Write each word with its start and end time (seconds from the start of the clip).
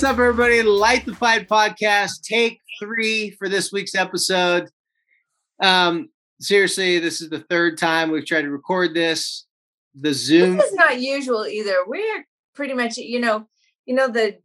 What's 0.00 0.12
up, 0.12 0.18
everybody? 0.18 0.62
Light 0.62 1.04
the 1.04 1.14
Fight 1.14 1.46
podcast, 1.46 2.22
take 2.22 2.58
three 2.78 3.32
for 3.32 3.50
this 3.50 3.70
week's 3.70 3.94
episode. 3.94 4.66
Um, 5.62 6.08
seriously, 6.40 6.98
this 6.98 7.20
is 7.20 7.28
the 7.28 7.40
third 7.50 7.76
time 7.76 8.10
we've 8.10 8.24
tried 8.24 8.42
to 8.42 8.50
record 8.50 8.94
this. 8.94 9.44
The 9.94 10.14
Zoom. 10.14 10.56
This 10.56 10.70
is 10.70 10.74
not 10.74 11.02
usual 11.02 11.46
either. 11.46 11.74
We're 11.86 12.24
pretty 12.54 12.72
much, 12.72 12.96
you 12.96 13.20
know, 13.20 13.46
you 13.84 13.94
know 13.94 14.08
the 14.08 14.38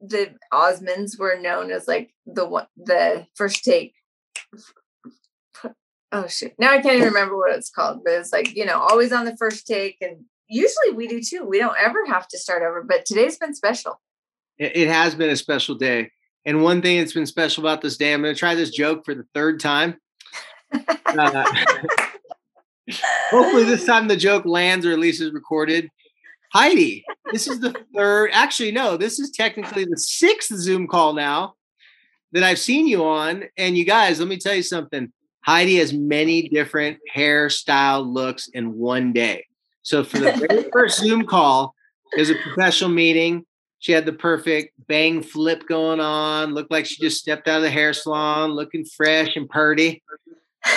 the 0.00 0.36
Osmonds 0.54 1.18
were 1.18 1.36
known 1.36 1.72
as 1.72 1.88
like 1.88 2.14
the 2.24 2.46
one 2.46 2.68
the 2.76 3.26
first 3.34 3.64
take. 3.64 3.92
Oh 6.12 6.28
shit! 6.28 6.54
Now 6.60 6.70
I 6.70 6.80
can't 6.80 6.94
even 6.94 7.08
remember 7.08 7.36
what 7.36 7.56
it's 7.56 7.70
called, 7.70 8.02
but 8.04 8.14
it's 8.14 8.32
like 8.32 8.54
you 8.54 8.64
know 8.64 8.78
always 8.78 9.10
on 9.10 9.24
the 9.24 9.36
first 9.36 9.66
take, 9.66 9.96
and 10.00 10.26
usually 10.46 10.92
we 10.94 11.08
do 11.08 11.20
too. 11.20 11.44
We 11.44 11.58
don't 11.58 11.76
ever 11.76 12.06
have 12.06 12.28
to 12.28 12.38
start 12.38 12.62
over, 12.62 12.84
but 12.84 13.04
today's 13.04 13.36
been 13.36 13.52
special. 13.52 14.00
It, 14.58 14.88
has 14.88 15.14
been 15.14 15.30
a 15.30 15.36
special 15.36 15.74
day. 15.74 16.10
And 16.44 16.62
one 16.62 16.80
thing 16.80 16.98
that's 16.98 17.12
been 17.12 17.26
special 17.26 17.64
about 17.64 17.82
this 17.82 17.96
day, 17.96 18.14
I'm 18.14 18.22
going 18.22 18.34
to 18.34 18.38
try 18.38 18.54
this 18.54 18.70
joke 18.70 19.04
for 19.04 19.14
the 19.14 19.26
third 19.34 19.60
time. 19.60 19.96
Uh, 20.72 21.44
hopefully, 23.30 23.64
this 23.64 23.84
time 23.86 24.08
the 24.08 24.16
joke 24.16 24.46
lands 24.46 24.86
or 24.86 24.92
at 24.92 24.98
least 24.98 25.20
is 25.20 25.32
recorded. 25.32 25.90
Heidi, 26.52 27.04
this 27.32 27.48
is 27.48 27.60
the 27.60 27.74
third, 27.94 28.30
actually, 28.32 28.72
no, 28.72 28.96
this 28.96 29.18
is 29.18 29.30
technically 29.30 29.84
the 29.84 29.98
sixth 29.98 30.54
Zoom 30.54 30.86
call 30.86 31.12
now 31.12 31.54
that 32.32 32.42
I've 32.42 32.58
seen 32.58 32.86
you 32.86 33.04
on. 33.04 33.44
And 33.58 33.76
you 33.76 33.84
guys, 33.84 34.20
let 34.20 34.28
me 34.28 34.38
tell 34.38 34.54
you 34.54 34.62
something. 34.62 35.12
Heidi 35.40 35.76
has 35.76 35.92
many 35.92 36.48
different 36.48 36.98
hairstyle 37.14 38.06
looks 38.06 38.48
in 38.48 38.76
one 38.76 39.12
day. 39.12 39.44
So 39.82 40.02
for 40.02 40.18
the 40.18 40.32
very 40.32 40.68
first 40.72 40.98
Zoom 40.98 41.26
call, 41.26 41.74
was 42.16 42.30
a 42.30 42.34
professional 42.34 42.90
meeting. 42.90 43.45
She 43.78 43.92
had 43.92 44.06
the 44.06 44.12
perfect 44.12 44.74
bang 44.88 45.22
flip 45.22 45.66
going 45.68 46.00
on, 46.00 46.54
looked 46.54 46.70
like 46.70 46.86
she 46.86 47.00
just 47.00 47.18
stepped 47.18 47.46
out 47.46 47.58
of 47.58 47.62
the 47.62 47.70
hair 47.70 47.92
salon, 47.92 48.52
looking 48.52 48.84
fresh 48.84 49.36
and 49.36 49.48
purty. 49.48 50.02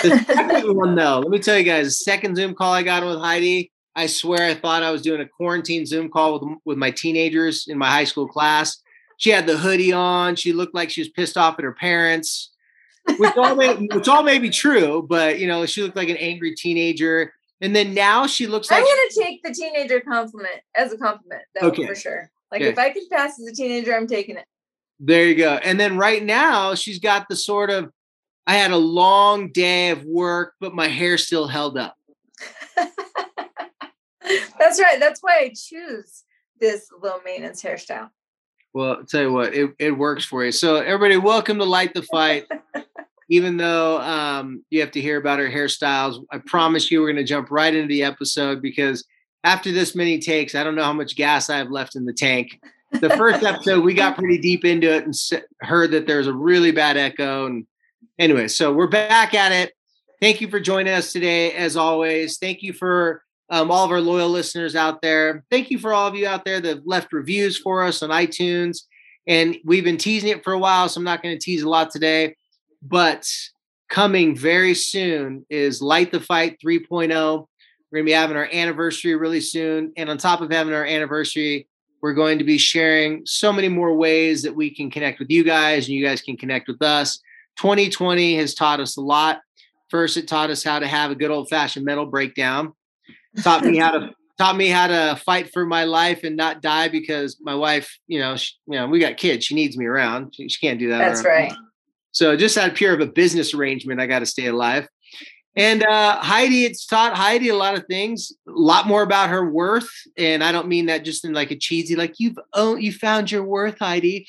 The 0.02 0.18
second 0.18 0.76
one, 0.76 0.94
though, 0.94 1.20
let 1.20 1.30
me 1.30 1.38
tell 1.38 1.58
you 1.58 1.64
guys, 1.64 1.86
the 1.86 1.90
second 1.92 2.36
Zoom 2.36 2.54
call 2.54 2.72
I 2.72 2.82
got 2.82 3.04
with 3.04 3.18
Heidi, 3.18 3.72
I 3.96 4.06
swear 4.06 4.42
I 4.48 4.54
thought 4.54 4.82
I 4.82 4.90
was 4.90 5.02
doing 5.02 5.20
a 5.20 5.26
quarantine 5.26 5.86
Zoom 5.86 6.10
call 6.10 6.38
with, 6.38 6.58
with 6.64 6.78
my 6.78 6.90
teenagers 6.90 7.66
in 7.66 7.78
my 7.78 7.88
high 7.90 8.04
school 8.04 8.28
class. 8.28 8.80
She 9.16 9.30
had 9.30 9.46
the 9.46 9.56
hoodie 9.58 9.92
on. 9.92 10.36
She 10.36 10.52
looked 10.52 10.74
like 10.74 10.90
she 10.90 11.00
was 11.00 11.08
pissed 11.08 11.36
off 11.36 11.58
at 11.58 11.64
her 11.64 11.72
parents, 11.74 12.52
which 13.18 13.36
all 13.36 13.56
may, 13.56 13.74
which 13.92 14.08
all 14.08 14.22
may 14.22 14.38
be 14.38 14.50
true, 14.50 15.04
but 15.08 15.38
you 15.38 15.46
know, 15.48 15.66
she 15.66 15.82
looked 15.82 15.96
like 15.96 16.08
an 16.08 16.16
angry 16.18 16.54
teenager. 16.54 17.32
And 17.62 17.74
then 17.76 17.92
now 17.92 18.26
she 18.26 18.46
looks 18.46 18.70
like 18.70 18.78
I'm 18.78 18.84
going 18.84 19.08
to 19.10 19.20
take 19.22 19.42
the 19.42 19.52
teenager 19.52 20.00
compliment 20.00 20.60
as 20.74 20.92
a 20.92 20.96
compliment, 20.98 21.42
though, 21.54 21.66
Okay. 21.68 21.86
for 21.86 21.94
sure. 21.94 22.30
Like 22.50 22.62
Okay. 22.62 22.70
if 22.70 22.78
I 22.78 22.90
could 22.90 23.08
pass 23.10 23.38
as 23.38 23.46
a 23.46 23.52
teenager, 23.54 23.94
I'm 23.94 24.06
taking 24.06 24.36
it. 24.36 24.46
There 24.98 25.26
you 25.26 25.34
go. 25.34 25.54
And 25.54 25.78
then 25.78 25.96
right 25.96 26.22
now, 26.22 26.74
she's 26.74 26.98
got 26.98 27.28
the 27.28 27.36
sort 27.36 27.70
of 27.70 27.90
I 28.46 28.54
had 28.54 28.72
a 28.72 28.76
long 28.76 29.52
day 29.52 29.90
of 29.90 30.04
work, 30.04 30.54
but 30.60 30.74
my 30.74 30.88
hair 30.88 31.16
still 31.18 31.46
held 31.46 31.78
up. 31.78 31.96
That's 34.58 34.80
right. 34.80 34.98
That's 34.98 35.20
why 35.20 35.38
I 35.40 35.52
choose 35.54 36.24
this 36.58 36.88
low 37.02 37.20
maintenance 37.24 37.62
hairstyle. 37.62 38.10
Well, 38.72 38.96
I'll 38.98 39.04
tell 39.04 39.22
you 39.22 39.32
what, 39.32 39.54
it, 39.54 39.70
it 39.78 39.90
works 39.92 40.24
for 40.24 40.44
you. 40.44 40.52
So, 40.52 40.76
everybody, 40.76 41.16
welcome 41.16 41.58
to 41.58 41.64
Light 41.64 41.94
the 41.94 42.02
Fight. 42.02 42.46
Even 43.28 43.56
though 43.56 44.00
um, 44.00 44.64
you 44.70 44.80
have 44.80 44.90
to 44.92 45.00
hear 45.00 45.16
about 45.16 45.38
our 45.38 45.48
hairstyles, 45.48 46.24
I 46.32 46.38
promise 46.38 46.90
you 46.90 47.00
we're 47.00 47.12
going 47.12 47.16
to 47.16 47.24
jump 47.24 47.50
right 47.50 47.72
into 47.74 47.86
the 47.88 48.02
episode 48.02 48.60
because 48.60 49.04
after 49.44 49.72
this 49.72 49.94
many 49.94 50.18
takes, 50.18 50.54
I 50.54 50.64
don't 50.64 50.74
know 50.74 50.84
how 50.84 50.92
much 50.92 51.16
gas 51.16 51.50
I 51.50 51.58
have 51.58 51.70
left 51.70 51.96
in 51.96 52.04
the 52.04 52.12
tank. 52.12 52.60
The 52.92 53.10
first 53.10 53.42
episode, 53.44 53.84
we 53.84 53.94
got 53.94 54.16
pretty 54.16 54.38
deep 54.38 54.64
into 54.64 54.92
it 54.92 55.04
and 55.04 55.14
heard 55.60 55.92
that 55.92 56.06
there's 56.06 56.26
a 56.26 56.34
really 56.34 56.72
bad 56.72 56.96
echo. 56.96 57.46
And 57.46 57.66
anyway, 58.18 58.48
so 58.48 58.72
we're 58.72 58.88
back 58.88 59.34
at 59.34 59.52
it. 59.52 59.72
Thank 60.20 60.40
you 60.40 60.48
for 60.48 60.60
joining 60.60 60.92
us 60.92 61.12
today, 61.12 61.52
as 61.52 61.76
always. 61.76 62.38
Thank 62.38 62.62
you 62.62 62.72
for 62.72 63.22
um, 63.48 63.70
all 63.70 63.84
of 63.84 63.90
our 63.90 64.00
loyal 64.00 64.28
listeners 64.28 64.76
out 64.76 65.02
there. 65.02 65.44
Thank 65.50 65.70
you 65.70 65.78
for 65.78 65.92
all 65.92 66.06
of 66.06 66.14
you 66.14 66.26
out 66.26 66.44
there 66.44 66.60
that 66.60 66.68
have 66.68 66.86
left 66.86 67.12
reviews 67.12 67.56
for 67.56 67.82
us 67.82 68.02
on 68.02 68.10
iTunes. 68.10 68.82
And 69.26 69.56
we've 69.64 69.84
been 69.84 69.96
teasing 69.96 70.30
it 70.30 70.44
for 70.44 70.52
a 70.52 70.58
while, 70.58 70.88
so 70.88 70.98
I'm 70.98 71.04
not 71.04 71.22
going 71.22 71.36
to 71.36 71.44
tease 71.44 71.62
a 71.62 71.68
lot 71.68 71.90
today. 71.90 72.36
But 72.82 73.28
coming 73.88 74.36
very 74.36 74.74
soon 74.74 75.46
is 75.50 75.82
Light 75.82 76.12
the 76.12 76.20
Fight 76.20 76.58
3.0. 76.64 77.46
We're 77.90 77.98
going 77.98 78.06
to 78.06 78.10
be 78.10 78.14
having 78.14 78.36
our 78.36 78.48
anniversary 78.52 79.14
really 79.16 79.40
soon. 79.40 79.92
And 79.96 80.08
on 80.08 80.18
top 80.18 80.40
of 80.40 80.50
having 80.50 80.74
our 80.74 80.84
anniversary, 80.84 81.66
we're 82.02 82.14
going 82.14 82.38
to 82.38 82.44
be 82.44 82.56
sharing 82.56 83.22
so 83.26 83.52
many 83.52 83.68
more 83.68 83.94
ways 83.94 84.42
that 84.42 84.54
we 84.54 84.74
can 84.74 84.90
connect 84.90 85.18
with 85.18 85.30
you 85.30 85.44
guys 85.44 85.86
and 85.86 85.94
you 85.94 86.04
guys 86.04 86.22
can 86.22 86.36
connect 86.36 86.68
with 86.68 86.80
us. 86.82 87.20
2020 87.58 88.36
has 88.36 88.54
taught 88.54 88.80
us 88.80 88.96
a 88.96 89.00
lot. 89.00 89.40
First, 89.88 90.16
it 90.16 90.28
taught 90.28 90.50
us 90.50 90.62
how 90.62 90.78
to 90.78 90.86
have 90.86 91.10
a 91.10 91.14
good 91.14 91.30
old 91.30 91.48
fashioned 91.48 91.84
mental 91.84 92.06
breakdown. 92.06 92.72
Taught 93.42 93.64
me 93.64 93.76
how 93.76 93.90
to 93.90 94.10
taught 94.38 94.56
me 94.56 94.68
how 94.68 94.86
to 94.86 95.20
fight 95.26 95.52
for 95.52 95.66
my 95.66 95.84
life 95.84 96.24
and 96.24 96.34
not 96.34 96.62
die 96.62 96.88
because 96.88 97.36
my 97.42 97.54
wife, 97.54 97.98
you 98.06 98.18
know, 98.18 98.36
she, 98.36 98.54
you 98.66 98.78
know, 98.78 98.86
we 98.86 98.98
got 98.98 99.18
kids. 99.18 99.44
She 99.44 99.54
needs 99.54 99.76
me 99.76 99.84
around. 99.84 100.34
She, 100.34 100.48
she 100.48 100.66
can't 100.66 100.78
do 100.78 100.88
that. 100.88 100.98
That's 100.98 101.22
me. 101.22 101.28
right. 101.28 101.52
So 102.12 102.36
just 102.36 102.56
out 102.56 102.70
of 102.70 102.74
pure 102.74 102.94
of 102.94 103.00
a 103.00 103.06
business 103.06 103.52
arrangement, 103.52 104.00
I 104.00 104.06
got 104.06 104.20
to 104.20 104.26
stay 104.26 104.46
alive. 104.46 104.88
And 105.56 105.82
uh, 105.82 106.20
Heidi, 106.20 106.64
it's 106.64 106.86
taught 106.86 107.16
Heidi 107.16 107.48
a 107.48 107.56
lot 107.56 107.74
of 107.74 107.84
things, 107.86 108.32
a 108.48 108.52
lot 108.52 108.86
more 108.86 109.02
about 109.02 109.30
her 109.30 109.50
worth. 109.50 109.90
And 110.16 110.44
I 110.44 110.52
don't 110.52 110.68
mean 110.68 110.86
that 110.86 111.04
just 111.04 111.24
in 111.24 111.32
like 111.32 111.50
a 111.50 111.56
cheesy, 111.56 111.96
like 111.96 112.14
you've 112.18 112.38
oh, 112.54 112.76
you 112.76 112.92
found 112.92 113.30
your 113.30 113.42
worth, 113.42 113.78
Heidi. 113.78 114.26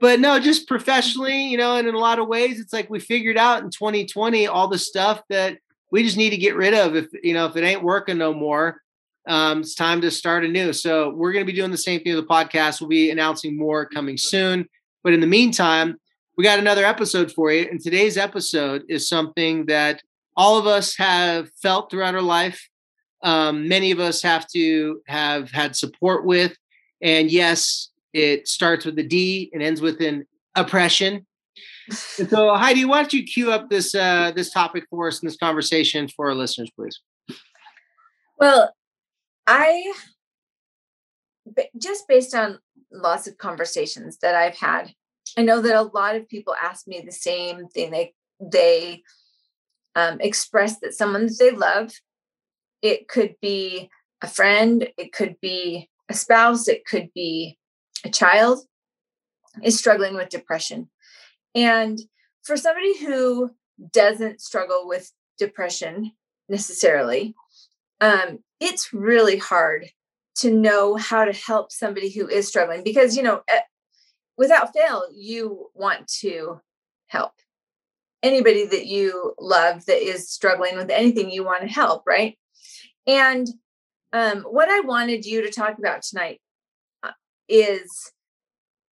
But 0.00 0.20
no, 0.20 0.38
just 0.38 0.68
professionally, 0.68 1.46
you 1.46 1.56
know, 1.56 1.76
and 1.76 1.88
in 1.88 1.94
a 1.94 1.98
lot 1.98 2.18
of 2.18 2.28
ways, 2.28 2.60
it's 2.60 2.72
like 2.72 2.88
we 2.88 3.00
figured 3.00 3.36
out 3.36 3.64
in 3.64 3.70
2020 3.70 4.46
all 4.46 4.68
the 4.68 4.78
stuff 4.78 5.22
that 5.28 5.58
we 5.90 6.04
just 6.04 6.16
need 6.16 6.30
to 6.30 6.36
get 6.36 6.54
rid 6.54 6.74
of. 6.74 6.94
If 6.94 7.06
you 7.22 7.34
know, 7.34 7.46
if 7.46 7.56
it 7.56 7.64
ain't 7.64 7.82
working 7.82 8.18
no 8.18 8.34
more, 8.34 8.80
um, 9.26 9.60
it's 9.60 9.74
time 9.74 10.00
to 10.02 10.10
start 10.10 10.44
anew. 10.44 10.72
So 10.72 11.10
we're 11.10 11.32
going 11.32 11.44
to 11.44 11.50
be 11.50 11.56
doing 11.56 11.70
the 11.70 11.78
same 11.78 12.00
thing 12.00 12.14
with 12.14 12.26
the 12.26 12.32
podcast. 12.32 12.80
We'll 12.80 12.88
be 12.88 13.10
announcing 13.10 13.56
more 13.56 13.86
coming 13.86 14.18
soon. 14.18 14.68
But 15.02 15.14
in 15.14 15.20
the 15.20 15.26
meantime, 15.26 15.98
we 16.36 16.44
got 16.44 16.58
another 16.58 16.84
episode 16.84 17.32
for 17.32 17.50
you. 17.50 17.66
And 17.68 17.80
today's 17.80 18.16
episode 18.16 18.84
is 18.88 19.08
something 19.08 19.66
that 19.66 20.02
all 20.38 20.56
of 20.56 20.66
us 20.68 20.96
have 20.96 21.50
felt 21.60 21.90
throughout 21.90 22.14
our 22.14 22.22
life. 22.22 22.68
Um, 23.24 23.66
many 23.66 23.90
of 23.90 23.98
us 23.98 24.22
have 24.22 24.46
to 24.52 25.02
have 25.08 25.50
had 25.50 25.74
support 25.74 26.24
with. 26.24 26.56
And 27.02 27.28
yes, 27.30 27.90
it 28.12 28.46
starts 28.46 28.86
with 28.86 28.96
a 29.00 29.02
D 29.02 29.50
and 29.52 29.62
ends 29.62 29.80
with 29.80 30.00
an 30.00 30.26
oppression. 30.54 31.26
And 32.18 32.30
so, 32.30 32.54
Heidi, 32.54 32.84
why 32.84 33.02
don't 33.02 33.12
you 33.12 33.24
cue 33.24 33.50
up 33.50 33.68
this 33.68 33.94
uh, 33.94 34.30
this 34.34 34.52
topic 34.52 34.84
for 34.90 35.08
us 35.08 35.20
in 35.20 35.26
this 35.26 35.36
conversation 35.36 36.06
for 36.06 36.28
our 36.28 36.34
listeners, 36.34 36.70
please? 36.76 37.00
Well, 38.38 38.72
I 39.46 39.92
just 41.76 42.06
based 42.06 42.34
on 42.34 42.60
lots 42.92 43.26
of 43.26 43.38
conversations 43.38 44.18
that 44.18 44.36
I've 44.36 44.56
had, 44.56 44.92
I 45.36 45.42
know 45.42 45.60
that 45.60 45.74
a 45.74 45.82
lot 45.82 46.14
of 46.14 46.28
people 46.28 46.54
ask 46.62 46.86
me 46.86 47.00
the 47.00 47.10
same 47.10 47.66
thing. 47.68 47.90
They 47.90 48.14
they 48.38 49.02
um, 49.98 50.20
express 50.20 50.78
that 50.78 50.94
someone 50.94 51.26
that 51.26 51.36
they 51.40 51.50
love, 51.50 51.90
it 52.82 53.08
could 53.08 53.34
be 53.42 53.90
a 54.22 54.28
friend, 54.28 54.88
it 54.96 55.12
could 55.12 55.34
be 55.40 55.90
a 56.08 56.14
spouse, 56.14 56.68
it 56.68 56.86
could 56.86 57.08
be 57.14 57.58
a 58.04 58.08
child, 58.08 58.60
is 59.62 59.76
struggling 59.76 60.14
with 60.14 60.28
depression. 60.28 60.88
And 61.54 61.98
for 62.44 62.56
somebody 62.56 62.96
who 63.04 63.50
doesn't 63.92 64.40
struggle 64.40 64.86
with 64.86 65.10
depression 65.36 66.12
necessarily, 66.48 67.34
um, 68.00 68.38
it's 68.60 68.92
really 68.92 69.38
hard 69.38 69.88
to 70.36 70.52
know 70.52 70.94
how 70.94 71.24
to 71.24 71.32
help 71.32 71.72
somebody 71.72 72.10
who 72.10 72.28
is 72.28 72.46
struggling 72.46 72.84
because, 72.84 73.16
you 73.16 73.24
know, 73.24 73.42
eh, 73.48 73.62
without 74.36 74.72
fail, 74.72 75.02
you 75.12 75.70
want 75.74 76.06
to 76.20 76.60
help. 77.08 77.32
Anybody 78.22 78.66
that 78.66 78.86
you 78.86 79.34
love 79.38 79.86
that 79.86 80.02
is 80.02 80.30
struggling 80.30 80.76
with 80.76 80.90
anything 80.90 81.30
you 81.30 81.44
want 81.44 81.62
to 81.62 81.68
help, 81.68 82.04
right? 82.06 82.36
And 83.06 83.46
um, 84.12 84.42
what 84.42 84.68
I 84.68 84.80
wanted 84.80 85.24
you 85.24 85.42
to 85.42 85.50
talk 85.50 85.78
about 85.78 86.02
tonight 86.02 86.40
uh, 87.02 87.12
is 87.48 88.12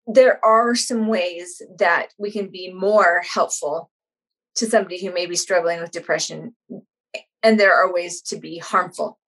there 0.06 0.44
are 0.44 0.74
some 0.74 1.08
ways 1.08 1.60
that 1.78 2.08
we 2.18 2.30
can 2.30 2.48
be 2.48 2.72
more 2.72 3.22
helpful 3.28 3.90
to 4.56 4.66
somebody 4.66 5.04
who 5.04 5.12
may 5.12 5.26
be 5.26 5.36
struggling 5.36 5.80
with 5.80 5.90
depression, 5.90 6.54
and 7.42 7.60
there 7.60 7.74
are 7.74 7.92
ways 7.92 8.22
to 8.22 8.36
be 8.38 8.58
harmful. 8.58 9.18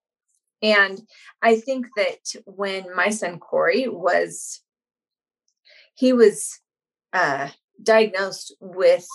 And 0.62 1.00
I 1.42 1.56
think 1.56 1.86
that 1.96 2.18
when 2.46 2.94
my 2.94 3.10
son 3.10 3.38
Corey 3.38 3.88
was, 3.88 4.62
he 5.94 6.12
was 6.12 6.60
uh, 7.12 7.48
diagnosed 7.82 8.54
with 8.60 9.06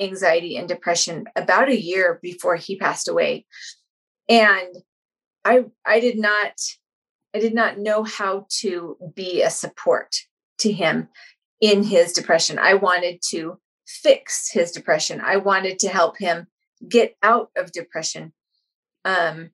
anxiety 0.00 0.56
and 0.56 0.68
depression 0.68 1.26
about 1.36 1.68
a 1.68 1.80
year 1.80 2.18
before 2.22 2.56
he 2.56 2.76
passed 2.76 3.08
away. 3.08 3.46
And 4.28 4.76
i 5.44 5.64
i 5.84 5.98
did 5.98 6.18
not 6.18 6.52
i 7.34 7.40
did 7.40 7.54
not 7.54 7.78
know 7.78 8.04
how 8.04 8.46
to 8.60 8.96
be 9.14 9.42
a 9.42 9.50
support 9.50 10.14
to 10.58 10.72
him 10.72 11.08
in 11.60 11.82
his 11.82 12.12
depression. 12.12 12.58
I 12.58 12.74
wanted 12.74 13.20
to 13.30 13.58
fix 13.86 14.50
his 14.50 14.72
depression. 14.72 15.20
I 15.20 15.36
wanted 15.36 15.78
to 15.80 15.88
help 15.88 16.18
him 16.18 16.46
get 16.88 17.16
out 17.22 17.50
of 17.56 17.72
depression. 17.72 18.32
Um 19.04 19.50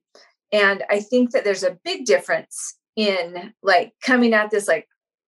and 0.51 0.83
i 0.89 0.99
think 0.99 1.31
that 1.31 1.43
there's 1.43 1.63
a 1.63 1.77
big 1.83 2.05
difference 2.05 2.77
in 2.95 3.53
like 3.61 3.93
coming 4.03 4.33
at 4.33 4.49
this 4.49 4.67
like 4.67 4.87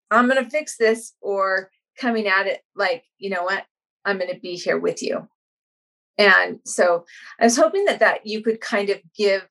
i'm 0.10 0.28
going 0.28 0.44
to 0.44 0.50
fix 0.50 0.78
this 0.78 1.14
or 1.22 1.70
coming 2.00 2.28
at 2.28 2.48
it 2.48 2.62
like 2.76 3.04
you 3.18 3.30
know 3.30 3.44
what 3.44 3.66
I'm 4.06 4.18
going 4.18 4.34
to 4.34 4.40
be 4.40 4.56
here 4.56 4.80
with 4.80 5.02
you. 5.02 5.28
And 6.18 6.60
so 6.66 7.06
I 7.40 7.46
was 7.46 7.58
hoping 7.58 7.86
that 7.86 8.00
that 8.00 8.26
you 8.26 8.42
could 8.44 8.62
kind 8.62 8.90
of 8.90 9.00
give 9.18 9.48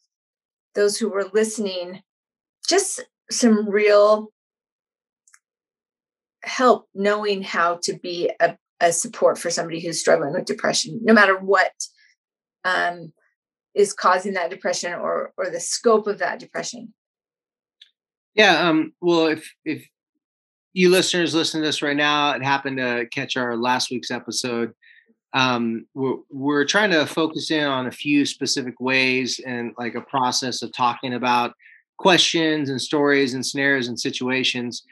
those 0.75 0.97
who 0.99 1.09
were 1.09 1.29
listening 1.33 2.03
just 2.69 3.03
some 3.31 3.69
real 3.69 4.33
help 6.43 6.89
knowing 6.95 7.43
how 7.43 7.79
to 7.83 7.95
be 7.95 8.31
a, 8.41 8.57
a 8.81 8.93
support 8.93 9.39
for 9.39 9.51
somebody 9.51 9.81
who's 9.81 10.01
struggling 10.01 10.33
with 10.33 10.45
depression, 10.45 11.01
no 11.03 11.13
matter 11.13 11.39
what 11.39 11.73
um, 12.65 13.13
is 13.75 13.93
causing 13.93 14.35
that 14.35 14.51
depression 14.51 14.93
or 14.93 15.33
or 15.37 15.51
the 15.51 15.61
scope 15.61 16.07
of 16.07 16.19
that 16.19 16.39
depression. 16.39 16.95
Yeah. 18.35 18.69
Um, 18.69 18.93
well, 19.01 19.27
if 19.27 19.53
if 19.65 19.87
you 20.73 20.91
listeners 20.91 21.35
listening 21.35 21.63
to 21.63 21.69
this 21.69 21.83
right 21.83 21.97
now 21.97 22.33
it 22.33 22.43
happened 22.43 22.79
to 22.79 23.07
catch 23.13 23.37
our 23.37 23.57
last 23.57 23.91
week's 23.91 24.11
episode. 24.11 24.73
Um, 25.33 25.87
we're, 25.95 26.17
we're 26.31 26.65
trying 26.65 26.91
to 26.91 27.07
focus 27.07 27.51
in 27.51 27.65
on 27.65 27.87
a 27.87 27.93
few 27.93 28.27
specific 28.27 28.81
ways 28.81 29.41
and 29.47 29.73
like 29.79 29.95
a 29.95 30.01
process 30.01 30.63
of 30.63 30.73
talking 30.73 31.15
about 31.15 31.55
questions 31.99 32.69
and 32.69 32.81
stories 32.81 33.35
and 33.35 33.47
scenarios 33.47 33.89
and 33.89 33.99
situations. 33.99 34.83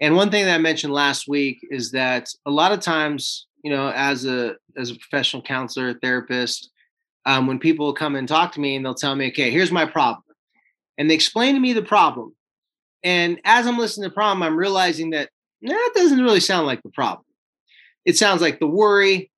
And 0.00 0.14
one 0.14 0.30
thing 0.30 0.44
that 0.44 0.54
i 0.54 0.58
mentioned 0.58 0.92
last 0.92 1.26
week 1.28 1.58
is 1.70 1.90
that 1.92 2.28
a 2.46 2.50
lot 2.50 2.72
of 2.72 2.80
times 2.80 3.46
you 3.64 3.70
know 3.70 3.90
as 3.90 4.24
a 4.24 4.54
as 4.76 4.90
a 4.90 4.94
professional 4.96 5.42
counselor 5.42 5.94
therapist 5.94 6.70
um, 7.26 7.46
when 7.46 7.58
people 7.58 7.92
come 7.92 8.14
and 8.14 8.28
talk 8.28 8.52
to 8.52 8.60
me 8.60 8.76
and 8.76 8.84
they'll 8.84 8.94
tell 8.94 9.16
me 9.16 9.28
okay 9.28 9.50
here's 9.50 9.72
my 9.72 9.84
problem. 9.84 10.22
And 10.96 11.08
they 11.08 11.14
explain 11.14 11.54
to 11.54 11.60
me 11.60 11.72
the 11.72 11.82
problem 11.82 12.34
and 13.02 13.40
as 13.44 13.66
I'm 13.66 13.78
listening 13.78 14.04
to 14.04 14.08
the 14.08 14.14
problem, 14.14 14.42
I'm 14.42 14.56
realizing 14.56 15.10
that 15.10 15.30
that 15.62 15.90
doesn't 15.94 16.22
really 16.22 16.40
sound 16.40 16.66
like 16.66 16.82
the 16.82 16.90
problem. 16.90 17.24
It 18.04 18.16
sounds 18.16 18.40
like 18.40 18.60
the 18.60 18.66
worry. 18.66 19.30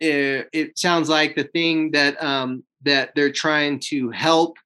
It, 0.00 0.06
eh, 0.06 0.42
it 0.52 0.78
sounds 0.78 1.08
like 1.08 1.34
the 1.34 1.44
thing 1.44 1.92
that 1.92 2.22
um, 2.22 2.64
that 2.84 3.12
they're 3.14 3.32
trying 3.32 3.80
to 3.86 4.10
help. 4.10 4.56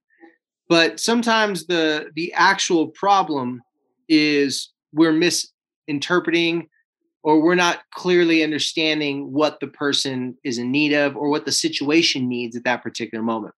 But 0.68 1.00
sometimes 1.00 1.66
the 1.66 2.10
the 2.14 2.32
actual 2.34 2.88
problem 2.88 3.62
is 4.08 4.72
we're 4.92 5.12
misinterpreting 5.12 6.68
or 7.22 7.42
we're 7.42 7.54
not 7.54 7.80
clearly 7.92 8.42
understanding 8.42 9.32
what 9.32 9.60
the 9.60 9.68
person 9.68 10.36
is 10.42 10.58
in 10.58 10.70
need 10.70 10.92
of 10.92 11.16
or 11.16 11.28
what 11.28 11.44
the 11.44 11.52
situation 11.52 12.28
needs 12.28 12.56
at 12.56 12.64
that 12.64 12.82
particular 12.82 13.22
moment. 13.22 13.54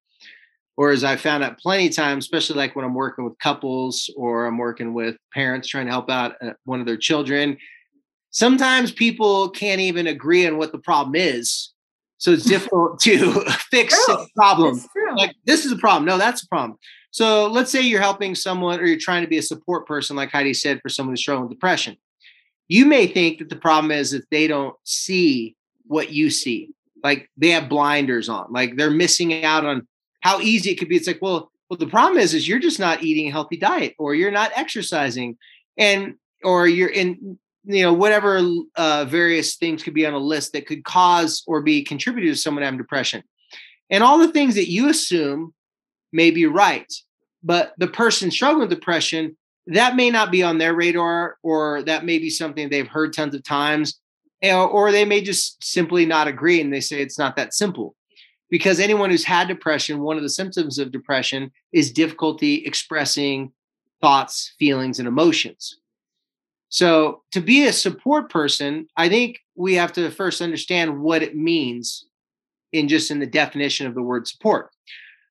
Whereas 0.76 1.04
I 1.04 1.16
found 1.16 1.44
out 1.44 1.58
plenty 1.58 1.88
of 1.88 1.94
times, 1.94 2.24
especially 2.24 2.56
like 2.56 2.74
when 2.74 2.84
I'm 2.84 2.94
working 2.94 3.24
with 3.24 3.38
couples 3.38 4.10
or 4.16 4.46
I'm 4.46 4.56
working 4.56 4.94
with 4.94 5.16
parents 5.32 5.68
trying 5.68 5.86
to 5.86 5.92
help 5.92 6.10
out 6.10 6.36
uh, 6.40 6.52
one 6.64 6.80
of 6.80 6.86
their 6.86 6.96
children, 6.96 7.58
sometimes 8.30 8.90
people 8.90 9.50
can't 9.50 9.80
even 9.80 10.06
agree 10.06 10.46
on 10.46 10.56
what 10.56 10.72
the 10.72 10.78
problem 10.78 11.14
is. 11.14 11.72
So 12.16 12.30
it's 12.30 12.44
difficult 12.48 13.00
to 13.02 13.44
fix 13.70 13.94
the 14.06 14.26
problem. 14.34 14.80
Like 15.16 15.34
this 15.44 15.64
is 15.66 15.72
a 15.72 15.76
problem. 15.76 16.06
No, 16.06 16.16
that's 16.16 16.42
a 16.42 16.48
problem. 16.48 16.78
So 17.10 17.46
let's 17.48 17.70
say 17.70 17.82
you're 17.82 18.00
helping 18.00 18.34
someone 18.34 18.80
or 18.80 18.86
you're 18.86 18.98
trying 18.98 19.22
to 19.22 19.28
be 19.28 19.36
a 19.36 19.42
support 19.42 19.86
person, 19.86 20.16
like 20.16 20.30
Heidi 20.30 20.54
said, 20.54 20.80
for 20.80 20.88
someone 20.88 21.12
who's 21.12 21.20
struggling 21.20 21.48
with 21.48 21.56
depression. 21.56 21.98
You 22.68 22.86
may 22.86 23.06
think 23.06 23.38
that 23.38 23.50
the 23.50 23.56
problem 23.56 23.90
is 23.90 24.12
that 24.12 24.24
they 24.30 24.46
don't 24.46 24.74
see 24.84 25.54
what 25.84 26.10
you 26.10 26.30
see. 26.30 26.70
Like 27.04 27.28
they 27.36 27.50
have 27.50 27.68
blinders 27.68 28.30
on, 28.30 28.46
like 28.50 28.76
they're 28.76 28.90
missing 28.90 29.44
out 29.44 29.66
on 29.66 29.86
how 30.22 30.40
easy 30.40 30.70
it 30.70 30.76
could 30.76 30.88
be. 30.88 30.96
It's 30.96 31.06
like, 31.06 31.20
well, 31.20 31.52
well, 31.68 31.78
the 31.78 31.86
problem 31.86 32.18
is, 32.18 32.34
is 32.34 32.48
you're 32.48 32.58
just 32.58 32.80
not 32.80 33.02
eating 33.02 33.28
a 33.28 33.32
healthy 33.32 33.56
diet, 33.56 33.94
or 33.98 34.14
you're 34.14 34.30
not 34.30 34.52
exercising, 34.54 35.36
and 35.76 36.14
or 36.42 36.66
you're 36.66 36.90
in, 36.90 37.38
you 37.64 37.82
know, 37.82 37.92
whatever 37.92 38.40
uh, 38.76 39.04
various 39.06 39.56
things 39.56 39.82
could 39.82 39.94
be 39.94 40.06
on 40.06 40.12
a 40.12 40.18
list 40.18 40.52
that 40.52 40.66
could 40.66 40.84
cause 40.84 41.42
or 41.46 41.62
be 41.62 41.82
contributed 41.82 42.34
to 42.34 42.40
someone 42.40 42.62
having 42.62 42.78
depression, 42.78 43.22
and 43.90 44.02
all 44.02 44.18
the 44.18 44.32
things 44.32 44.54
that 44.54 44.70
you 44.70 44.88
assume 44.88 45.54
may 46.12 46.30
be 46.30 46.46
right, 46.46 46.92
but 47.42 47.72
the 47.78 47.86
person 47.86 48.30
struggling 48.30 48.68
with 48.68 48.70
depression 48.70 49.36
that 49.66 49.96
may 49.96 50.10
not 50.10 50.30
be 50.30 50.42
on 50.42 50.58
their 50.58 50.74
radar, 50.74 51.36
or 51.42 51.82
that 51.84 52.04
may 52.04 52.18
be 52.18 52.28
something 52.28 52.68
they've 52.68 52.88
heard 52.88 53.12
tons 53.12 53.34
of 53.34 53.44
times, 53.44 53.98
or 54.42 54.90
they 54.90 55.04
may 55.04 55.22
just 55.22 55.62
simply 55.64 56.04
not 56.04 56.26
agree 56.26 56.60
and 56.60 56.72
they 56.72 56.80
say 56.80 57.00
it's 57.00 57.18
not 57.18 57.36
that 57.36 57.54
simple 57.54 57.94
because 58.52 58.78
anyone 58.78 59.08
who's 59.08 59.24
had 59.24 59.48
depression, 59.48 60.02
one 60.02 60.18
of 60.18 60.22
the 60.22 60.28
symptoms 60.28 60.78
of 60.78 60.92
depression 60.92 61.50
is 61.72 61.90
difficulty 61.90 62.56
expressing 62.66 63.50
thoughts, 64.02 64.52
feelings, 64.58 64.98
and 64.98 65.08
emotions. 65.08 65.78
So, 66.68 67.22
to 67.32 67.40
be 67.40 67.66
a 67.66 67.72
support 67.72 68.28
person, 68.28 68.88
I 68.94 69.08
think 69.08 69.38
we 69.54 69.74
have 69.76 69.90
to 69.94 70.10
first 70.10 70.42
understand 70.42 71.00
what 71.00 71.22
it 71.22 71.34
means 71.34 72.04
in 72.72 72.88
just 72.88 73.10
in 73.10 73.20
the 73.20 73.26
definition 73.26 73.86
of 73.86 73.94
the 73.94 74.02
word 74.02 74.28
support. 74.28 74.68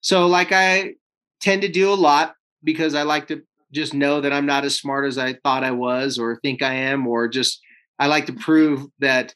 So, 0.02 0.26
like 0.26 0.52
I 0.52 0.96
tend 1.42 1.62
to 1.62 1.68
do 1.68 1.94
a 1.94 2.02
lot 2.10 2.34
because 2.64 2.96
I 2.96 3.04
like 3.04 3.28
to 3.28 3.44
just 3.72 3.94
know 3.94 4.20
that 4.22 4.34
I'm 4.34 4.48
not 4.48 4.66
as 4.66 4.76
smart 4.76 5.06
as 5.06 5.20
I 5.20 5.34
thought 5.44 5.64
I 5.64 5.72
was 5.72 6.18
or 6.18 6.38
think 6.38 6.64
I 6.64 6.74
am, 6.74 7.06
or 7.06 7.28
just 7.28 7.62
I 8.00 8.08
like 8.08 8.26
to 8.26 8.34
prove 8.34 8.88
that 8.98 9.36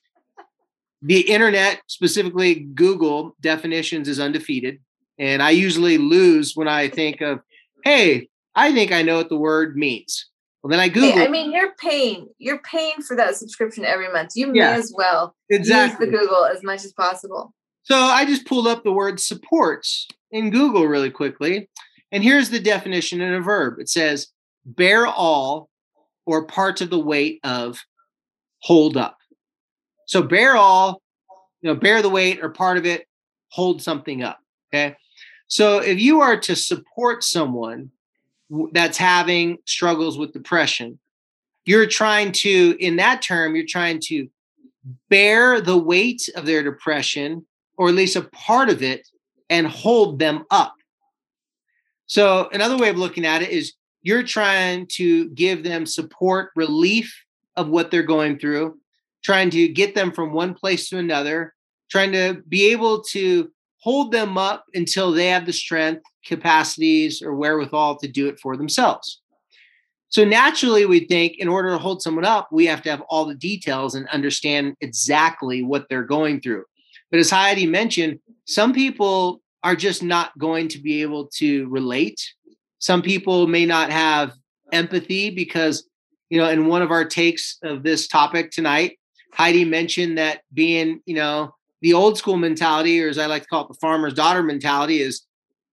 the 1.02 1.22
internet, 1.22 1.82
specifically 1.88 2.56
Google 2.56 3.36
definitions, 3.42 4.08
is 4.08 4.20
undefeated. 4.20 4.80
And 5.18 5.42
I 5.42 5.52
usually 5.52 5.98
lose 5.98 6.56
when 6.56 6.68
I 6.68 6.90
think 6.90 7.22
of, 7.22 7.40
hey, 7.84 8.30
I 8.56 8.74
think 8.74 8.92
I 8.92 9.02
know 9.02 9.18
what 9.18 9.30
the 9.30 9.38
word 9.38 9.78
means. 9.78 10.30
Well, 10.62 10.72
then 10.72 10.80
I 10.80 10.90
Google. 10.90 11.22
I 11.22 11.28
mean, 11.28 11.52
you're 11.52 11.74
paying 11.76 12.28
you're 12.40 12.62
paying 12.64 12.96
for 13.08 13.16
that 13.18 13.36
subscription 13.36 13.86
every 13.86 14.12
month. 14.12 14.32
You 14.34 14.52
yeah, 14.54 14.72
may 14.72 14.80
as 14.80 14.92
well 14.98 15.36
exactly. 15.50 16.08
use 16.08 16.12
the 16.12 16.18
Google 16.18 16.46
as 16.46 16.64
much 16.64 16.84
as 16.84 16.92
possible. 16.92 17.54
So 17.84 17.96
I 17.96 18.26
just 18.26 18.48
pulled 18.48 18.66
up 18.66 18.84
the 18.84 18.92
word 18.92 19.20
supports 19.20 20.08
in 20.32 20.50
Google 20.50 20.88
really 20.88 21.12
quickly. 21.12 21.70
And 22.12 22.24
here's 22.24 22.50
the 22.50 22.60
definition 22.60 23.22
in 23.22 23.32
a 23.34 23.42
verb. 23.42 23.80
It 23.80 23.90
says 23.90 24.30
bear 24.66 25.06
all 25.06 25.70
or 26.26 26.48
parts 26.48 26.82
of 26.82 26.90
the 26.90 27.00
weight 27.00 27.40
of 27.44 27.80
hold 28.62 28.98
up. 28.98 29.18
So 30.06 30.22
bear 30.22 30.56
all, 30.56 31.02
you 31.62 31.74
know, 31.74 31.76
bear 31.76 32.02
the 32.02 32.10
weight 32.10 32.44
or 32.44 32.50
part 32.50 32.78
of 32.78 32.86
it, 32.86 33.08
hold 33.50 33.82
something 33.82 34.24
up. 34.24 34.40
Okay. 34.74 34.96
So 35.48 35.80
if 35.80 36.00
you 36.00 36.22
are 36.22 36.40
to 36.42 36.56
support 36.56 37.24
someone 37.24 37.92
that's 38.72 38.98
having 38.98 39.58
struggles 39.66 40.18
with 40.18 40.34
depression, 40.34 41.00
you're 41.66 41.88
trying 41.88 42.32
to, 42.32 42.76
in 42.80 42.98
that 42.98 43.22
term, 43.22 43.56
you're 43.56 43.66
trying 43.66 44.00
to 44.06 44.28
bear 45.10 45.62
the 45.62 45.78
weight 45.78 46.30
of 46.36 46.46
their 46.46 46.62
depression, 46.62 47.46
or 47.78 47.90
at 47.90 47.96
least 47.96 48.16
a 48.16 48.22
part 48.22 48.70
of 48.70 48.84
it, 48.84 49.08
and 49.50 49.66
hold 49.66 50.20
them 50.20 50.46
up. 50.52 50.76
So 52.06 52.50
another 52.52 52.78
way 52.78 52.90
of 52.90 52.98
looking 52.98 53.26
at 53.26 53.42
it 53.42 53.50
is 53.50 53.74
you're 54.04 54.24
trying 54.24 54.86
to 54.94 55.30
give 55.30 55.64
them 55.64 55.88
support, 55.88 56.52
relief 56.56 57.26
of 57.56 57.70
what 57.70 57.90
they're 57.90 58.04
going 58.04 58.38
through, 58.38 58.78
trying 59.26 59.50
to 59.50 59.68
get 59.68 59.96
them 59.96 60.12
from 60.12 60.34
one 60.34 60.54
place 60.54 60.88
to 60.88 61.00
another, 61.00 61.52
trying 61.90 62.12
to 62.12 62.44
be 62.48 62.72
able 62.72 63.02
to 63.02 63.50
hold 63.80 64.12
them 64.12 64.38
up 64.38 64.66
until 64.76 65.12
they 65.12 65.26
have 65.26 65.48
the 65.48 65.52
strength, 65.52 66.04
capacities, 66.24 67.24
or 67.24 67.34
wherewithal 67.34 67.98
to 67.98 68.08
do 68.08 68.28
it 68.28 68.40
for 68.40 68.56
themselves. 68.56 69.22
So 70.10 70.24
naturally, 70.24 70.86
we 70.86 71.08
think 71.08 71.38
in 71.40 71.48
order 71.48 71.70
to 71.70 71.80
hold 71.80 72.04
someone 72.04 72.24
up, 72.24 72.50
we 72.52 72.68
have 72.68 72.84
to 72.84 72.92
have 72.92 73.02
all 73.10 73.26
the 73.26 73.34
details 73.34 73.96
and 73.96 74.08
understand 74.10 74.76
exactly 74.80 75.64
what 75.64 75.88
they're 75.90 76.04
going 76.04 76.40
through. 76.40 76.66
But 77.10 77.20
as 77.20 77.32
Heidi 77.32 77.66
mentioned, 77.66 78.20
some 78.46 78.74
people 78.74 79.42
are 79.64 79.76
just 79.76 80.04
not 80.04 80.38
going 80.38 80.68
to 80.68 80.80
be 80.80 81.02
able 81.02 81.30
to 81.38 81.68
relate. 81.70 82.22
Some 82.78 83.02
people 83.02 83.48
may 83.48 83.66
not 83.66 83.90
have 83.90 84.34
empathy 84.72 85.32
because, 85.32 85.90
you 86.30 86.38
know, 86.38 86.48
in 86.48 86.68
one 86.68 86.84
of 86.84 86.92
our 86.92 87.06
takes 87.06 87.58
of 87.64 87.82
this 87.82 88.08
topic 88.08 88.52
tonight, 88.52 89.00
Heidi 89.36 89.66
mentioned 89.66 90.18
that 90.18 90.42
being, 90.54 91.02
you 91.06 91.16
know, 91.16 91.54
the 91.82 91.94
old 91.94 92.18
school 92.18 92.38
mentality, 92.38 93.04
or 93.04 93.10
as 93.10 93.18
I 93.18 93.26
like 93.26 93.44
to 93.44 93.48
call 93.48 93.64
it, 93.64 93.68
the 93.68 93.76
farmer's 93.76 94.14
daughter 94.14 94.42
mentality, 94.42 95.02
is 95.02 95.24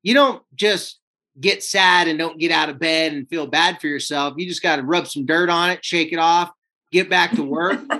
you 0.02 0.14
don't 0.14 0.42
just 0.54 0.99
get 1.40 1.62
sad 1.62 2.09
and 2.09 2.19
don't 2.19 2.38
get 2.38 2.50
out 2.50 2.69
of 2.69 2.78
bed 2.78 3.12
and 3.12 3.28
feel 3.28 3.47
bad 3.47 3.81
for 3.81 3.87
yourself. 3.87 4.35
You 4.37 4.47
just 4.47 4.62
got 4.62 4.76
to 4.76 4.83
rub 4.83 5.07
some 5.07 5.25
dirt 5.25 5.49
on 5.49 5.71
it, 5.71 5.85
shake 5.85 6.12
it 6.12 6.19
off, 6.19 6.50
get 6.90 7.09
back 7.09 7.33
to 7.37 7.42
work. 7.42 7.81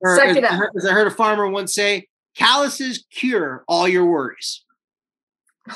or, 0.00 0.16
Suck 0.16 0.26
as, 0.28 0.36
it 0.36 0.44
up. 0.44 0.70
as 0.76 0.86
I 0.86 0.92
heard 0.92 1.08
a 1.08 1.10
farmer 1.10 1.48
once 1.48 1.74
say, 1.74 2.06
calluses 2.36 3.04
cure 3.10 3.64
all 3.66 3.88
your 3.88 4.06
worries. 4.06 4.64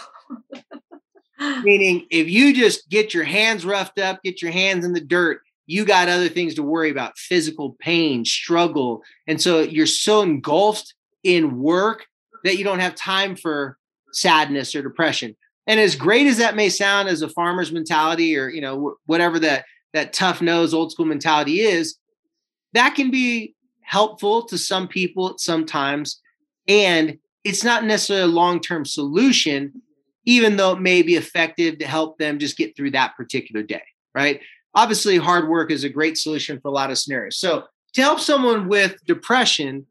Meaning, 1.63 2.07
if 2.11 2.29
you 2.29 2.55
just 2.55 2.89
get 2.89 3.13
your 3.15 3.25
hands 3.25 3.67
roughed 3.67 3.99
up, 3.99 4.23
get 4.23 4.41
your 4.41 4.53
hands 4.53 4.85
in 4.85 4.93
the 4.93 5.01
dirt, 5.01 5.41
you 5.71 5.85
got 5.85 6.09
other 6.09 6.29
things 6.29 6.55
to 6.57 6.65
worry 6.65 6.91
about 6.91 7.17
physical 7.17 7.77
pain, 7.79 8.25
struggle. 8.25 9.05
And 9.29 9.41
so 9.41 9.61
you're 9.61 9.87
so 9.87 10.21
engulfed 10.21 10.95
in 11.23 11.61
work 11.61 12.07
that 12.43 12.59
you 12.59 12.65
don't 12.65 12.81
have 12.81 12.97
time 12.97 13.37
for 13.37 13.79
sadness 14.13 14.75
or 14.75 14.83
depression. 14.83 15.37
And 15.69 15.79
as 15.79 15.95
great 15.95 16.27
as 16.27 16.39
that 16.39 16.57
may 16.57 16.71
sound 16.71 17.09
as 17.09 17.23
a 17.23 17.29
farmer's 17.29 17.71
mentality 17.71 18.37
or, 18.37 18.49
you 18.49 18.61
know, 18.61 18.97
whatever 19.07 19.39
that 19.39 19.65
that 19.93 20.13
tough 20.13 20.43
nose 20.43 20.75
old 20.75 20.91
school 20.91 21.07
mentality 21.07 21.61
is, 21.61 21.97
that 22.73 22.97
can 22.97 23.13
be 23.13 23.55
helpful 23.83 24.45
to 24.47 24.59
some 24.59 24.89
people 24.89 25.35
sometimes 25.39 26.21
and 26.67 27.19
it's 27.43 27.65
not 27.65 27.85
necessarily 27.85 28.25
a 28.25 28.35
long-term 28.35 28.85
solution 28.85 29.83
even 30.27 30.57
though 30.57 30.73
it 30.73 30.81
may 30.81 31.03
be 31.03 31.17
effective 31.17 31.79
to 31.79 31.87
help 31.87 32.19
them 32.19 32.39
just 32.39 32.57
get 32.57 32.77
through 32.77 32.91
that 32.93 33.17
particular 33.17 33.63
day, 33.63 33.83
right? 34.15 34.41
Obviously, 34.75 35.17
hard 35.17 35.49
work 35.49 35.71
is 35.71 35.85
a 35.85 35.89
great 35.89 36.17
solution 36.17 36.61
for 36.61 36.69
a 36.69 36.73
lot 36.73 36.91
of 36.91 36.99
scenarios. 36.99 37.37
So, 37.37 37.65
to 37.95 38.03
help 38.03 38.21
someone 38.21 38.69
with 38.69 39.05
depression, 39.05 39.87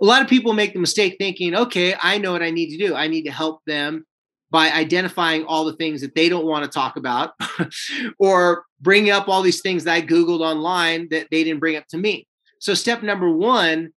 a 0.00 0.04
lot 0.04 0.22
of 0.22 0.28
people 0.28 0.52
make 0.52 0.74
the 0.74 0.80
mistake 0.80 1.16
thinking, 1.18 1.54
okay, 1.54 1.94
I 2.00 2.18
know 2.18 2.32
what 2.32 2.42
I 2.42 2.50
need 2.50 2.76
to 2.76 2.86
do. 2.86 2.94
I 2.94 3.06
need 3.06 3.22
to 3.22 3.30
help 3.30 3.62
them 3.66 4.06
by 4.50 4.70
identifying 4.70 5.44
all 5.44 5.64
the 5.64 5.74
things 5.74 6.00
that 6.00 6.14
they 6.14 6.28
don't 6.28 6.44
want 6.44 6.64
to 6.64 6.70
talk 6.70 6.96
about 6.96 7.34
or 8.18 8.64
bringing 8.80 9.10
up 9.10 9.28
all 9.28 9.42
these 9.42 9.62
things 9.62 9.84
that 9.84 9.94
I 9.94 10.02
Googled 10.02 10.40
online 10.40 11.08
that 11.10 11.28
they 11.30 11.44
didn't 11.44 11.60
bring 11.60 11.76
up 11.76 11.86
to 11.88 11.98
me. 11.98 12.26
So, 12.58 12.74
step 12.74 13.02
number 13.02 13.30
one, 13.30 13.92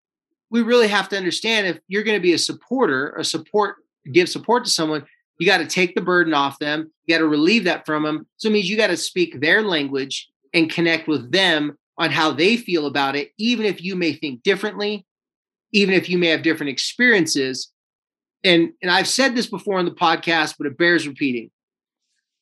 we 0.50 0.62
really 0.62 0.88
have 0.88 1.10
to 1.10 1.18
understand 1.18 1.68
if 1.68 1.80
you're 1.88 2.04
going 2.04 2.18
to 2.18 2.22
be 2.22 2.34
a 2.34 2.38
supporter, 2.38 3.16
a 3.18 3.24
support, 3.24 3.78
give 4.12 4.30
support 4.30 4.66
to 4.66 4.72
someone, 4.72 5.06
you 5.40 5.48
got 5.48 5.58
to 5.58 5.68
take 5.68 5.96
the 5.96 6.02
burden 6.02 6.34
off 6.34 6.60
them. 6.60 6.92
You 7.06 7.16
got 7.16 7.20
to 7.20 7.28
relieve 7.28 7.64
that 7.66 7.86
from 7.86 8.04
them. 8.04 8.28
So 8.38 8.50
it 8.50 8.52
means 8.52 8.70
you 8.70 8.78
got 8.78 8.88
to 8.88 8.98
speak 8.98 9.40
their 9.40 9.62
language 9.62 10.30
and 10.54 10.70
connect 10.70 11.08
with 11.08 11.32
them 11.32 11.78
on 11.98 12.12
how 12.12 12.32
they 12.32 12.58
feel 12.58 12.86
about 12.86 13.16
it, 13.16 13.32
even 13.38 13.66
if 13.66 13.84
you 13.84 13.96
may 13.96 14.14
think 14.14 14.44
differently, 14.44 15.06
even 15.72 15.94
if 15.94 16.10
you 16.10 16.18
may 16.18 16.28
have 16.28 16.44
different 16.44 16.70
experiences. 16.70 17.72
And, 18.44 18.74
and 18.82 18.92
I've 18.92 19.08
said 19.08 19.36
this 19.36 19.48
before 19.48 19.80
on 19.80 19.86
the 19.86 19.92
podcast, 19.92 20.56
but 20.58 20.68
it 20.68 20.78
bears 20.78 21.08
repeating. 21.08 21.50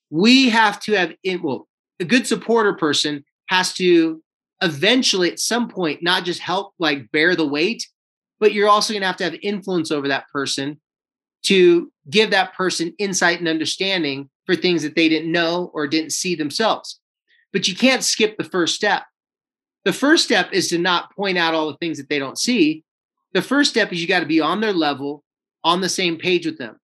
We 0.09 0.49
have 0.49 0.79
to 0.81 0.93
have, 0.93 1.13
in, 1.23 1.41
well, 1.41 1.67
a 1.99 2.05
good 2.05 2.27
supporter 2.27 2.73
person 2.73 3.23
has 3.47 3.73
to 3.75 4.21
eventually, 4.61 5.31
at 5.31 5.39
some 5.39 5.69
point, 5.69 6.03
not 6.03 6.23
just 6.23 6.39
help 6.39 6.73
like 6.79 7.11
bear 7.11 7.35
the 7.35 7.47
weight, 7.47 7.87
but 8.39 8.53
you're 8.53 8.69
also 8.69 8.93
going 8.93 9.01
to 9.01 9.07
have 9.07 9.17
to 9.17 9.23
have 9.23 9.35
influence 9.41 9.91
over 9.91 10.07
that 10.07 10.27
person 10.29 10.79
to 11.43 11.91
give 12.11 12.31
that 12.31 12.53
person 12.53 12.93
insight 12.99 13.39
and 13.39 13.47
understanding 13.47 14.29
for 14.45 14.55
things 14.55 14.83
that 14.83 14.95
they 14.95 15.09
didn't 15.09 15.31
know 15.31 15.71
or 15.73 15.87
didn't 15.87 16.11
see 16.11 16.35
themselves. 16.35 16.99
But 17.53 17.67
you 17.67 17.75
can't 17.75 18.03
skip 18.03 18.37
the 18.37 18.43
first 18.43 18.75
step. 18.75 19.03
The 19.83 19.93
first 19.93 20.23
step 20.23 20.51
is 20.51 20.69
to 20.69 20.77
not 20.77 21.15
point 21.15 21.37
out 21.37 21.53
all 21.53 21.67
the 21.67 21.77
things 21.77 21.97
that 21.97 22.09
they 22.09 22.19
don't 22.19 22.37
see. 22.37 22.83
The 23.33 23.41
first 23.41 23.71
step 23.71 23.91
is 23.91 24.01
you 24.01 24.07
got 24.07 24.19
to 24.19 24.25
be 24.25 24.39
on 24.39 24.61
their 24.61 24.73
level, 24.73 25.23
on 25.63 25.81
the 25.81 25.89
same 25.89 26.17
page 26.17 26.45
with 26.45 26.57
them. 26.57 26.77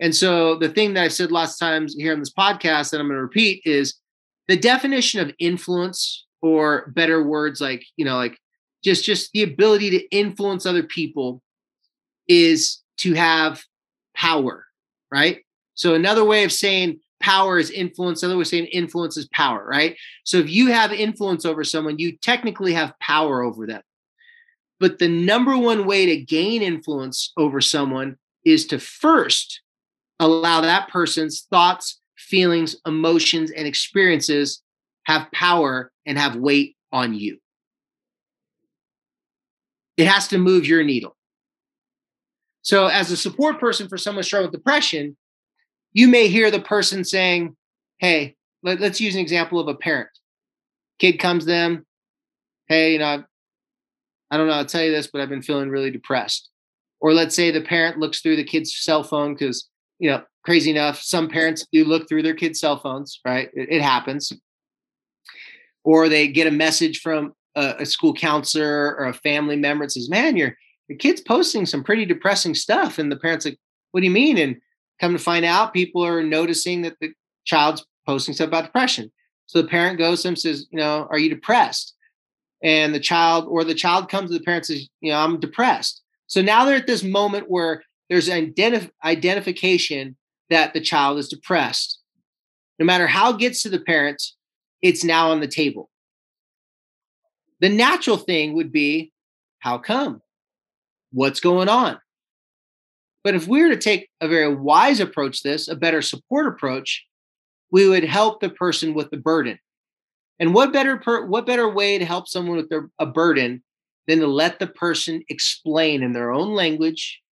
And 0.00 0.14
so 0.14 0.56
the 0.56 0.68
thing 0.68 0.94
that 0.94 1.04
I've 1.04 1.12
said 1.12 1.32
lots 1.32 1.54
of 1.54 1.58
times 1.60 1.94
here 1.94 2.12
on 2.12 2.20
this 2.20 2.32
podcast 2.32 2.90
that 2.90 3.00
I'm 3.00 3.08
going 3.08 3.16
to 3.16 3.22
repeat 3.22 3.62
is 3.64 3.94
the 4.48 4.56
definition 4.56 5.20
of 5.20 5.34
influence 5.38 6.26
or 6.42 6.92
better 6.94 7.22
words 7.22 7.60
like, 7.60 7.84
you 7.96 8.04
know, 8.04 8.16
like 8.16 8.38
just 8.84 9.04
just 9.04 9.32
the 9.32 9.42
ability 9.42 9.90
to 9.90 10.08
influence 10.10 10.66
other 10.66 10.82
people 10.82 11.42
is 12.28 12.82
to 12.98 13.14
have 13.14 13.62
power, 14.14 14.66
right? 15.14 15.42
So 15.74 15.94
another 15.94 16.24
way 16.24 16.42
of 16.42 16.50
saying 16.50 16.98
power 17.20 17.56
is 17.56 17.70
influence, 17.70 18.22
another 18.22 18.36
way 18.36 18.42
of 18.42 18.48
saying 18.48 18.66
influence 18.66 19.16
is 19.16 19.28
power, 19.28 19.64
right? 19.64 19.96
So 20.24 20.38
if 20.38 20.50
you 20.50 20.72
have 20.72 20.92
influence 20.92 21.44
over 21.44 21.62
someone, 21.62 22.00
you 22.00 22.18
technically 22.18 22.74
have 22.74 22.98
power 22.98 23.42
over 23.42 23.64
them. 23.64 23.82
But 24.80 24.98
the 24.98 25.08
number 25.08 25.56
one 25.56 25.86
way 25.86 26.04
to 26.06 26.16
gain 26.16 26.62
influence 26.62 27.32
over 27.36 27.60
someone 27.60 28.16
is 28.44 28.66
to 28.66 28.80
first 28.80 29.62
allow 30.18 30.60
that 30.62 30.88
person's 30.88 31.46
thoughts, 31.48 32.00
feelings, 32.16 32.76
emotions, 32.84 33.52
and 33.52 33.68
experiences 33.68 34.62
have 35.04 35.30
power 35.32 35.92
and 36.06 36.18
have 36.18 36.34
weight 36.34 36.76
on 36.90 37.14
you. 37.14 37.38
It 39.96 40.08
has 40.08 40.26
to 40.28 40.38
move 40.38 40.66
your 40.66 40.82
needle. 40.82 41.16
So, 42.64 42.86
as 42.86 43.10
a 43.10 43.16
support 43.16 43.60
person 43.60 43.88
for 43.88 43.98
someone 43.98 44.24
struggling 44.24 44.50
with 44.50 44.58
depression, 44.58 45.16
you 45.92 46.08
may 46.08 46.28
hear 46.28 46.50
the 46.50 46.60
person 46.60 47.04
saying, 47.04 47.56
Hey, 47.98 48.36
let, 48.62 48.80
us 48.80 49.00
use 49.00 49.14
an 49.14 49.20
example 49.20 49.60
of 49.60 49.68
a 49.68 49.74
parent. 49.74 50.08
Kid 50.98 51.18
comes 51.18 51.44
to 51.44 51.50
them, 51.50 51.86
Hey, 52.66 52.94
you 52.94 52.98
know, 52.98 53.22
I 54.30 54.36
don't 54.36 54.48
know 54.48 54.62
to 54.62 54.68
tell 54.68 54.82
you 54.82 54.90
this, 54.90 55.06
but 55.06 55.20
I've 55.20 55.28
been 55.28 55.42
feeling 55.42 55.68
really 55.68 55.90
depressed. 55.90 56.48
Or 57.00 57.12
let's 57.12 57.36
say 57.36 57.50
the 57.50 57.60
parent 57.60 57.98
looks 57.98 58.20
through 58.20 58.36
the 58.36 58.44
kid's 58.44 58.74
cell 58.74 59.04
phone 59.04 59.34
because, 59.34 59.68
you 59.98 60.10
know, 60.10 60.22
crazy 60.42 60.70
enough, 60.70 61.02
some 61.02 61.28
parents 61.28 61.66
do 61.70 61.84
look 61.84 62.08
through 62.08 62.22
their 62.22 62.34
kids' 62.34 62.60
cell 62.60 62.78
phones, 62.78 63.20
right? 63.26 63.50
It, 63.52 63.68
it 63.70 63.82
happens. 63.82 64.32
Or 65.84 66.08
they 66.08 66.28
get 66.28 66.46
a 66.46 66.50
message 66.50 67.00
from 67.00 67.34
a, 67.54 67.74
a 67.80 67.86
school 67.86 68.14
counselor 68.14 68.96
or 68.96 69.04
a 69.04 69.12
family 69.12 69.56
member 69.56 69.84
and 69.84 69.92
says, 69.92 70.08
Man, 70.08 70.38
you're 70.38 70.56
your 70.88 70.98
kid's 70.98 71.20
posting 71.20 71.66
some 71.66 71.84
pretty 71.84 72.04
depressing 72.04 72.54
stuff. 72.54 72.98
And 72.98 73.10
the 73.10 73.16
parents 73.16 73.44
like, 73.44 73.58
what 73.92 74.00
do 74.00 74.06
you 74.06 74.12
mean? 74.12 74.38
And 74.38 74.60
come 75.00 75.12
to 75.12 75.18
find 75.18 75.44
out, 75.44 75.72
people 75.72 76.04
are 76.04 76.22
noticing 76.22 76.82
that 76.82 76.96
the 77.00 77.12
child's 77.44 77.84
posting 78.06 78.34
stuff 78.34 78.48
about 78.48 78.64
depression. 78.64 79.10
So 79.46 79.60
the 79.60 79.68
parent 79.68 79.98
goes 79.98 80.22
to 80.22 80.28
them 80.28 80.32
and 80.32 80.38
says, 80.38 80.66
you 80.70 80.78
know, 80.78 81.06
are 81.10 81.18
you 81.18 81.28
depressed? 81.28 81.94
And 82.62 82.94
the 82.94 83.00
child 83.00 83.46
or 83.48 83.62
the 83.64 83.74
child 83.74 84.08
comes 84.08 84.30
to 84.30 84.38
the 84.38 84.44
parent 84.44 84.66
says, 84.66 84.88
you 85.00 85.12
know, 85.12 85.18
I'm 85.18 85.38
depressed. 85.38 86.02
So 86.26 86.40
now 86.40 86.64
they're 86.64 86.76
at 86.76 86.86
this 86.86 87.02
moment 87.02 87.50
where 87.50 87.82
there's 88.08 88.28
an 88.28 88.52
identif- 88.52 88.90
identification 89.04 90.16
that 90.50 90.72
the 90.72 90.80
child 90.80 91.18
is 91.18 91.28
depressed. 91.28 91.98
No 92.78 92.86
matter 92.86 93.06
how 93.06 93.32
it 93.32 93.38
gets 93.38 93.62
to 93.62 93.68
the 93.68 93.80
parents, 93.80 94.36
it's 94.82 95.04
now 95.04 95.30
on 95.30 95.40
the 95.40 95.46
table. 95.46 95.90
The 97.60 97.68
natural 97.68 98.16
thing 98.16 98.54
would 98.54 98.72
be, 98.72 99.12
how 99.58 99.78
come? 99.78 100.20
What's 101.14 101.40
going 101.40 101.68
on. 101.68 101.98
But 103.22 103.34
if 103.34 103.48
we 103.48 103.62
were 103.62 103.70
to 103.70 103.78
take 103.78 104.10
a 104.20 104.28
very 104.28 104.54
wise 104.54 105.00
approach 105.00 105.42
this, 105.42 105.68
a 105.68 105.76
better 105.76 106.02
support 106.02 106.46
approach, 106.46 107.06
we 107.70 107.88
would 107.88 108.04
help 108.04 108.40
the 108.40 108.50
person 108.50 108.92
with 108.92 109.10
the 109.10 109.16
burden. 109.16 109.58
And 110.38 110.52
what 110.52 110.72
better 110.72 110.98
per, 110.98 111.24
what 111.24 111.46
better 111.46 111.68
way 111.68 111.96
to 111.96 112.04
help 112.04 112.28
someone 112.28 112.56
with 112.56 112.68
their, 112.68 112.90
a 112.98 113.06
burden 113.06 113.62
than 114.06 114.18
to 114.18 114.26
let 114.26 114.58
the 114.58 114.66
person 114.66 115.22
explain 115.28 116.02
in 116.02 116.12
their 116.12 116.32
own 116.32 116.54
language 116.54 117.22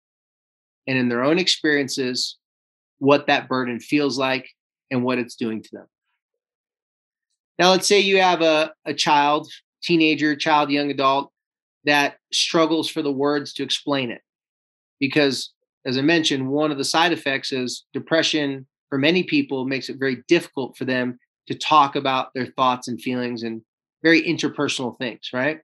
and 0.86 0.96
in 0.96 1.08
their 1.08 1.22
own 1.22 1.38
experiences 1.38 2.38
what 2.98 3.26
that 3.26 3.48
burden 3.48 3.80
feels 3.80 4.16
like 4.16 4.48
and 4.90 5.02
what 5.02 5.18
it's 5.18 5.34
doing 5.34 5.62
to 5.62 5.68
them. 5.72 5.86
Now, 7.58 7.70
let's 7.72 7.86
say 7.86 8.00
you 8.00 8.20
have 8.20 8.40
a, 8.40 8.72
a 8.86 8.94
child, 8.94 9.50
teenager, 9.82 10.34
child, 10.36 10.70
young 10.70 10.90
adult 10.90 11.32
that 11.84 12.16
struggles 12.32 12.88
for 12.88 13.02
the 13.02 13.12
words 13.12 13.52
to 13.54 13.62
explain 13.62 14.10
it. 14.10 14.20
Because, 15.00 15.52
as 15.84 15.98
I 15.98 16.02
mentioned, 16.02 16.48
one 16.48 16.70
of 16.70 16.78
the 16.78 16.84
side 16.84 17.12
effects 17.12 17.52
is 17.52 17.84
depression 17.92 18.66
for 18.88 18.98
many 18.98 19.22
people 19.22 19.64
makes 19.64 19.88
it 19.88 19.98
very 19.98 20.22
difficult 20.28 20.76
for 20.76 20.84
them 20.84 21.18
to 21.46 21.54
talk 21.54 21.96
about 21.96 22.28
their 22.34 22.46
thoughts 22.46 22.88
and 22.88 23.00
feelings 23.00 23.42
and 23.42 23.62
very 24.02 24.22
interpersonal 24.22 24.98
things, 24.98 25.30
right? 25.32 25.60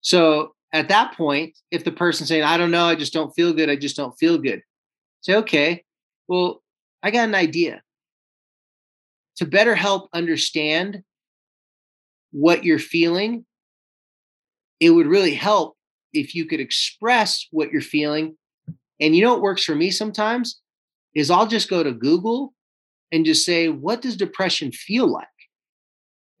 So 0.00 0.54
at 0.72 0.88
that 0.88 1.14
point, 1.14 1.58
if 1.70 1.84
the 1.84 1.92
person's 1.92 2.28
saying, 2.28 2.44
I 2.44 2.56
don't 2.56 2.70
know, 2.70 2.84
I 2.84 2.94
just 2.94 3.12
don't 3.12 3.32
feel 3.32 3.52
good, 3.52 3.68
I 3.68 3.76
just 3.76 3.96
don't 3.96 4.16
feel 4.18 4.38
good, 4.38 4.62
say, 5.20 5.34
okay, 5.36 5.84
well, 6.26 6.62
I 7.02 7.10
got 7.10 7.28
an 7.28 7.34
idea. 7.34 7.82
To 9.36 9.46
better 9.46 9.74
help 9.74 10.08
understand 10.12 11.02
what 12.32 12.64
you're 12.64 12.78
feeling 12.78 13.44
it 14.80 14.90
would 14.90 15.06
really 15.06 15.34
help 15.34 15.76
if 16.12 16.34
you 16.34 16.46
could 16.46 16.60
express 16.60 17.46
what 17.50 17.70
you're 17.70 17.80
feeling. 17.80 18.36
And 19.00 19.14
you 19.14 19.22
know 19.22 19.32
what 19.32 19.42
works 19.42 19.64
for 19.64 19.74
me 19.74 19.90
sometimes 19.90 20.60
is 21.14 21.30
I'll 21.30 21.46
just 21.46 21.70
go 21.70 21.82
to 21.82 21.92
Google 21.92 22.54
and 23.12 23.24
just 23.24 23.44
say, 23.44 23.68
what 23.68 24.02
does 24.02 24.16
depression 24.16 24.72
feel 24.72 25.10
like? 25.10 25.26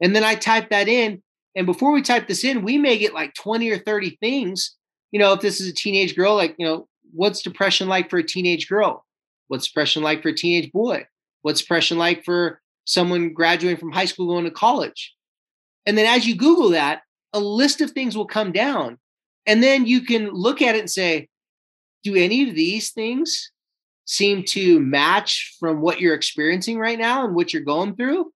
And 0.00 0.14
then 0.14 0.24
I 0.24 0.34
type 0.34 0.70
that 0.70 0.88
in. 0.88 1.22
And 1.56 1.66
before 1.66 1.92
we 1.92 2.02
type 2.02 2.28
this 2.28 2.44
in, 2.44 2.62
we 2.62 2.78
may 2.78 2.98
get 2.98 3.14
like 3.14 3.34
20 3.34 3.70
or 3.70 3.78
30 3.78 4.16
things. 4.20 4.76
You 5.10 5.18
know, 5.18 5.32
if 5.32 5.40
this 5.40 5.60
is 5.60 5.68
a 5.68 5.74
teenage 5.74 6.14
girl, 6.14 6.36
like, 6.36 6.54
you 6.58 6.66
know, 6.66 6.86
what's 7.12 7.42
depression 7.42 7.88
like 7.88 8.10
for 8.10 8.18
a 8.18 8.22
teenage 8.22 8.68
girl? 8.68 9.04
What's 9.48 9.66
depression 9.66 10.02
like 10.02 10.22
for 10.22 10.28
a 10.28 10.34
teenage 10.34 10.70
boy? 10.72 11.06
What's 11.42 11.62
depression 11.62 11.98
like 11.98 12.24
for 12.24 12.60
someone 12.84 13.32
graduating 13.32 13.78
from 13.78 13.92
high 13.92 14.04
school 14.04 14.26
going 14.26 14.44
to 14.44 14.50
college? 14.50 15.14
And 15.86 15.96
then 15.96 16.06
as 16.06 16.26
you 16.26 16.36
Google 16.36 16.70
that, 16.70 17.00
a 17.32 17.40
list 17.40 17.80
of 17.80 17.90
things 17.90 18.16
will 18.16 18.26
come 18.26 18.52
down. 18.52 18.98
And 19.46 19.62
then 19.62 19.86
you 19.86 20.02
can 20.02 20.30
look 20.30 20.60
at 20.60 20.74
it 20.74 20.80
and 20.80 20.90
say, 20.90 21.28
do 22.04 22.14
any 22.14 22.48
of 22.48 22.54
these 22.54 22.90
things 22.90 23.50
seem 24.04 24.42
to 24.42 24.80
match 24.80 25.56
from 25.58 25.80
what 25.80 26.00
you're 26.00 26.14
experiencing 26.14 26.78
right 26.78 26.98
now 26.98 27.24
and 27.24 27.34
what 27.34 27.52
you're 27.52 27.62
going 27.62 27.96
through? 27.96 28.30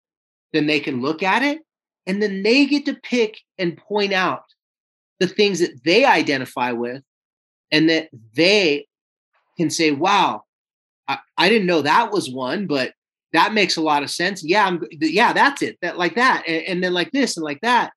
Then 0.53 0.67
they 0.67 0.79
can 0.79 1.01
look 1.01 1.21
at 1.21 1.43
it 1.43 1.59
and 2.07 2.21
then 2.21 2.43
they 2.43 2.65
get 2.65 2.85
to 2.85 2.95
pick 2.95 3.39
and 3.57 3.77
point 3.77 4.13
out 4.13 4.43
the 5.19 5.27
things 5.27 5.59
that 5.59 5.83
they 5.83 6.05
identify 6.05 6.71
with 6.71 7.03
and 7.71 7.89
that 7.89 8.09
they 8.35 8.87
can 9.57 9.69
say, 9.69 9.91
wow, 9.91 10.43
I, 11.07 11.19
I 11.37 11.49
didn't 11.49 11.67
know 11.67 11.81
that 11.81 12.11
was 12.11 12.31
one, 12.31 12.65
but 12.65 12.93
that 13.33 13.53
makes 13.53 13.77
a 13.77 13.81
lot 13.81 14.01
of 14.01 14.09
sense. 14.09 14.43
Yeah, 14.43 14.65
I'm 14.65 14.81
yeah, 14.91 15.33
that's 15.33 15.61
it. 15.61 15.77
That 15.81 15.97
like 15.97 16.15
that. 16.15 16.43
And, 16.47 16.63
and 16.63 16.83
then 16.83 16.93
like 16.93 17.11
this 17.11 17.37
and 17.37 17.43
like 17.43 17.61
that. 17.61 17.91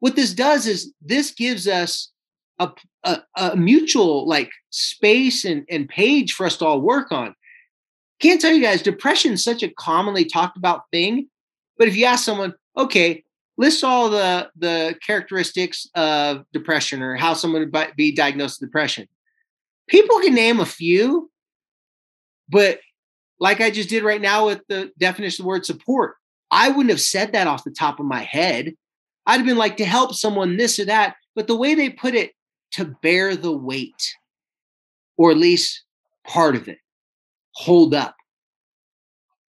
What 0.00 0.16
this 0.16 0.32
does 0.32 0.66
is 0.66 0.92
this 1.00 1.32
gives 1.32 1.66
us 1.66 2.10
a, 2.58 2.70
a, 3.04 3.22
a 3.36 3.56
mutual 3.56 4.26
like 4.28 4.50
space 4.70 5.44
and, 5.44 5.64
and 5.70 5.88
page 5.88 6.32
for 6.32 6.46
us 6.46 6.56
to 6.58 6.66
all 6.66 6.80
work 6.80 7.12
on. 7.12 7.34
Can't 8.20 8.40
tell 8.40 8.52
you 8.52 8.62
guys, 8.62 8.82
depression 8.82 9.32
is 9.32 9.44
such 9.44 9.62
a 9.62 9.72
commonly 9.78 10.24
talked 10.24 10.56
about 10.56 10.82
thing. 10.92 11.28
But 11.76 11.88
if 11.88 11.96
you 11.96 12.04
ask 12.04 12.24
someone, 12.24 12.54
okay, 12.76 13.22
list 13.56 13.84
all 13.84 14.08
the 14.08 14.50
the 14.56 14.96
characteristics 15.04 15.86
of 15.94 16.44
depression 16.52 17.02
or 17.02 17.16
how 17.16 17.34
someone 17.34 17.70
would 17.70 17.92
be 17.96 18.12
diagnosed 18.12 18.60
with 18.60 18.70
depression. 18.70 19.08
People 19.88 20.18
can 20.20 20.34
name 20.34 20.60
a 20.60 20.66
few, 20.66 21.30
but 22.48 22.80
like 23.40 23.60
I 23.60 23.70
just 23.70 23.88
did 23.88 24.02
right 24.02 24.20
now 24.20 24.46
with 24.46 24.62
the 24.68 24.90
definition 24.98 25.42
of 25.42 25.44
the 25.44 25.48
word 25.48 25.66
support, 25.66 26.16
I 26.50 26.68
wouldn't 26.68 26.90
have 26.90 27.00
said 27.00 27.32
that 27.32 27.46
off 27.46 27.64
the 27.64 27.70
top 27.70 28.00
of 28.00 28.06
my 28.06 28.22
head. 28.22 28.74
I'd 29.28 29.36
have 29.36 29.46
been 29.46 29.58
like 29.58 29.76
to 29.76 29.84
help 29.84 30.14
someone 30.14 30.56
this 30.56 30.78
or 30.78 30.86
that, 30.86 31.16
but 31.36 31.46
the 31.46 31.56
way 31.56 31.74
they 31.74 31.90
put 31.90 32.14
it, 32.14 32.32
to 32.72 32.84
bear 33.02 33.36
the 33.36 33.52
weight, 33.52 34.16
or 35.16 35.30
at 35.30 35.36
least 35.36 35.84
part 36.26 36.56
of 36.56 36.66
it, 36.66 36.78
hold 37.52 37.94
up. 37.94 38.16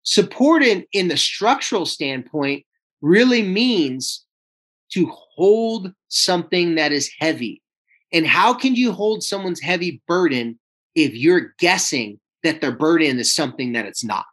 Support 0.04 0.64
in, 0.64 0.86
in 0.92 1.08
the 1.08 1.18
structural 1.18 1.86
standpoint 1.86 2.66
really 3.02 3.44
means 3.44 4.26
to 4.92 5.06
hold 5.36 5.94
something 6.08 6.76
that 6.76 6.92
is 6.92 7.12
heavy. 7.20 7.62
And 8.12 8.26
how 8.26 8.54
can 8.56 8.76
you 8.76 8.92
hold 8.92 9.24
someone's 9.24 9.62
heavy 9.62 10.02
burden 10.08 10.60
if 10.96 11.14
you're 11.14 11.54
guessing 11.60 12.20
that 12.44 12.60
their 12.60 12.76
burden 12.76 13.20
is 13.20 13.34
something 13.34 13.74
that 13.74 13.86
it's 13.86 14.04
not? 14.04 14.26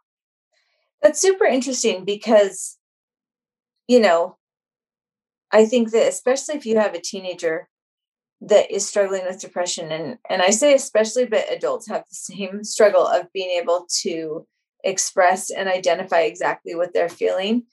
That's 1.03 1.21
super 1.21 1.45
interesting 1.45 2.05
because, 2.05 2.77
you 3.87 3.99
know, 3.99 4.37
I 5.57 5.65
think 5.65 5.89
that 5.89 6.07
especially 6.07 6.53
if 6.53 6.67
you 6.67 6.77
have 6.77 6.93
a 6.93 7.01
teenager 7.01 7.67
that 8.41 8.69
is 8.69 8.87
struggling 8.87 9.25
with 9.25 9.41
depression, 9.41 9.91
and 9.91 10.19
and 10.29 10.43
I 10.43 10.51
say 10.51 10.75
especially, 10.75 11.25
but 11.25 11.51
adults 11.51 11.87
have 11.87 12.03
the 12.07 12.15
same 12.15 12.63
struggle 12.75 13.07
of 13.07 13.33
being 13.33 13.49
able 13.59 13.87
to 14.01 14.45
express 14.83 15.49
and 15.49 15.67
identify 15.67 16.19
exactly 16.19 16.75
what 16.75 16.93
they're 16.93 17.09
feeling. 17.09 17.63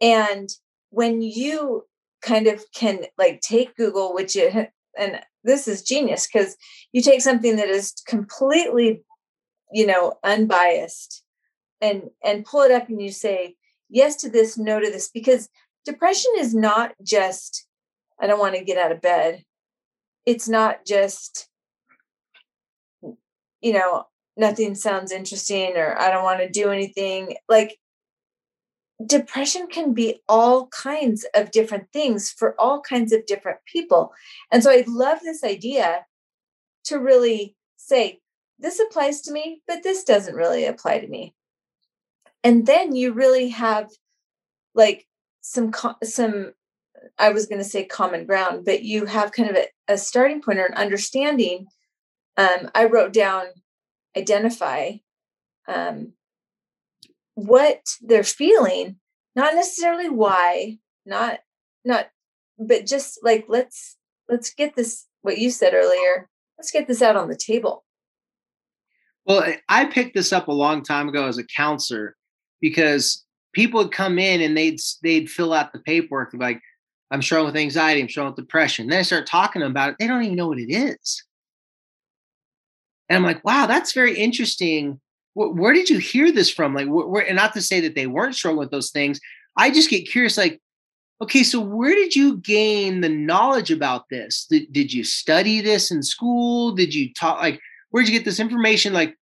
And 0.00 0.48
when 0.88 1.20
you 1.20 1.84
kind 2.22 2.46
of 2.46 2.64
can 2.74 3.04
like 3.18 3.42
take 3.42 3.76
Google, 3.76 4.14
which 4.14 4.34
it, 4.34 4.70
and 4.98 5.20
this 5.44 5.68
is 5.68 5.82
genius 5.82 6.26
because 6.26 6.56
you 6.92 7.02
take 7.02 7.20
something 7.20 7.56
that 7.56 7.68
is 7.68 7.92
completely, 8.06 9.02
you 9.74 9.86
know, 9.86 10.14
unbiased 10.24 11.22
and 11.82 12.04
and 12.24 12.46
pull 12.46 12.62
it 12.62 12.72
up 12.72 12.88
and 12.88 13.02
you 13.02 13.12
say 13.12 13.56
yes 13.90 14.16
to 14.16 14.30
this, 14.30 14.56
no 14.56 14.80
to 14.80 14.90
this, 14.90 15.10
because 15.12 15.50
depression 15.90 16.32
is 16.38 16.54
not 16.54 16.92
just 17.02 17.66
I 18.20 18.26
don't 18.26 18.38
want 18.38 18.54
to 18.54 18.64
get 18.64 18.76
out 18.76 18.92
of 18.92 19.00
bed. 19.00 19.44
It's 20.26 20.48
not 20.48 20.84
just 20.86 21.48
you 23.60 23.72
know 23.72 24.04
nothing 24.36 24.74
sounds 24.74 25.12
interesting 25.12 25.76
or 25.76 25.98
I 25.98 26.10
don't 26.10 26.24
want 26.24 26.40
to 26.40 26.48
do 26.48 26.70
anything. 26.70 27.36
Like 27.48 27.78
depression 29.04 29.66
can 29.66 29.94
be 29.94 30.20
all 30.28 30.68
kinds 30.68 31.26
of 31.34 31.50
different 31.50 31.90
things 31.92 32.30
for 32.30 32.54
all 32.58 32.80
kinds 32.80 33.12
of 33.12 33.26
different 33.26 33.58
people. 33.66 34.12
And 34.50 34.62
so 34.62 34.70
I 34.70 34.84
love 34.86 35.20
this 35.22 35.42
idea 35.42 36.06
to 36.84 36.98
really 36.98 37.56
say, 37.76 38.20
this 38.58 38.78
applies 38.78 39.22
to 39.22 39.32
me, 39.32 39.62
but 39.66 39.82
this 39.82 40.04
doesn't 40.04 40.34
really 40.34 40.66
apply 40.66 41.00
to 41.00 41.08
me. 41.08 41.34
And 42.44 42.66
then 42.66 42.94
you 42.94 43.12
really 43.12 43.48
have 43.50 43.90
like 44.74 45.06
some, 45.40 45.72
some, 46.02 46.52
I 47.18 47.30
was 47.30 47.46
going 47.46 47.60
to 47.60 47.68
say 47.68 47.84
common 47.84 48.26
ground, 48.26 48.64
but 48.64 48.82
you 48.82 49.06
have 49.06 49.32
kind 49.32 49.50
of 49.50 49.56
a, 49.56 49.66
a 49.88 49.98
starting 49.98 50.42
point 50.42 50.58
or 50.58 50.66
an 50.66 50.74
understanding. 50.74 51.66
Um, 52.36 52.70
I 52.74 52.84
wrote 52.84 53.12
down 53.12 53.46
identify 54.16 54.92
um, 55.68 56.12
what 57.34 57.80
they're 58.00 58.24
feeling 58.24 58.96
not 59.36 59.54
necessarily 59.54 60.08
why 60.08 60.78
not 61.06 61.38
not 61.84 62.08
but 62.58 62.86
just 62.86 63.20
like 63.22 63.46
let's 63.48 63.96
let's 64.28 64.52
get 64.52 64.74
this 64.74 65.06
what 65.22 65.38
you 65.38 65.50
said 65.50 65.74
earlier 65.74 66.28
let's 66.58 66.70
get 66.70 66.88
this 66.88 67.00
out 67.00 67.16
on 67.16 67.28
the 67.28 67.36
table 67.36 67.84
well 69.24 69.44
i 69.68 69.84
picked 69.84 70.14
this 70.14 70.32
up 70.32 70.48
a 70.48 70.52
long 70.52 70.82
time 70.82 71.08
ago 71.08 71.26
as 71.26 71.38
a 71.38 71.44
counselor 71.44 72.16
because 72.60 73.24
people 73.52 73.82
would 73.82 73.92
come 73.92 74.18
in 74.18 74.40
and 74.40 74.56
they'd 74.56 74.80
they'd 75.02 75.30
fill 75.30 75.52
out 75.52 75.72
the 75.72 75.78
paperwork 75.80 76.30
like 76.34 76.60
i'm 77.10 77.22
struggling 77.22 77.52
with 77.52 77.60
anxiety 77.60 78.00
i'm 78.00 78.08
struggling 78.08 78.34
with 78.34 78.44
depression 78.44 78.86
then 78.86 78.98
i 78.98 79.02
start 79.02 79.26
talking 79.26 79.62
about 79.62 79.90
it 79.90 79.96
they 79.98 80.06
don't 80.06 80.22
even 80.22 80.36
know 80.36 80.48
what 80.48 80.58
it 80.58 80.72
is 80.72 81.24
and 83.08 83.16
i'm 83.16 83.24
like 83.24 83.44
wow 83.44 83.66
that's 83.66 83.92
very 83.92 84.16
interesting 84.16 85.00
where 85.34 85.72
did 85.72 85.88
you 85.88 85.98
hear 85.98 86.32
this 86.32 86.50
from? 86.50 86.74
Like, 86.74 86.88
where, 86.88 87.26
and 87.26 87.36
not 87.36 87.54
to 87.54 87.62
say 87.62 87.80
that 87.80 87.94
they 87.94 88.06
weren't 88.06 88.34
struggling 88.34 88.60
with 88.60 88.70
those 88.70 88.90
things. 88.90 89.20
I 89.56 89.70
just 89.70 89.90
get 89.90 90.08
curious, 90.08 90.36
like, 90.36 90.60
okay, 91.22 91.42
so 91.42 91.60
where 91.60 91.94
did 91.94 92.16
you 92.16 92.38
gain 92.38 93.00
the 93.00 93.08
knowledge 93.08 93.70
about 93.70 94.08
this? 94.10 94.46
Did, 94.50 94.72
did 94.72 94.92
you 94.92 95.04
study 95.04 95.60
this 95.60 95.90
in 95.90 96.02
school? 96.02 96.72
Did 96.72 96.94
you 96.94 97.12
talk, 97.14 97.40
like, 97.40 97.60
where'd 97.90 98.08
you 98.08 98.16
get 98.16 98.24
this 98.24 98.40
information? 98.40 98.92
Like, 98.92 99.16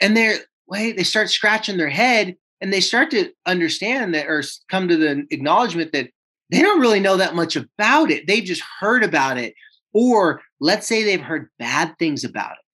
and 0.00 0.16
they're, 0.16 0.38
wait, 0.68 0.96
they 0.96 1.02
start 1.02 1.30
scratching 1.30 1.76
their 1.76 1.88
head 1.88 2.36
and 2.60 2.72
they 2.72 2.80
start 2.80 3.10
to 3.10 3.30
understand 3.44 4.14
that 4.14 4.26
or 4.26 4.42
come 4.70 4.88
to 4.88 4.96
the 4.96 5.26
acknowledgement 5.30 5.92
that 5.92 6.10
they 6.50 6.62
don't 6.62 6.80
really 6.80 7.00
know 7.00 7.16
that 7.16 7.34
much 7.34 7.56
about 7.56 8.10
it. 8.10 8.26
They've 8.26 8.44
just 8.44 8.62
heard 8.80 9.02
about 9.02 9.38
it. 9.38 9.54
Or 9.92 10.42
let's 10.60 10.86
say 10.86 11.02
they've 11.02 11.20
heard 11.20 11.48
bad 11.58 11.98
things 11.98 12.24
about 12.24 12.52
it. 12.52 12.64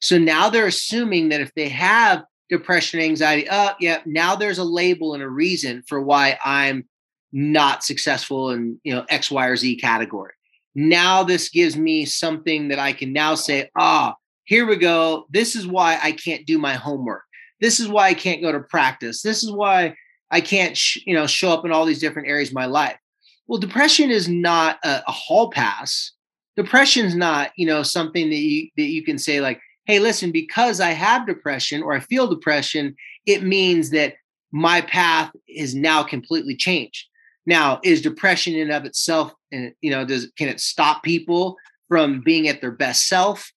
So 0.00 0.18
now 0.18 0.50
they're 0.50 0.66
assuming 0.66 1.28
that 1.28 1.40
if 1.40 1.54
they 1.54 1.68
have 1.68 2.24
depression, 2.48 3.00
anxiety, 3.00 3.46
oh, 3.50 3.70
yeah, 3.80 4.00
now 4.04 4.34
there's 4.36 4.58
a 4.58 4.64
label 4.64 5.14
and 5.14 5.22
a 5.22 5.28
reason 5.28 5.82
for 5.86 6.00
why 6.02 6.38
I'm 6.44 6.88
not 7.32 7.82
successful 7.82 8.50
in 8.50 8.78
you 8.84 8.94
know 8.94 9.06
X, 9.08 9.30
Y, 9.30 9.46
or 9.46 9.56
Z 9.56 9.76
category. 9.76 10.32
Now 10.74 11.22
this 11.22 11.48
gives 11.48 11.76
me 11.76 12.04
something 12.04 12.68
that 12.68 12.78
I 12.78 12.92
can 12.92 13.12
now 13.12 13.34
say, 13.34 13.70
ah, 13.76 14.16
here 14.44 14.66
we 14.66 14.76
go. 14.76 15.26
This 15.30 15.54
is 15.56 15.66
why 15.66 15.98
I 16.02 16.12
can't 16.12 16.46
do 16.46 16.58
my 16.58 16.74
homework. 16.74 17.22
This 17.62 17.78
is 17.78 17.88
why 17.88 18.08
I 18.08 18.14
can't 18.14 18.42
go 18.42 18.50
to 18.50 18.60
practice. 18.60 19.22
This 19.22 19.44
is 19.44 19.52
why 19.52 19.94
I 20.32 20.40
can't, 20.40 20.76
sh- 20.76 20.98
you 21.06 21.14
know, 21.14 21.28
show 21.28 21.52
up 21.52 21.64
in 21.64 21.70
all 21.70 21.86
these 21.86 22.00
different 22.00 22.28
areas 22.28 22.48
of 22.48 22.54
my 22.56 22.66
life. 22.66 22.98
Well, 23.46 23.60
depression 23.60 24.10
is 24.10 24.28
not 24.28 24.78
a, 24.84 25.02
a 25.06 25.12
hall 25.12 25.50
pass. 25.50 26.10
Depression 26.56 27.06
is 27.06 27.14
not, 27.14 27.52
you 27.56 27.64
know, 27.64 27.84
something 27.84 28.28
that 28.30 28.36
you 28.36 28.68
that 28.76 28.82
you 28.82 29.04
can 29.04 29.16
say 29.16 29.40
like, 29.40 29.60
hey, 29.86 30.00
listen, 30.00 30.32
because 30.32 30.80
I 30.80 30.90
have 30.90 31.26
depression 31.26 31.82
or 31.84 31.92
I 31.92 32.00
feel 32.00 32.26
depression, 32.26 32.96
it 33.26 33.44
means 33.44 33.90
that 33.90 34.14
my 34.50 34.80
path 34.80 35.30
is 35.48 35.74
now 35.74 36.02
completely 36.02 36.56
changed. 36.56 37.06
Now, 37.46 37.80
is 37.84 38.02
depression 38.02 38.54
in 38.54 38.72
of 38.72 38.84
itself, 38.84 39.34
and 39.52 39.68
eh, 39.68 39.70
you 39.80 39.90
know, 39.92 40.04
does 40.04 40.30
can 40.36 40.48
it 40.48 40.60
stop 40.60 41.04
people 41.04 41.56
from 41.88 42.22
being 42.22 42.48
at 42.48 42.60
their 42.60 42.72
best 42.72 43.08
self? 43.08 43.52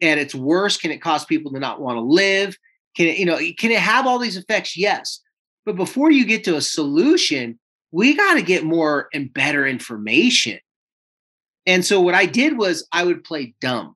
And 0.00 0.20
it's 0.20 0.34
worse. 0.34 0.76
Can 0.76 0.92
it 0.92 1.02
cause 1.02 1.24
people 1.24 1.52
to 1.52 1.58
not 1.58 1.80
want 1.80 1.96
to 1.96 2.02
live? 2.02 2.56
Can 2.98 3.06
it, 3.06 3.18
you 3.18 3.24
know, 3.24 3.38
can 3.56 3.70
it 3.70 3.78
have 3.78 4.06
all 4.06 4.18
these 4.18 4.36
effects? 4.36 4.76
Yes. 4.76 5.20
But 5.64 5.76
before 5.76 6.10
you 6.10 6.24
get 6.24 6.42
to 6.44 6.56
a 6.56 6.60
solution, 6.60 7.58
we 7.92 8.14
got 8.14 8.34
to 8.34 8.42
get 8.42 8.64
more 8.64 9.08
and 9.14 9.32
better 9.32 9.66
information. 9.66 10.58
And 11.64 11.84
so 11.84 12.00
what 12.00 12.14
I 12.14 12.26
did 12.26 12.58
was 12.58 12.86
I 12.92 13.04
would 13.04 13.22
play 13.22 13.54
dumb. 13.60 13.94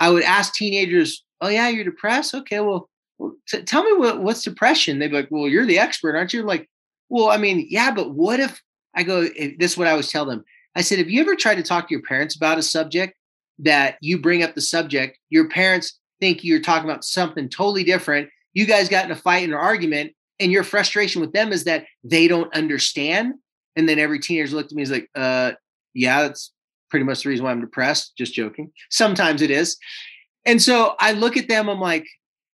I 0.00 0.10
would 0.10 0.24
ask 0.24 0.54
teenagers, 0.54 1.24
"Oh 1.40 1.48
yeah, 1.48 1.68
you're 1.68 1.84
depressed? 1.84 2.34
Okay, 2.34 2.60
well, 2.60 2.88
tell 3.66 3.84
me 3.84 3.92
what 3.92 4.22
what's 4.22 4.42
depression?" 4.42 4.98
They'd 4.98 5.08
be 5.08 5.16
like, 5.16 5.28
"Well, 5.30 5.48
you're 5.48 5.66
the 5.66 5.78
expert, 5.78 6.16
aren't 6.16 6.32
you?" 6.32 6.40
I'm 6.40 6.46
like, 6.46 6.68
well, 7.12 7.28
I 7.28 7.36
mean, 7.36 7.66
yeah, 7.68 7.92
but 7.92 8.14
what 8.14 8.40
if 8.40 8.60
I 8.96 9.04
go? 9.04 9.28
If, 9.36 9.58
this 9.58 9.72
is 9.72 9.78
what 9.78 9.86
I 9.86 9.92
always 9.92 10.10
tell 10.10 10.24
them. 10.24 10.44
I 10.74 10.80
said, 10.80 10.98
have 10.98 11.10
you 11.10 11.20
ever 11.20 11.36
tried 11.36 11.56
to 11.56 11.62
talk 11.62 11.86
to 11.86 11.94
your 11.94 12.02
parents 12.02 12.34
about 12.34 12.58
a 12.58 12.62
subject 12.62 13.14
that 13.58 13.98
you 14.00 14.18
bring 14.18 14.42
up 14.42 14.54
the 14.54 14.62
subject, 14.62 15.18
your 15.28 15.48
parents 15.48 16.00
think 16.22 16.44
you're 16.44 16.60
talking 16.60 16.88
about 16.88 17.04
something 17.04 17.48
totally 17.48 17.82
different. 17.82 18.28
You 18.54 18.64
guys 18.64 18.88
got 18.88 19.04
in 19.04 19.10
a 19.10 19.16
fight 19.16 19.42
and 19.42 19.52
an 19.52 19.58
argument, 19.58 20.12
and 20.38 20.52
your 20.52 20.62
frustration 20.62 21.20
with 21.20 21.32
them 21.32 21.50
is 21.50 21.64
that 21.64 21.86
they 22.04 22.28
don't 22.28 22.54
understand. 22.54 23.34
And 23.74 23.88
then 23.88 23.98
every 23.98 24.20
teenager 24.20 24.54
looked 24.54 24.70
at 24.70 24.76
me 24.76 24.84
and 24.84 24.92
like, 24.92 25.10
uh, 25.16 25.52
yeah, 25.94 26.22
that's 26.22 26.52
pretty 26.90 27.04
much 27.04 27.24
the 27.24 27.28
reason 27.28 27.44
why 27.44 27.50
I'm 27.50 27.60
depressed. 27.60 28.12
Just 28.16 28.34
joking. 28.34 28.70
Sometimes 28.88 29.42
it 29.42 29.50
is. 29.50 29.76
And 30.44 30.62
so 30.62 30.94
I 31.00 31.10
look 31.10 31.36
at 31.36 31.48
them, 31.48 31.68
I'm 31.68 31.80
like, 31.80 32.06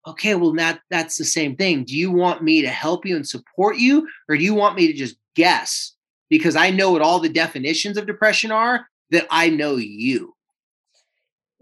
okay, 0.08 0.36
well, 0.36 0.54
that 0.54 0.80
that's 0.90 1.18
the 1.18 1.26
same 1.26 1.58
thing. 1.58 1.84
Do 1.84 1.98
you 1.98 2.10
want 2.10 2.44
me 2.44 2.62
to 2.62 2.70
help 2.70 3.06
you 3.06 3.18
and 3.18 3.28
support 3.28 3.76
you, 3.76 4.08
or 4.30 4.38
do 4.38 4.44
you 4.46 4.54
want 4.54 4.78
me 4.78 4.88
to 4.88 4.94
just 4.94 5.18
guess? 5.36 5.94
Because 6.30 6.56
I 6.56 6.70
know 6.70 6.92
what 6.92 7.02
all 7.02 7.20
the 7.20 7.28
definitions 7.28 7.98
of 7.98 8.08
depression 8.08 8.50
are, 8.50 8.88
that 9.12 9.28
I 9.30 9.50
know 9.50 9.76
you. 9.76 10.37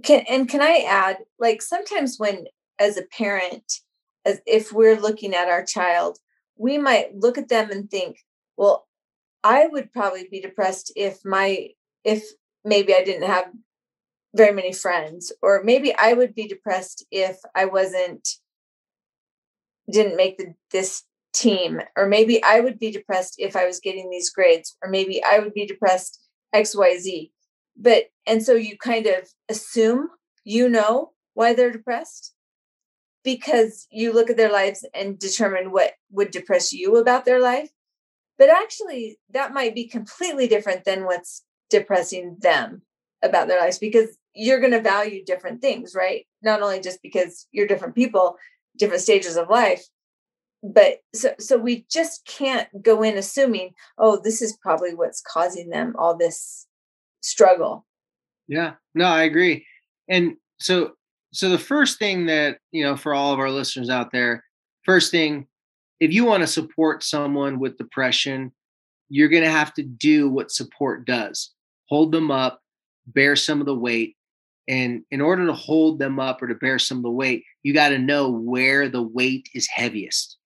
Can 0.03 0.25
and 0.29 0.49
can 0.49 0.61
I 0.61 0.85
add, 0.87 1.17
like 1.39 1.61
sometimes 1.61 2.17
when 2.17 2.45
as 2.79 2.97
a 2.97 3.03
parent, 3.03 3.79
as 4.25 4.41
if 4.45 4.73
we're 4.73 4.99
looking 4.99 5.33
at 5.33 5.47
our 5.47 5.63
child, 5.63 6.19
we 6.57 6.77
might 6.77 7.15
look 7.15 7.37
at 7.37 7.49
them 7.49 7.71
and 7.71 7.89
think, 7.89 8.19
well, 8.57 8.87
I 9.43 9.67
would 9.67 9.93
probably 9.93 10.27
be 10.29 10.41
depressed 10.41 10.91
if 10.95 11.23
my 11.23 11.69
if 12.03 12.23
maybe 12.63 12.93
I 12.93 13.03
didn't 13.03 13.27
have 13.27 13.45
very 14.35 14.53
many 14.53 14.73
friends 14.73 15.31
or 15.41 15.61
maybe 15.63 15.95
I 15.95 16.13
would 16.13 16.35
be 16.35 16.47
depressed 16.47 17.05
if 17.11 17.37
I 17.53 17.65
wasn't 17.65 18.27
didn't 19.89 20.17
make 20.17 20.37
the, 20.37 20.55
this 20.71 21.03
team 21.33 21.79
or 21.95 22.07
maybe 22.07 22.43
I 22.43 22.59
would 22.59 22.79
be 22.79 22.91
depressed 22.91 23.35
if 23.37 23.55
I 23.55 23.65
was 23.65 23.79
getting 23.79 24.09
these 24.09 24.31
grades 24.31 24.75
or 24.81 24.89
maybe 24.89 25.23
I 25.23 25.39
would 25.39 25.53
be 25.53 25.65
depressed 25.65 26.19
XYZ 26.53 27.31
but 27.77 28.05
and 28.25 28.43
so 28.43 28.53
you 28.53 28.77
kind 28.77 29.05
of 29.05 29.29
assume 29.49 30.09
you 30.43 30.69
know 30.69 31.11
why 31.33 31.53
they're 31.53 31.71
depressed? 31.71 32.33
Because 33.23 33.87
you 33.89 34.13
look 34.13 34.29
at 34.29 34.37
their 34.37 34.51
lives 34.51 34.85
and 34.93 35.19
determine 35.19 35.71
what 35.71 35.93
would 36.11 36.31
depress 36.31 36.71
you 36.71 36.97
about 36.97 37.25
their 37.25 37.39
life? 37.39 37.69
But 38.37 38.49
actually 38.49 39.19
that 39.31 39.53
might 39.53 39.75
be 39.75 39.87
completely 39.87 40.47
different 40.47 40.85
than 40.85 41.05
what's 41.05 41.43
depressing 41.69 42.37
them 42.39 42.83
about 43.23 43.47
their 43.47 43.59
lives 43.59 43.79
because 43.79 44.17
you're 44.33 44.59
going 44.59 44.71
to 44.71 44.81
value 44.81 45.23
different 45.25 45.61
things 45.61 45.95
right? 45.95 46.25
Not 46.41 46.61
only 46.61 46.79
just 46.79 47.01
because 47.01 47.47
you're 47.51 47.67
different 47.67 47.95
people 47.95 48.37
different 48.77 49.01
stages 49.01 49.37
of 49.37 49.49
life 49.49 49.85
but 50.61 50.99
so 51.13 51.33
so 51.39 51.57
we 51.57 51.85
just 51.91 52.25
can't 52.25 52.67
go 52.81 53.03
in 53.03 53.17
assuming 53.17 53.71
oh 53.97 54.19
this 54.21 54.41
is 54.41 54.57
probably 54.61 54.93
what's 54.93 55.21
causing 55.21 55.69
them 55.69 55.95
all 55.97 56.17
this 56.17 56.67
struggle. 57.25 57.85
Yeah, 58.47 58.73
no, 58.93 59.05
I 59.05 59.23
agree. 59.23 59.65
And 60.07 60.35
so, 60.59 60.93
so 61.33 61.49
the 61.49 61.57
first 61.57 61.99
thing 61.99 62.27
that, 62.27 62.59
you 62.71 62.83
know, 62.83 62.95
for 62.95 63.13
all 63.13 63.33
of 63.33 63.39
our 63.39 63.49
listeners 63.49 63.89
out 63.89 64.11
there, 64.11 64.43
first 64.83 65.11
thing, 65.11 65.47
if 65.99 66.13
you 66.13 66.25
want 66.25 66.41
to 66.41 66.47
support 66.47 67.03
someone 67.03 67.59
with 67.59 67.77
depression, 67.77 68.51
you're 69.09 69.29
going 69.29 69.43
to 69.43 69.49
have 69.49 69.73
to 69.75 69.83
do 69.83 70.29
what 70.29 70.51
support 70.51 71.05
does 71.05 71.51
hold 71.87 72.11
them 72.11 72.31
up, 72.31 72.61
bear 73.07 73.35
some 73.35 73.59
of 73.59 73.67
the 73.67 73.75
weight. 73.75 74.15
And 74.67 75.03
in 75.11 75.21
order 75.21 75.45
to 75.45 75.53
hold 75.53 75.99
them 75.99 76.19
up 76.19 76.41
or 76.41 76.47
to 76.47 76.55
bear 76.55 76.79
some 76.79 76.97
of 76.97 77.03
the 77.03 77.11
weight, 77.11 77.43
you 77.61 77.73
got 77.73 77.89
to 77.89 77.99
know 77.99 78.29
where 78.29 78.89
the 78.89 79.03
weight 79.03 79.47
is 79.53 79.67
heaviest. 79.67 80.37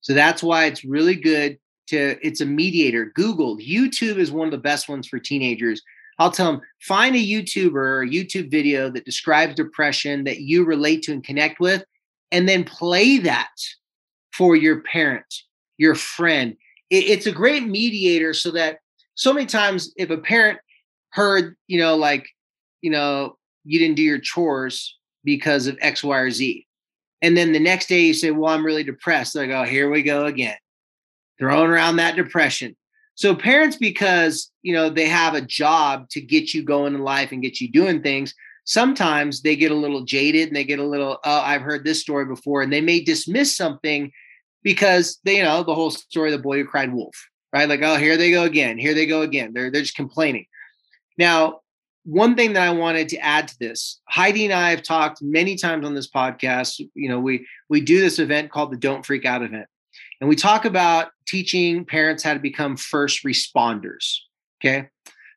So 0.00 0.14
that's 0.14 0.42
why 0.42 0.64
it's 0.64 0.84
really 0.84 1.16
good 1.16 1.58
to 1.90 2.16
it's 2.26 2.40
a 2.40 2.46
mediator. 2.46 3.12
Google, 3.14 3.56
YouTube 3.58 4.16
is 4.16 4.32
one 4.32 4.46
of 4.46 4.52
the 4.52 4.58
best 4.58 4.88
ones 4.88 5.06
for 5.06 5.18
teenagers. 5.18 5.82
I'll 6.18 6.30
tell 6.30 6.52
them 6.52 6.60
find 6.82 7.14
a 7.14 7.18
YouTuber 7.18 7.74
or 7.74 8.02
a 8.02 8.08
YouTube 8.08 8.50
video 8.50 8.90
that 8.90 9.04
describes 9.04 9.54
depression 9.54 10.24
that 10.24 10.40
you 10.40 10.64
relate 10.64 11.02
to 11.04 11.12
and 11.12 11.24
connect 11.24 11.60
with, 11.60 11.84
and 12.30 12.48
then 12.48 12.64
play 12.64 13.18
that 13.18 13.50
for 14.32 14.56
your 14.56 14.80
parent, 14.82 15.24
your 15.78 15.94
friend. 15.94 16.56
It, 16.90 17.04
it's 17.04 17.26
a 17.26 17.32
great 17.32 17.66
mediator 17.66 18.34
so 18.34 18.50
that 18.52 18.78
so 19.14 19.32
many 19.32 19.46
times 19.46 19.92
if 19.96 20.10
a 20.10 20.18
parent 20.18 20.58
heard, 21.10 21.56
you 21.66 21.78
know, 21.78 21.96
like, 21.96 22.28
you 22.82 22.90
know, 22.90 23.36
you 23.64 23.78
didn't 23.78 23.96
do 23.96 24.02
your 24.02 24.20
chores 24.20 24.96
because 25.24 25.66
of 25.66 25.76
X, 25.80 26.04
Y, 26.04 26.18
or 26.18 26.30
Z. 26.30 26.66
And 27.22 27.36
then 27.36 27.52
the 27.52 27.60
next 27.60 27.88
day 27.88 28.00
you 28.00 28.14
say, 28.14 28.30
Well, 28.30 28.52
I'm 28.54 28.64
really 28.64 28.84
depressed. 28.84 29.34
They 29.34 29.46
go, 29.46 29.62
oh, 29.62 29.64
Here 29.64 29.90
we 29.90 30.02
go 30.02 30.26
again 30.26 30.56
throwing 31.40 31.70
around 31.70 31.96
that 31.96 32.14
depression. 32.14 32.76
So 33.16 33.34
parents, 33.34 33.76
because 33.76 34.50
you 34.62 34.72
know 34.72 34.88
they 34.88 35.08
have 35.08 35.34
a 35.34 35.40
job 35.40 36.08
to 36.10 36.20
get 36.20 36.54
you 36.54 36.62
going 36.62 36.94
in 36.94 37.00
life 37.00 37.32
and 37.32 37.42
get 37.42 37.60
you 37.60 37.70
doing 37.70 38.02
things, 38.02 38.34
sometimes 38.64 39.42
they 39.42 39.56
get 39.56 39.72
a 39.72 39.76
little 39.76 40.04
jaded 40.04 40.48
and 40.48 40.56
they 40.56 40.64
get 40.64 40.78
a 40.78 40.86
little, 40.86 41.18
oh, 41.24 41.40
I've 41.40 41.62
heard 41.62 41.84
this 41.84 42.00
story 42.00 42.24
before, 42.24 42.62
and 42.62 42.72
they 42.72 42.80
may 42.80 43.00
dismiss 43.00 43.56
something 43.56 44.12
because 44.62 45.18
they, 45.24 45.38
you 45.38 45.42
know, 45.42 45.62
the 45.62 45.74
whole 45.74 45.90
story 45.90 46.32
of 46.32 46.38
the 46.38 46.42
boy 46.42 46.58
who 46.58 46.66
cried 46.66 46.92
wolf, 46.92 47.16
right? 47.52 47.68
Like, 47.68 47.82
oh, 47.82 47.96
here 47.96 48.16
they 48.16 48.30
go 48.30 48.44
again, 48.44 48.78
here 48.78 48.94
they 48.94 49.06
go 49.06 49.22
again. 49.22 49.52
They're 49.52 49.70
they're 49.70 49.82
just 49.82 49.96
complaining. 49.96 50.46
Now, 51.18 51.60
one 52.04 52.34
thing 52.34 52.54
that 52.54 52.66
I 52.66 52.70
wanted 52.70 53.10
to 53.10 53.18
add 53.18 53.48
to 53.48 53.58
this, 53.58 54.00
Heidi 54.08 54.44
and 54.46 54.54
I 54.54 54.70
have 54.70 54.82
talked 54.82 55.20
many 55.20 55.56
times 55.56 55.84
on 55.84 55.94
this 55.94 56.10
podcast. 56.10 56.80
You 56.94 57.08
know, 57.08 57.20
we 57.20 57.46
we 57.68 57.80
do 57.80 58.00
this 58.00 58.18
event 58.18 58.50
called 58.50 58.72
the 58.72 58.78
Don't 58.78 59.04
Freak 59.04 59.26
Out 59.26 59.42
event. 59.42 59.66
And 60.20 60.28
we 60.28 60.36
talk 60.36 60.64
about 60.64 61.08
teaching 61.26 61.84
parents 61.84 62.22
how 62.22 62.34
to 62.34 62.40
become 62.40 62.76
first 62.76 63.24
responders. 63.24 64.16
Okay. 64.60 64.88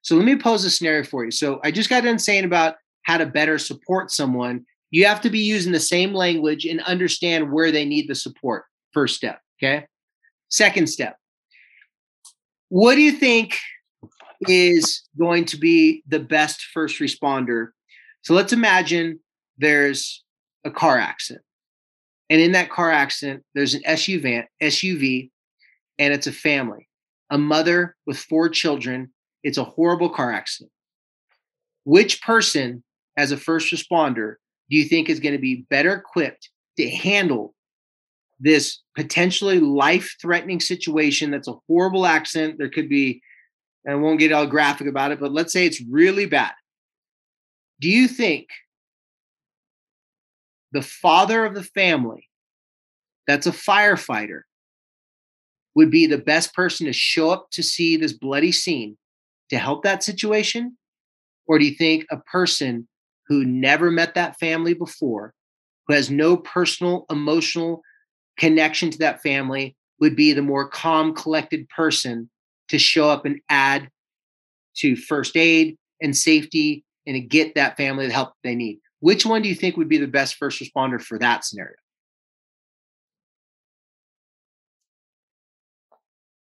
So 0.02 0.15
let 0.15 0.26
me 0.26 0.36
pose 0.36 0.65
a 0.65 0.69
scenario 0.69 1.04
for 1.04 1.24
you. 1.24 1.32
So 1.32 1.62
I 1.63 1.72
just 1.72 1.89
got 1.89 2.04
done 2.04 2.19
saying 2.19 2.43
about 2.43 2.76
how 3.04 3.17
to 3.17 3.26
better 3.26 3.58
support 3.58 4.12
someone. 4.12 4.65
You 4.91 5.06
have 5.06 5.22
to 5.22 5.30
be 5.30 5.39
using 5.39 5.72
the 5.72 5.80
same 5.80 6.13
language 6.13 6.65
and 6.65 6.82
understand 6.82 7.52
where 7.52 7.72
they 7.72 7.86
need 7.86 8.10
the 8.10 8.15
support. 8.15 8.65
First 8.91 9.15
step. 9.15 9.39
Okay. 9.58 9.86
Second 10.50 10.88
step. 10.88 11.15
What 12.69 12.96
do 12.96 13.02
you 13.02 13.13
think 13.13 13.58
is 14.41 15.04
going 15.17 15.46
to 15.46 15.58
be 15.58 16.04
the 16.08 16.19
best 16.19 16.62
first 16.74 17.00
responder? 17.00 17.67
So 18.22 18.34
let's 18.34 18.52
imagine 18.52 19.19
there's 19.58 20.24
a 20.65 20.72
car 20.72 20.98
accident. 20.98 21.46
And 22.34 22.41
in 22.41 22.54
that 22.54 22.72
car 22.72 22.89
accident, 22.89 23.43
there's 23.54 23.76
an 23.76 23.84
SUV, 23.84 24.43
SUV, 24.60 25.30
and 26.00 26.12
it's 26.12 26.26
a 26.26 26.32
family, 26.32 26.89
a 27.30 27.38
mother 27.38 27.96
with 28.08 28.17
four 28.17 28.50
children. 28.50 29.13
It's 29.43 29.60
a 29.60 29.63
horrible 29.63 30.10
car 30.10 30.32
accident. 30.32 30.72
Which 31.84 32.24
person, 32.24 32.84
as 33.17 33.32
a 33.32 33.38
first 33.38 33.72
responder, 33.72 34.38
do 34.72 34.78
you 34.78 34.86
think 34.86 35.10
is 35.10 35.19
going 35.19 35.36
to 35.36 35.39
be 35.39 35.67
better 35.69 35.93
equipped 35.93 36.50
to 36.78 36.89
handle 36.89 37.54
this 38.39 38.82
potentially 38.96 39.60
life 39.60 40.15
threatening 40.19 40.60
situation 40.60 41.30
that's 41.30 41.48
a 41.48 41.60
horrible 41.67 42.08
accident? 42.08 42.58
There 42.58 42.72
could 42.72 42.89
be, 42.89 43.22
I 43.88 43.93
won't 43.93 44.17
get 44.17 44.32
all 44.32 44.48
graphic 44.48 44.88
about 44.88 45.12
it, 45.12 45.19
but 45.19 45.34
let's 45.34 45.54
say 45.54 45.67
it's 45.67 45.84
really 45.88 46.26
bad. 46.26 46.54
Do 47.80 47.89
you 47.89 48.08
think 48.08 48.48
the 50.74 50.82
father 50.82 51.46
of 51.46 51.54
the 51.54 51.64
family 51.64 52.28
that's 53.28 53.48
a 53.48 53.52
firefighter 53.52 54.42
would 55.76 55.90
be 55.90 56.06
the 56.06 56.18
best 56.18 56.54
person 56.54 56.86
to 56.86 56.94
show 56.94 57.30
up 57.30 57.48
to 57.52 57.64
see 57.64 57.96
this 57.96 58.14
bloody 58.14 58.52
scene 58.52 58.98
to 59.50 59.58
help 59.58 59.84
that 59.84 60.04
situation? 60.04 60.78
Or 61.48 61.60
do 61.60 61.66
you 61.66 61.76
think 61.76 62.06
a 62.12 62.18
person 62.18 62.88
who 63.28 63.46
never 63.46 63.92
met 63.92 64.16
that 64.16 64.38
family 64.40 64.74
before, 64.74 65.34
who 65.88 65.94
has 65.94 66.10
no 66.10 66.38
personal 66.38 67.06
emotional 67.10 67.82
connection 68.38 68.90
to 68.92 68.98
that 69.00 69.22
family, 69.22 69.76
would 70.00 70.16
be 70.16 70.34
the 70.34 70.42
more 70.42 70.68
calm, 70.68 71.14
collected 71.14 71.70
person 71.70 72.30
to 72.70 72.78
show 72.78 73.10
up 73.10 73.26
and 73.26 73.40
add 73.50 73.90
to 74.78 74.96
first 74.96 75.38
aid 75.38 75.78
and 76.02 76.18
safety 76.18 76.84
and 77.06 77.16
to 77.16 77.20
get 77.20 77.56
that 77.56 77.78
family 77.78 78.08
the 78.08 78.14
help 78.14 78.34
they 78.44 78.56
need? 78.56 78.80
Which 79.04 79.26
one 79.26 79.42
do 79.42 79.50
you 79.50 79.56
think 79.56 79.76
would 79.76 79.89
be 79.89 79.98
the 79.98 80.08
best 80.08 80.36
first 80.36 80.62
responder 80.62 81.02
for 81.02 81.20
that 81.20 81.44
scenario? 81.44 81.76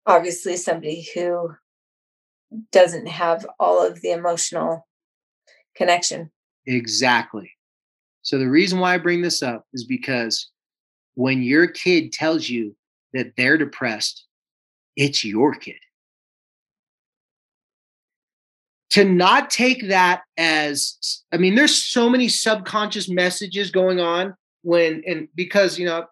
Obviously, 0.05 0.57
somebody 0.57 1.07
who 1.15 1.53
doesn't 2.73 3.07
have 3.07 3.47
all 3.61 3.87
of 3.87 4.01
the 4.01 4.11
emotional 4.11 4.89
connection. 5.77 6.33
Exactly. 6.67 7.49
So, 8.23 8.41
the 8.41 8.51
reason 8.51 8.81
why 8.81 8.95
I 8.95 8.99
bring 8.99 9.23
this 9.23 9.41
up 9.41 9.65
is 9.73 9.85
because 9.85 10.51
when 11.15 11.45
your 11.45 11.69
kid 11.69 12.11
tells 12.11 12.49
you 12.49 12.75
that 13.13 13.35
they're 13.37 13.57
depressed, 13.57 14.27
it's 14.97 15.25
your 15.25 15.55
kid. 15.55 15.79
To 18.99 19.05
not 19.05 19.51
take 19.51 19.89
that 19.89 20.23
as 20.37 21.23
i 21.33 21.37
mean 21.37 21.55
there's 21.55 21.77
so 21.77 22.09
many 22.09 22.29
subconscious 22.29 23.09
messages 23.09 23.71
going 23.71 24.01
on 24.01 24.35
when 24.63 25.03
and 25.07 25.29
because 25.35 25.79
you 25.79 25.87
know 25.87 26.05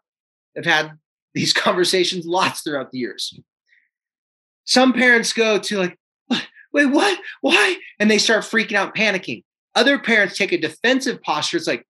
i've 0.56 0.64
had 0.64 0.92
these 1.36 1.52
conversations 1.66 2.26
lots 2.26 2.62
throughout 2.62 2.90
the 2.90 2.98
years. 2.98 3.38
Some 4.64 4.92
parents 4.92 5.32
go 5.32 5.60
to 5.60 5.78
like 5.78 5.96
wait 6.72 6.86
what? 6.86 7.20
Why? 7.42 7.76
And 8.00 8.10
they 8.10 8.18
start 8.18 8.42
freaking 8.42 8.74
out 8.74 8.96
panicking. 8.96 9.44
Other 9.76 9.98
parents 9.98 10.36
take 10.36 10.52
a 10.52 10.58
defensive 10.58 11.22
posture. 11.22 11.58
It's 11.58 11.68
like 11.68 11.86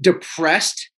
depressed? 0.00 0.90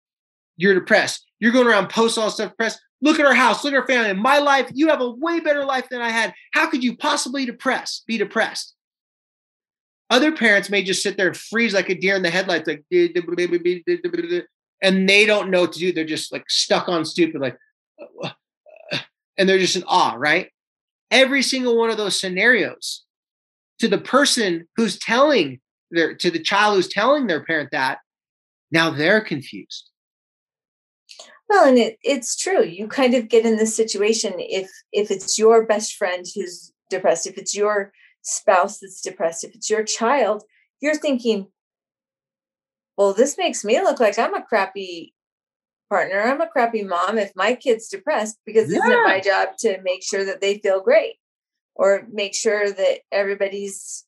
You're 0.56 0.74
depressed. 0.74 1.26
You're 1.40 1.52
going 1.52 1.66
around 1.66 1.88
posting 1.88 2.22
all 2.22 2.30
stuff 2.30 2.50
depressed. 2.50 2.80
Look 3.00 3.18
at 3.18 3.26
our 3.26 3.34
house. 3.34 3.64
Look 3.64 3.72
at 3.72 3.80
our 3.80 3.86
family. 3.86 4.12
My 4.12 4.38
life. 4.38 4.70
You 4.72 4.88
have 4.88 5.00
a 5.00 5.10
way 5.10 5.40
better 5.40 5.64
life 5.64 5.88
than 5.90 6.00
i 6.00 6.10
had. 6.10 6.32
How 6.52 6.70
could 6.70 6.84
you 6.84 6.96
possibly 6.96 7.44
depressed 7.44 8.06
be 8.06 8.16
depressed 8.16 8.74
other 10.12 10.30
parents 10.30 10.68
may 10.68 10.82
just 10.82 11.02
sit 11.02 11.16
there 11.16 11.28
and 11.28 11.36
freeze 11.36 11.72
like 11.72 11.88
a 11.88 11.94
deer 11.94 12.14
in 12.14 12.22
the 12.22 12.28
headlights, 12.28 12.68
like, 12.68 12.84
and 14.82 15.08
they 15.08 15.24
don't 15.24 15.50
know 15.50 15.62
what 15.62 15.72
to 15.72 15.78
do. 15.78 15.90
They're 15.90 16.04
just 16.04 16.30
like 16.30 16.44
stuck 16.50 16.86
on 16.86 17.06
stupid, 17.06 17.40
like, 17.40 17.56
and 19.38 19.48
they're 19.48 19.58
just 19.58 19.74
in 19.74 19.84
awe, 19.84 20.14
right? 20.18 20.50
Every 21.10 21.40
single 21.40 21.78
one 21.78 21.88
of 21.88 21.96
those 21.96 22.20
scenarios 22.20 23.04
to 23.78 23.88
the 23.88 23.96
person 23.96 24.68
who's 24.76 24.98
telling 24.98 25.60
their, 25.90 26.14
to 26.14 26.30
the 26.30 26.42
child 26.42 26.76
who's 26.76 26.88
telling 26.88 27.26
their 27.26 27.42
parent 27.42 27.70
that, 27.72 27.98
now 28.70 28.90
they're 28.90 29.22
confused. 29.22 29.88
Well, 31.48 31.66
and 31.66 31.78
it, 31.78 31.98
it's 32.02 32.36
true. 32.36 32.62
You 32.62 32.86
kind 32.86 33.14
of 33.14 33.28
get 33.28 33.46
in 33.46 33.56
this 33.56 33.74
situation 33.74 34.34
if 34.36 34.70
if 34.92 35.10
it's 35.10 35.38
your 35.38 35.66
best 35.66 35.94
friend 35.96 36.24
who's 36.34 36.72
depressed, 36.90 37.26
if 37.26 37.36
it's 37.36 37.54
your 37.54 37.92
spouse 38.22 38.78
that's 38.78 39.00
depressed, 39.00 39.44
if 39.44 39.54
it's 39.54 39.70
your 39.70 39.84
child, 39.84 40.44
you're 40.80 40.96
thinking, 40.96 41.48
well, 42.96 43.12
this 43.12 43.36
makes 43.38 43.64
me 43.64 43.80
look 43.80 44.00
like 44.00 44.18
I'm 44.18 44.34
a 44.34 44.42
crappy 44.42 45.14
partner. 45.88 46.22
I'm 46.22 46.40
a 46.40 46.48
crappy 46.48 46.82
mom 46.82 47.18
if 47.18 47.32
my 47.36 47.54
kid's 47.54 47.88
depressed 47.88 48.38
because 48.46 48.70
yeah. 48.70 48.78
isn't 48.78 48.92
it 48.92 49.04
my 49.04 49.20
job 49.20 49.50
to 49.58 49.78
make 49.82 50.02
sure 50.02 50.24
that 50.24 50.40
they 50.40 50.58
feel 50.58 50.80
great 50.80 51.16
or 51.74 52.06
make 52.10 52.34
sure 52.34 52.70
that 52.70 53.00
everybody's 53.10 54.04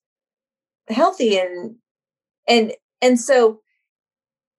healthy 0.88 1.38
and 1.38 1.76
and 2.46 2.74
and 3.00 3.18
so 3.18 3.60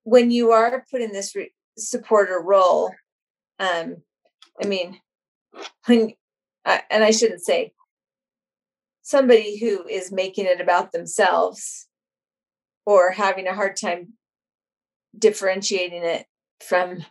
when 0.04 0.32
you 0.32 0.52
are 0.52 0.86
put 0.90 1.02
in 1.02 1.12
this 1.12 1.36
re- 1.36 1.54
supporter 1.78 2.42
role 2.42 2.92
um 3.60 3.98
i 4.62 4.66
mean 4.66 5.00
when 5.86 6.14
uh, 6.66 6.80
and 6.90 7.04
i 7.04 7.12
shouldn't 7.12 7.42
say 7.42 7.72
somebody 9.06 9.60
who 9.60 9.88
is 9.88 10.12
making 10.12 10.48
it 10.48 10.60
about 10.60 10.92
themselves 10.92 11.88
or 12.88 13.12
having 13.12 13.46
a 13.46 13.54
hard 13.54 13.76
time 13.76 14.14
differentiating 15.18 16.04
it 16.04 16.26
from 16.60 17.06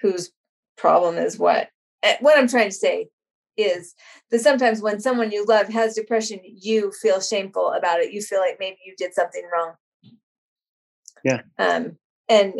whose 0.00 0.30
problem 0.76 1.16
is 1.16 1.36
what. 1.36 1.68
Eh, 2.04 2.14
what 2.20 2.38
I'm 2.38 2.46
trying 2.46 2.68
to 2.68 2.74
say 2.74 3.08
is 3.56 3.96
that 4.30 4.40
sometimes 4.40 4.80
when 4.80 5.00
someone 5.00 5.32
you 5.32 5.44
love 5.44 5.66
has 5.66 5.96
depression, 5.96 6.38
you 6.44 6.92
feel 6.92 7.20
shameful 7.20 7.72
about 7.72 7.98
it. 7.98 8.12
You 8.12 8.22
feel 8.22 8.38
like 8.38 8.58
maybe 8.60 8.78
you 8.86 8.94
did 8.96 9.12
something 9.12 9.42
wrong. 9.52 9.74
Yeah. 11.24 11.42
Um, 11.58 11.98
and 12.28 12.54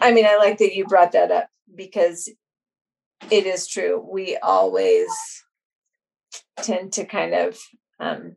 I 0.00 0.10
mean, 0.10 0.26
I 0.26 0.36
like 0.36 0.58
that 0.58 0.74
you 0.74 0.84
brought 0.84 1.12
that 1.12 1.30
up 1.30 1.48
because 1.72 2.28
it 3.30 3.46
is 3.46 3.68
true. 3.68 4.04
We 4.12 4.36
always 4.38 5.08
tend 6.62 6.92
to 6.92 7.04
kind 7.04 7.34
of 7.34 7.58
um, 7.98 8.36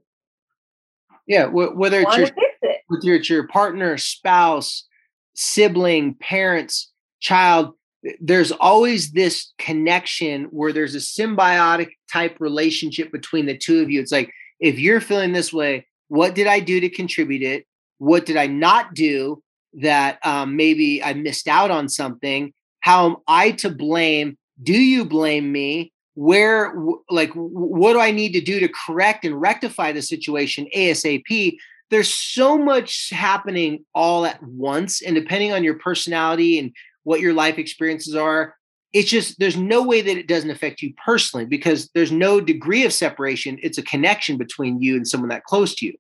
yeah 1.28 1.46
whether 1.46 2.02
it's 2.02 2.18
your, 2.18 2.28
it. 2.62 2.82
whether 2.88 3.14
it's 3.14 3.30
your 3.30 3.48
partner 3.48 3.98
spouse 3.98 4.88
sibling 5.36 6.16
parents 6.16 6.92
child 7.20 7.74
there's 8.20 8.52
always 8.52 9.12
this 9.12 9.54
connection 9.58 10.46
where 10.46 10.74
there's 10.74 10.96
a 10.96 11.00
symbiotic 11.00 11.92
type 12.12 12.38
relationship 12.40 13.12
between 13.12 13.46
the 13.46 13.58
two 13.58 13.82
of 13.82 13.90
you. 13.90 14.02
It's 14.02 14.12
like 14.12 14.32
if 14.60 14.80
you're 14.80 15.02
feeling 15.02 15.34
this 15.34 15.54
way 15.54 15.88
what 16.10 16.36
did 16.36 16.48
i 16.48 16.60
do 16.60 16.80
to 16.80 16.90
contribute 16.90 17.42
it? 17.42 17.66
What 17.98 18.26
did 18.26 18.38
i 18.38 18.48
not 18.48 18.94
do 18.94 19.42
that 19.82 20.20
um, 20.26 20.56
maybe 20.56 21.04
i 21.04 21.14
missed 21.14 21.48
out 21.48 21.72
on 21.72 21.90
something? 21.90 22.54
How 22.82 23.06
am 23.06 23.16
i 23.28 23.52
to 23.52 23.70
blame? 23.70 24.38
Do 24.62 24.74
you 24.74 25.06
blame 25.06 25.52
me 25.52 25.93
where 26.15 26.73
like 27.10 27.32
what 27.34 27.93
do 27.93 27.99
i 27.99 28.12
need 28.12 28.34
to 28.34 28.41
do 28.41 28.60
to 28.60 28.69
correct 28.86 29.26
and 29.26 29.39
rectify 29.39 29.91
the 29.91 30.02
situation 30.02 30.67
asap 30.76 31.58
there's 31.89 32.13
so 32.13 32.58
much 32.58 33.10
happening 33.12 33.84
all 33.93 34.26
at 34.26 34.41
once 34.43 35.02
and 35.02 35.15
depending 35.15 35.52
on 35.52 35.63
your 35.63 35.78
personality 35.80 36.60
and 36.60 36.71
what 37.04 37.19
your 37.19 37.34
life 37.34 37.58
experiences 37.58 38.15
are 38.15 38.56
it's 38.93 39.10
just 39.10 39.39
there's 39.39 39.58
no 39.58 39.82
way 39.82 40.02
that 40.02 40.17
it 40.17 40.28
doesn't 40.28 40.52
affect 40.52 40.82
you 40.82 40.93
personally 41.04 41.45
because 41.45 41.89
there's 41.95 42.12
no 42.12 42.39
degree 42.39 42.86
of 42.86 42.93
separation. 42.93 43.58
It's 43.63 43.80
a 43.80 43.84
connection 43.84 44.38
between 44.38 44.82
you 44.84 44.95
and 44.95 45.08
someone 45.08 45.30
that 45.30 45.45
close 45.45 45.73
to 45.78 45.88
you. 45.88 45.95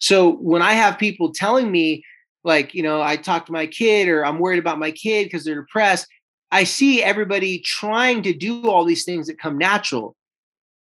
So 0.00 0.32
when 0.32 0.60
i 0.60 0.72
have 0.72 0.98
people 0.98 1.32
telling 1.32 1.70
me 1.70 2.02
like 2.42 2.74
you 2.74 2.82
know 2.82 3.00
i 3.00 3.16
talk 3.16 3.46
to 3.46 3.52
my 3.52 3.66
kid 3.66 4.08
or 4.08 4.26
i'm 4.26 4.38
worried 4.38 4.58
about 4.58 4.78
my 4.78 4.90
kid 4.90 5.24
because 5.24 5.44
they're 5.44 5.62
depressed 5.62 6.06
I 6.54 6.62
see 6.62 7.02
everybody 7.02 7.58
trying 7.58 8.22
to 8.22 8.32
do 8.32 8.70
all 8.70 8.84
these 8.84 9.04
things 9.04 9.26
that 9.26 9.40
come 9.40 9.58
natural. 9.58 10.14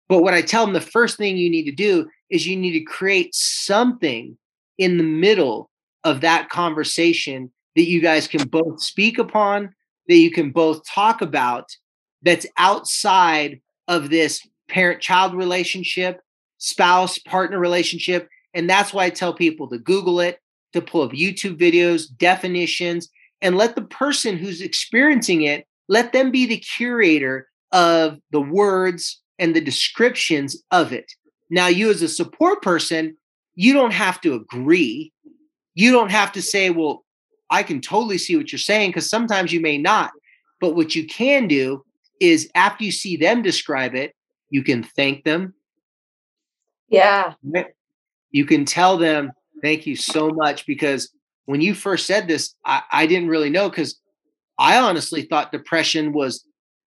But 0.06 0.22
what 0.22 0.34
I 0.34 0.42
tell 0.42 0.66
them, 0.66 0.74
the 0.74 0.82
first 0.82 1.16
thing 1.16 1.38
you 1.38 1.48
need 1.48 1.64
to 1.64 1.72
do 1.72 2.10
is 2.28 2.46
you 2.46 2.58
need 2.58 2.78
to 2.78 2.84
create 2.84 3.34
something 3.34 4.36
in 4.76 4.98
the 4.98 5.02
middle 5.02 5.70
of 6.04 6.20
that 6.20 6.50
conversation 6.50 7.50
that 7.74 7.88
you 7.88 8.02
guys 8.02 8.28
can 8.28 8.46
both 8.48 8.82
speak 8.82 9.16
upon, 9.16 9.74
that 10.08 10.16
you 10.16 10.30
can 10.30 10.50
both 10.50 10.84
talk 10.84 11.22
about, 11.22 11.70
that's 12.20 12.44
outside 12.58 13.58
of 13.88 14.10
this 14.10 14.46
parent 14.68 15.00
child 15.00 15.32
relationship, 15.32 16.20
spouse 16.58 17.16
partner 17.16 17.58
relationship. 17.58 18.28
And 18.52 18.68
that's 18.68 18.92
why 18.92 19.06
I 19.06 19.10
tell 19.10 19.32
people 19.32 19.70
to 19.70 19.78
Google 19.78 20.20
it, 20.20 20.38
to 20.74 20.82
pull 20.82 21.00
up 21.00 21.12
YouTube 21.12 21.56
videos, 21.58 22.14
definitions, 22.18 23.08
and 23.42 23.56
let 23.56 23.74
the 23.74 23.82
person 23.82 24.38
who's 24.38 24.62
experiencing 24.62 25.42
it 25.42 25.66
let 25.88 26.12
them 26.12 26.30
be 26.30 26.46
the 26.46 26.58
curator 26.58 27.48
of 27.72 28.18
the 28.30 28.40
words 28.40 29.20
and 29.38 29.54
the 29.54 29.60
descriptions 29.60 30.62
of 30.70 30.92
it. 30.92 31.12
Now 31.50 31.66
you 31.66 31.90
as 31.90 32.00
a 32.00 32.08
support 32.08 32.62
person 32.62 33.16
you 33.54 33.74
don't 33.74 33.92
have 33.92 34.18
to 34.22 34.32
agree. 34.32 35.12
You 35.74 35.92
don't 35.92 36.10
have 36.10 36.32
to 36.32 36.42
say 36.42 36.70
well 36.70 37.04
i 37.50 37.62
can 37.62 37.82
totally 37.82 38.16
see 38.16 38.34
what 38.34 38.50
you're 38.50 38.58
saying 38.58 38.90
because 38.90 39.10
sometimes 39.10 39.52
you 39.52 39.60
may 39.60 39.76
not. 39.76 40.12
But 40.60 40.74
what 40.74 40.94
you 40.94 41.06
can 41.06 41.48
do 41.48 41.84
is 42.20 42.48
after 42.54 42.84
you 42.84 42.92
see 42.92 43.16
them 43.16 43.42
describe 43.42 43.94
it 43.94 44.14
you 44.52 44.62
can 44.62 44.84
thank 44.84 45.24
them. 45.24 45.54
Yeah. 46.88 47.32
You 48.30 48.44
can 48.44 48.66
tell 48.66 48.98
them 48.98 49.32
thank 49.62 49.86
you 49.86 49.96
so 49.96 50.28
much 50.28 50.66
because 50.66 51.10
when 51.46 51.60
you 51.60 51.74
first 51.74 52.06
said 52.06 52.28
this, 52.28 52.54
I, 52.64 52.82
I 52.90 53.06
didn't 53.06 53.28
really 53.28 53.50
know 53.50 53.68
because 53.68 53.98
I 54.58 54.78
honestly 54.78 55.22
thought 55.22 55.52
depression 55.52 56.12
was 56.12 56.44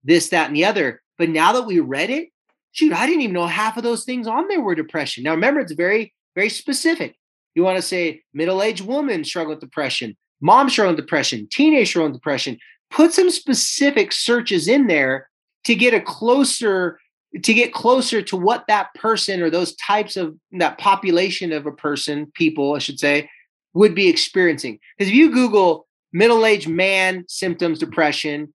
this, 0.03 0.29
that, 0.29 0.47
and 0.47 0.55
the 0.55 0.65
other. 0.65 1.01
But 1.17 1.29
now 1.29 1.53
that 1.53 1.65
we 1.65 1.79
read 1.79 2.09
it, 2.09 2.29
shoot, 2.71 2.93
I 2.93 3.05
didn't 3.05 3.21
even 3.21 3.33
know 3.33 3.47
half 3.47 3.77
of 3.77 3.83
those 3.83 4.03
things 4.03 4.27
on 4.27 4.47
there 4.47 4.61
were 4.61 4.75
depression. 4.75 5.23
Now 5.23 5.31
remember, 5.31 5.61
it's 5.61 5.73
very, 5.73 6.13
very 6.35 6.49
specific. 6.49 7.15
You 7.55 7.63
want 7.63 7.77
to 7.77 7.81
say 7.81 8.21
middle-aged 8.33 8.85
woman 8.85 9.23
struggling 9.23 9.55
with 9.55 9.61
depression, 9.61 10.17
mom 10.41 10.69
struggling 10.69 10.95
with 10.95 11.05
depression, 11.05 11.47
teenage 11.51 11.89
struggling 11.89 12.11
with 12.11 12.21
depression. 12.21 12.57
Put 12.89 13.13
some 13.13 13.29
specific 13.29 14.11
searches 14.11 14.67
in 14.67 14.87
there 14.87 15.29
to 15.65 15.75
get 15.75 15.93
a 15.93 16.01
closer 16.01 16.99
to 17.41 17.53
get 17.53 17.73
closer 17.73 18.21
to 18.21 18.37
what 18.37 18.65
that 18.67 18.93
person 18.93 19.41
or 19.41 19.49
those 19.49 19.75
types 19.77 20.15
of 20.15 20.35
that 20.51 20.77
population 20.77 21.51
of 21.51 21.65
a 21.65 21.71
person 21.71 22.31
people 22.35 22.75
i 22.75 22.77
should 22.77 22.99
say 22.99 23.27
would 23.73 23.95
be 23.95 24.09
experiencing. 24.09 24.79
Because 24.97 25.09
if 25.09 25.15
you 25.15 25.31
Google 25.31 25.87
middle 26.11 26.45
aged 26.45 26.69
man 26.69 27.25
symptoms 27.27 27.79
depression, 27.79 28.53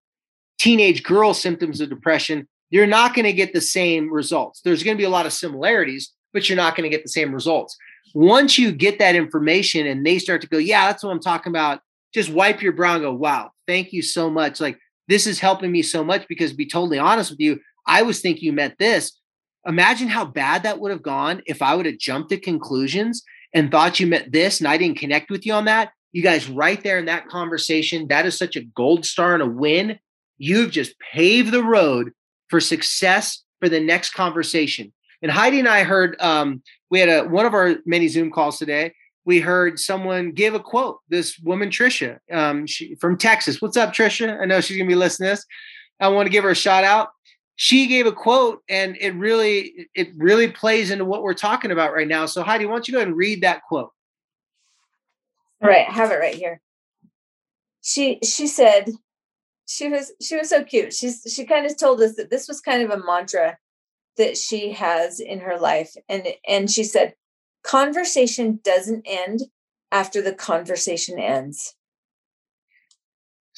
teenage 0.59 1.03
girl 1.03 1.35
symptoms 1.35 1.81
of 1.81 1.89
depression, 1.89 2.49
you're 2.71 2.87
not 2.87 3.15
going 3.15 3.25
to 3.25 3.33
get 3.33 3.53
the 3.53 3.61
same 3.61 4.13
results. 4.13 4.61
There's 4.63 4.83
going 4.83 4.97
to 4.97 5.01
be 5.01 5.07
a 5.07 5.11
lot 5.11 5.27
of 5.27 5.33
similarities, 5.33 6.13
but 6.33 6.49
you're 6.49 6.57
not 6.57 6.77
going 6.77 6.89
to 6.89 6.95
get 6.95 7.03
the 7.03 7.11
same 7.11 7.33
results. 7.33 7.77
Once 8.15 8.59
you 8.59 8.73
get 8.73 8.99
that 8.99 9.15
information 9.15 9.87
and 9.87 10.05
they 10.05 10.19
start 10.19 10.41
to 10.43 10.49
go, 10.49 10.59
yeah, 10.59 10.87
that's 10.87 11.03
what 11.03 11.11
I'm 11.11 11.21
talking 11.21 11.51
about, 11.51 11.81
just 12.15 12.31
wipe 12.31 12.63
your 12.63 12.73
brow 12.73 12.95
and 12.95 13.03
go, 13.03 13.13
wow, 13.13 13.51
thank 13.67 13.93
you 13.93 14.03
so 14.03 14.31
much. 14.31 14.61
Like, 14.61 14.79
this 15.09 15.27
is 15.27 15.41
helping 15.41 15.73
me 15.73 15.83
so 15.83 16.05
much 16.05 16.27
because, 16.29 16.51
to 16.51 16.57
be 16.57 16.67
totally 16.67 16.99
honest 16.99 17.31
with 17.31 17.41
you, 17.41 17.61
I 17.87 18.03
was 18.03 18.21
thinking 18.21 18.45
you 18.45 18.53
meant 18.53 18.79
this. 18.79 19.13
Imagine 19.67 20.09
how 20.09 20.25
bad 20.25 20.63
that 20.63 20.81
would 20.81 20.91
have 20.91 21.03
gone 21.03 21.43
if 21.47 21.63
I 21.63 21.75
would 21.75 21.87
have 21.87 21.99
jumped 21.99 22.31
to 22.31 22.39
conclusions 22.39 23.23
and 23.55 23.71
thought 23.71 24.01
you 24.01 24.07
meant 24.07 24.33
this 24.33 24.61
and 24.61 24.69
I 24.69 24.77
didn't 24.77 24.99
connect 24.99 25.31
with 25.31 25.47
you 25.47 25.53
on 25.53 25.65
that, 25.67 25.93
you 26.13 26.23
guys 26.23 26.49
right 26.49 26.83
there 26.83 26.99
in 26.99 27.07
that 27.07 27.29
conversation, 27.29 28.09
that 28.09 28.27
is 28.27 28.37
such 28.37 28.57
a 28.57 28.63
gold 28.63 29.05
star 29.05 29.35
and 29.35 29.43
a 29.43 29.47
win. 29.47 29.99
You've 30.39 30.71
just 30.71 30.95
paved 31.01 31.53
the 31.53 31.65
road 31.65 32.13
for 32.49 32.61
success 32.61 33.43
for 33.61 33.69
the 33.69 33.81
next 33.81 34.15
conversation. 34.15 34.93
And 35.23 35.33
Heidi 35.33 35.59
and 35.59 35.69
I 35.69 35.83
heard 35.83 36.17
um, 36.21 36.63
we 36.91 37.01
had 37.01 37.09
a 37.09 37.25
one 37.25 37.47
of 37.47 37.55
our 37.55 37.77
many 37.85 38.09
Zoom 38.09 38.31
calls 38.31 38.59
today. 38.59 38.95
We 39.25 39.41
heard 39.41 39.79
someone 39.79 40.33
give 40.33 40.55
a 40.55 40.61
quote. 40.61 41.01
This 41.09 41.39
woman, 41.41 41.71
Trisha, 41.71 42.19
um, 42.33 42.67
she, 42.67 42.95
from 42.95 43.19
Texas. 43.19 43.61
What's 43.61 43.77
up, 43.77 43.93
Trisha? 43.93 44.41
I 44.41 44.45
know 44.45 44.61
she's 44.61 44.77
gonna 44.77 44.89
be 44.89 44.95
listening 44.95 45.29
to 45.29 45.33
this. 45.33 45.45
I 46.01 46.09
want 46.09 46.27
to 46.27 46.31
give 46.31 46.45
her 46.45 46.51
a 46.51 46.57
shout 46.57 46.85
out. 46.85 47.09
She 47.61 47.89
gave 47.89 48.07
a 48.07 48.13
quote, 48.13 48.63
and 48.69 48.97
it 49.01 49.17
really, 49.17 49.89
it 49.93 50.11
really 50.17 50.47
plays 50.47 50.93
into 50.93 51.05
what 51.05 51.25
we're 51.25 51.35
talking 51.35 51.73
about 51.73 51.93
right 51.93 52.07
now. 52.07 52.25
So, 52.25 52.45
Heidi, 52.45 52.67
why 52.67 52.75
don't 52.75 52.87
you 52.87 52.93
go 52.93 52.99
ahead 52.99 53.09
and 53.09 53.17
read 53.17 53.43
that 53.43 53.63
quote? 53.65 53.91
All 55.61 55.69
right, 55.69 55.89
I 55.89 55.93
have 55.93 56.13
it 56.13 56.21
right 56.21 56.37
here. 56.37 56.61
She 57.83 58.21
she 58.23 58.47
said, 58.47 58.93
she 59.67 59.89
was 59.89 60.13
she 60.23 60.37
was 60.37 60.49
so 60.49 60.63
cute. 60.63 60.95
She's 60.95 61.27
she 61.35 61.45
kind 61.45 61.67
of 61.67 61.77
told 61.77 62.01
us 62.01 62.15
that 62.15 62.31
this 62.31 62.47
was 62.47 62.61
kind 62.61 62.81
of 62.81 62.91
a 62.91 63.05
mantra 63.05 63.59
that 64.19 64.37
she 64.37 64.71
has 64.71 65.19
in 65.19 65.41
her 65.41 65.59
life, 65.59 65.97
and 66.09 66.29
and 66.47 66.71
she 66.71 66.85
said, 66.85 67.15
conversation 67.65 68.61
doesn't 68.63 69.03
end 69.05 69.41
after 69.91 70.23
the 70.23 70.33
conversation 70.33 71.19
ends. 71.19 71.75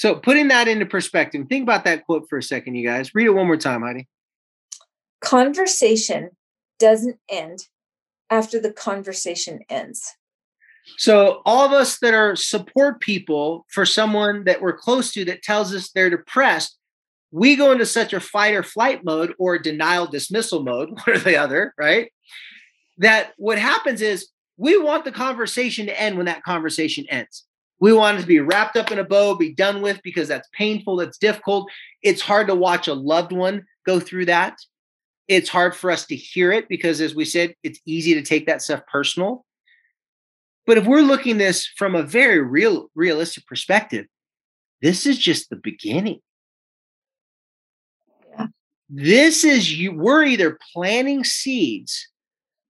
So, 0.01 0.15
putting 0.15 0.49
that 0.49 0.67
into 0.67 0.87
perspective, 0.87 1.45
think 1.47 1.65
about 1.65 1.85
that 1.85 2.07
quote 2.07 2.27
for 2.31 2.39
a 2.39 2.43
second, 2.43 2.75
you 2.75 2.89
guys. 2.89 3.15
Read 3.15 3.27
it 3.27 3.35
one 3.35 3.47
more 3.47 3.59
time, 3.59 3.83
Heidi. 3.83 4.09
Conversation 5.21 6.31
doesn't 6.79 7.19
end 7.29 7.67
after 8.31 8.59
the 8.59 8.73
conversation 8.73 9.61
ends. 9.69 10.15
So, 10.97 11.43
all 11.45 11.67
of 11.67 11.73
us 11.73 11.99
that 11.99 12.15
are 12.15 12.35
support 12.35 13.03
people 13.03 13.67
for 13.69 13.85
someone 13.85 14.45
that 14.45 14.63
we're 14.63 14.73
close 14.73 15.13
to 15.13 15.25
that 15.27 15.43
tells 15.43 15.75
us 15.75 15.91
they're 15.91 16.09
depressed, 16.09 16.79
we 17.31 17.55
go 17.55 17.71
into 17.71 17.85
such 17.85 18.15
a 18.15 18.21
fight 18.21 18.55
or 18.55 18.63
flight 18.63 19.05
mode 19.05 19.35
or 19.39 19.59
denial 19.59 20.07
dismissal 20.07 20.63
mode, 20.63 20.89
one 21.05 21.05
or 21.09 21.19
the 21.19 21.37
other, 21.37 21.75
right? 21.77 22.11
That 22.97 23.33
what 23.37 23.59
happens 23.59 24.01
is 24.01 24.31
we 24.57 24.79
want 24.79 25.05
the 25.05 25.13
conversation 25.13 25.85
to 25.89 26.01
end 26.01 26.17
when 26.17 26.25
that 26.25 26.43
conversation 26.43 27.05
ends. 27.11 27.45
We 27.81 27.95
want 27.95 28.19
it 28.19 28.21
to 28.23 28.27
be 28.27 28.41
wrapped 28.41 28.77
up 28.77 28.93
in 28.93 28.99
a 28.99 29.05
bow, 29.05 29.35
be 29.35 29.55
done 29.55 29.81
with 29.81 30.01
because 30.05 30.29
that's 30.29 30.49
painful, 30.53 30.97
that's 30.97 31.17
difficult. 31.17 31.71
It's 32.03 32.21
hard 32.21 32.47
to 32.49 32.55
watch 32.55 32.89
a 32.89 32.95
loved 32.95 33.33
one 33.33 33.65
go 33.87 33.99
through 33.99 34.27
that. 34.27 34.59
It's 35.29 35.49
hard 35.49 35.75
for 35.75 35.91
us 35.91 36.07
to 36.07 36.17
hear 36.17 36.53
it 36.53 36.69
because, 36.69 37.01
as 37.01 37.15
we 37.15 37.25
said, 37.25 37.55
it's 37.63 37.81
easy 37.87 38.15
to 38.15 38.23
take 38.23 38.47
that 38.47 38.63
stuff 38.63 38.83
personal. 38.91 39.47
But 40.67 40.77
if 40.77 40.87
we're 40.87 41.01
looking 41.01 41.39
this 41.39 41.67
from 41.67 41.95
a 41.95 42.03
very 42.03 42.41
real, 42.41 42.91
realistic 42.95 43.47
perspective, 43.47 44.07
this 44.83 45.07
is 45.07 45.19
just 45.19 45.49
the 45.49 45.57
beginning. 45.57 46.21
Yeah. 48.31 48.47
This 48.89 49.43
is 49.45 49.73
you. 49.73 49.93
We're 49.93 50.25
either 50.25 50.59
planting 50.73 51.25
seeds 51.25 52.09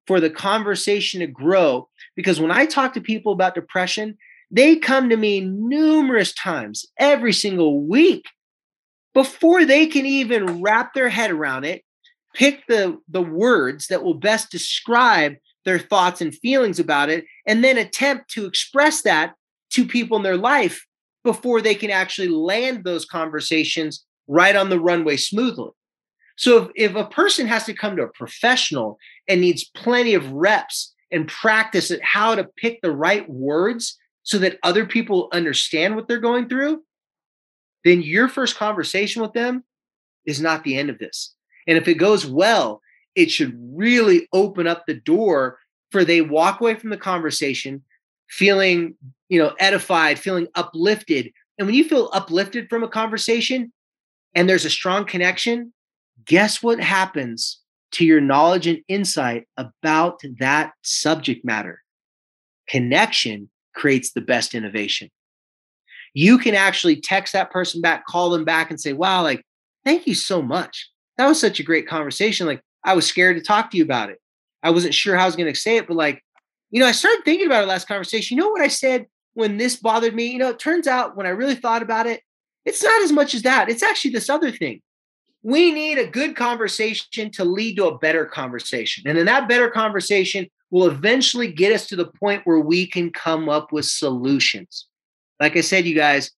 for 0.06 0.20
the 0.20 0.30
conversation 0.30 1.20
to 1.20 1.26
grow 1.26 1.88
because 2.14 2.40
when 2.40 2.50
I 2.50 2.66
talk 2.66 2.94
to 2.94 3.00
people 3.00 3.32
about 3.32 3.54
depression, 3.54 4.18
they 4.50 4.76
come 4.76 5.08
to 5.08 5.16
me 5.16 5.40
numerous 5.40 6.32
times 6.32 6.84
every 6.98 7.32
single 7.32 7.80
week 7.80 8.24
before 9.14 9.64
they 9.64 9.86
can 9.86 10.06
even 10.06 10.62
wrap 10.62 10.94
their 10.94 11.08
head 11.08 11.30
around 11.30 11.64
it, 11.64 11.82
pick 12.34 12.66
the, 12.66 12.98
the 13.08 13.22
words 13.22 13.88
that 13.88 14.02
will 14.02 14.14
best 14.14 14.50
describe 14.50 15.34
their 15.64 15.78
thoughts 15.78 16.20
and 16.20 16.34
feelings 16.34 16.78
about 16.78 17.10
it, 17.10 17.24
and 17.46 17.62
then 17.62 17.76
attempt 17.76 18.30
to 18.30 18.46
express 18.46 19.02
that 19.02 19.34
to 19.70 19.84
people 19.84 20.16
in 20.16 20.22
their 20.22 20.36
life 20.36 20.86
before 21.22 21.60
they 21.60 21.74
can 21.74 21.90
actually 21.90 22.28
land 22.28 22.82
those 22.84 23.04
conversations 23.04 24.04
right 24.26 24.56
on 24.56 24.70
the 24.70 24.80
runway 24.80 25.16
smoothly. 25.16 25.70
So 26.36 26.70
if, 26.74 26.90
if 26.90 26.96
a 26.96 27.04
person 27.04 27.46
has 27.46 27.64
to 27.66 27.74
come 27.74 27.96
to 27.96 28.04
a 28.04 28.12
professional 28.12 28.98
and 29.28 29.40
needs 29.40 29.70
plenty 29.74 30.14
of 30.14 30.32
reps 30.32 30.94
and 31.10 31.28
practice 31.28 31.90
at 31.90 32.02
how 32.02 32.34
to 32.34 32.48
pick 32.56 32.80
the 32.80 32.92
right 32.92 33.28
words 33.28 33.98
so 34.22 34.38
that 34.38 34.58
other 34.62 34.86
people 34.86 35.28
understand 35.32 35.96
what 35.96 36.08
they're 36.08 36.18
going 36.18 36.48
through, 36.48 36.82
then 37.84 38.02
your 38.02 38.28
first 38.28 38.56
conversation 38.56 39.22
with 39.22 39.32
them 39.32 39.64
is 40.26 40.40
not 40.40 40.64
the 40.64 40.76
end 40.76 40.90
of 40.90 40.98
this. 40.98 41.34
And 41.66 41.78
if 41.78 41.88
it 41.88 41.94
goes 41.94 42.26
well, 42.26 42.80
it 43.14 43.30
should 43.30 43.58
really 43.74 44.28
open 44.32 44.66
up 44.66 44.84
the 44.86 44.94
door 44.94 45.58
for 45.90 46.04
they 46.04 46.20
walk 46.20 46.60
away 46.60 46.74
from 46.74 46.90
the 46.90 46.96
conversation 46.96 47.82
feeling, 48.28 48.94
you 49.28 49.38
know, 49.38 49.54
edified, 49.58 50.18
feeling 50.18 50.46
uplifted. 50.54 51.32
And 51.58 51.66
when 51.66 51.74
you 51.74 51.84
feel 51.84 52.10
uplifted 52.12 52.68
from 52.68 52.82
a 52.82 52.88
conversation 52.88 53.72
and 54.34 54.48
there's 54.48 54.64
a 54.64 54.70
strong 54.70 55.04
connection, 55.04 55.72
guess 56.24 56.62
what 56.62 56.80
happens 56.80 57.60
to 57.92 58.04
your 58.04 58.20
knowledge 58.20 58.66
and 58.66 58.82
insight 58.86 59.48
about 59.56 60.20
that 60.38 60.72
subject 60.82 61.44
matter? 61.44 61.82
Connection 62.68 63.50
creates 63.74 64.12
the 64.12 64.20
best 64.20 64.54
innovation. 64.54 65.10
You 66.14 66.38
can 66.38 66.54
actually 66.54 67.00
text 67.00 67.32
that 67.32 67.50
person 67.50 67.80
back, 67.80 68.06
call 68.06 68.30
them 68.30 68.44
back, 68.44 68.70
and 68.70 68.80
say, 68.80 68.92
Wow, 68.92 69.22
like, 69.22 69.44
thank 69.84 70.06
you 70.06 70.14
so 70.14 70.42
much. 70.42 70.90
That 71.16 71.26
was 71.26 71.40
such 71.40 71.60
a 71.60 71.64
great 71.64 71.86
conversation. 71.86 72.46
Like, 72.46 72.62
I 72.84 72.94
was 72.94 73.06
scared 73.06 73.36
to 73.36 73.42
talk 73.42 73.70
to 73.70 73.76
you 73.76 73.84
about 73.84 74.10
it. 74.10 74.18
I 74.62 74.70
wasn't 74.70 74.94
sure 74.94 75.16
how 75.16 75.24
I 75.24 75.26
was 75.26 75.36
going 75.36 75.52
to 75.52 75.58
say 75.58 75.76
it, 75.76 75.86
but 75.86 75.96
like, 75.96 76.22
you 76.70 76.80
know, 76.80 76.86
I 76.86 76.92
started 76.92 77.22
thinking 77.24 77.46
about 77.46 77.62
our 77.62 77.66
last 77.66 77.88
conversation. 77.88 78.36
You 78.36 78.42
know 78.42 78.50
what 78.50 78.62
I 78.62 78.68
said 78.68 79.06
when 79.34 79.56
this 79.56 79.76
bothered 79.76 80.14
me? 80.14 80.26
You 80.26 80.38
know, 80.38 80.50
it 80.50 80.58
turns 80.58 80.86
out 80.86 81.16
when 81.16 81.26
I 81.26 81.30
really 81.30 81.54
thought 81.54 81.82
about 81.82 82.06
it, 82.06 82.22
it's 82.64 82.82
not 82.82 83.02
as 83.02 83.12
much 83.12 83.34
as 83.34 83.42
that. 83.42 83.68
It's 83.68 83.82
actually 83.82 84.12
this 84.12 84.28
other 84.28 84.50
thing. 84.50 84.82
We 85.42 85.72
need 85.72 85.98
a 85.98 86.06
good 86.06 86.36
conversation 86.36 87.30
to 87.32 87.44
lead 87.44 87.76
to 87.76 87.86
a 87.86 87.98
better 87.98 88.26
conversation. 88.26 89.04
And 89.06 89.16
then 89.16 89.26
that 89.26 89.48
better 89.48 89.70
conversation 89.70 90.46
will 90.70 90.88
eventually 90.88 91.50
get 91.50 91.72
us 91.72 91.86
to 91.88 91.96
the 91.96 92.06
point 92.06 92.42
where 92.44 92.60
we 92.60 92.86
can 92.86 93.10
come 93.10 93.48
up 93.48 93.72
with 93.72 93.84
solutions. 93.84 94.86
Like 95.40 95.56
I 95.56 95.62
said, 95.62 95.86
you 95.86 95.94
guys, 95.94 96.30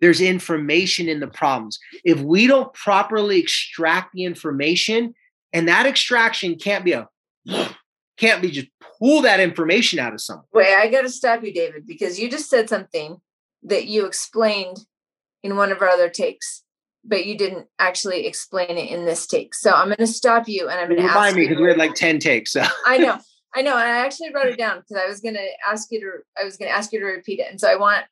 there's 0.00 0.20
information 0.20 1.08
in 1.08 1.20
the 1.20 1.28
problems. 1.28 1.78
If 2.04 2.20
we 2.20 2.46
don't 2.46 2.72
properly 2.74 3.38
extract 3.38 4.12
the 4.14 4.24
information, 4.24 5.14
and 5.52 5.68
that 5.68 5.86
extraction 5.86 6.56
can't 6.56 6.84
be 6.84 6.92
a 6.92 7.08
can't 8.16 8.42
be 8.42 8.50
just 8.50 8.68
pull 8.98 9.22
that 9.22 9.40
information 9.40 9.98
out 9.98 10.12
of 10.12 10.20
someone. 10.20 10.46
Wait, 10.52 10.74
I 10.74 10.88
got 10.88 11.02
to 11.02 11.08
stop 11.08 11.42
you, 11.42 11.52
David, 11.52 11.86
because 11.86 12.18
you 12.18 12.30
just 12.30 12.48
said 12.48 12.68
something 12.68 13.20
that 13.64 13.86
you 13.86 14.06
explained 14.06 14.78
in 15.42 15.56
one 15.56 15.72
of 15.72 15.80
our 15.82 15.88
other 15.88 16.08
takes, 16.08 16.62
but 17.04 17.26
you 17.26 17.36
didn't 17.36 17.66
actually 17.78 18.26
explain 18.26 18.70
it 18.70 18.90
in 18.90 19.04
this 19.04 19.26
take. 19.26 19.54
So 19.54 19.72
I'm 19.72 19.86
going 19.86 19.96
to 19.98 20.06
stop 20.06 20.48
you 20.48 20.68
and 20.68 20.78
I'm 20.78 20.88
going 20.88 21.00
to 21.00 21.06
remind 21.06 21.36
me 21.36 21.48
because 21.48 21.60
we 21.60 21.68
had 21.68 21.76
like 21.76 21.94
ten 21.94 22.18
takes. 22.18 22.52
So. 22.52 22.62
I 22.86 22.98
know. 22.98 23.18
I 23.54 23.62
know, 23.62 23.76
and 23.76 23.88
I 23.88 24.04
actually 24.04 24.34
wrote 24.34 24.46
it 24.46 24.58
down 24.58 24.78
because 24.80 25.02
I 25.02 25.06
was 25.06 25.20
going 25.20 25.34
to 25.34 25.48
ask 25.66 25.90
you 25.92 26.00
to 26.00 26.10
I 26.40 26.44
was 26.44 26.56
going 26.56 26.70
to 26.70 26.76
ask 26.76 26.92
you 26.92 27.00
to 27.00 27.06
repeat 27.06 27.38
it. 27.38 27.50
And 27.50 27.60
so 27.60 27.70
I 27.70 27.76
want 27.76 28.04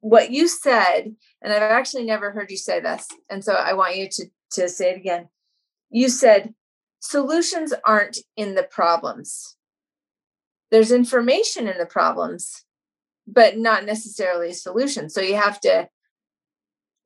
what 0.00 0.30
you 0.30 0.48
said, 0.48 1.14
and 1.42 1.52
I've 1.52 1.62
actually 1.62 2.04
never 2.04 2.30
heard 2.30 2.50
you 2.50 2.56
say 2.56 2.80
this, 2.80 3.08
and 3.28 3.44
so 3.44 3.54
I 3.54 3.72
want 3.72 3.96
you 3.96 4.08
to 4.08 4.26
to 4.52 4.68
say 4.68 4.90
it 4.90 4.96
again. 4.96 5.28
You 5.90 6.08
said 6.08 6.54
solutions 7.00 7.74
aren't 7.84 8.18
in 8.36 8.54
the 8.54 8.62
problems. 8.62 9.56
There's 10.70 10.92
information 10.92 11.66
in 11.66 11.78
the 11.78 11.86
problems, 11.86 12.64
but 13.26 13.58
not 13.58 13.84
necessarily 13.84 14.50
a 14.50 14.54
solution. 14.54 15.10
So 15.10 15.20
you 15.20 15.34
have 15.34 15.60
to 15.60 15.88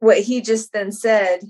what 0.01 0.19
he 0.19 0.43
just 0.43 0.73
then 0.73 0.93
said 0.93 1.41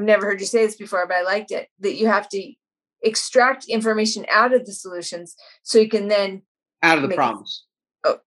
I've 0.00 0.06
never 0.06 0.24
heard 0.24 0.40
you 0.40 0.46
say 0.46 0.64
this 0.64 0.76
before, 0.76 1.06
but 1.06 1.18
I 1.18 1.22
liked 1.22 1.50
it 1.50 1.68
that 1.80 1.96
you 1.96 2.06
have 2.06 2.26
to 2.30 2.54
extract 3.02 3.66
information 3.68 4.26
out 4.30 4.52
of 4.52 4.66
the 4.66 4.72
solutions 4.72 5.36
so 5.62 5.78
you 5.78 5.88
can 5.88 6.08
then 6.08 6.42
out 6.82 6.98
of 6.98 7.08
the 7.08 7.14
problems. 7.14 7.64
Oh, 8.04 8.18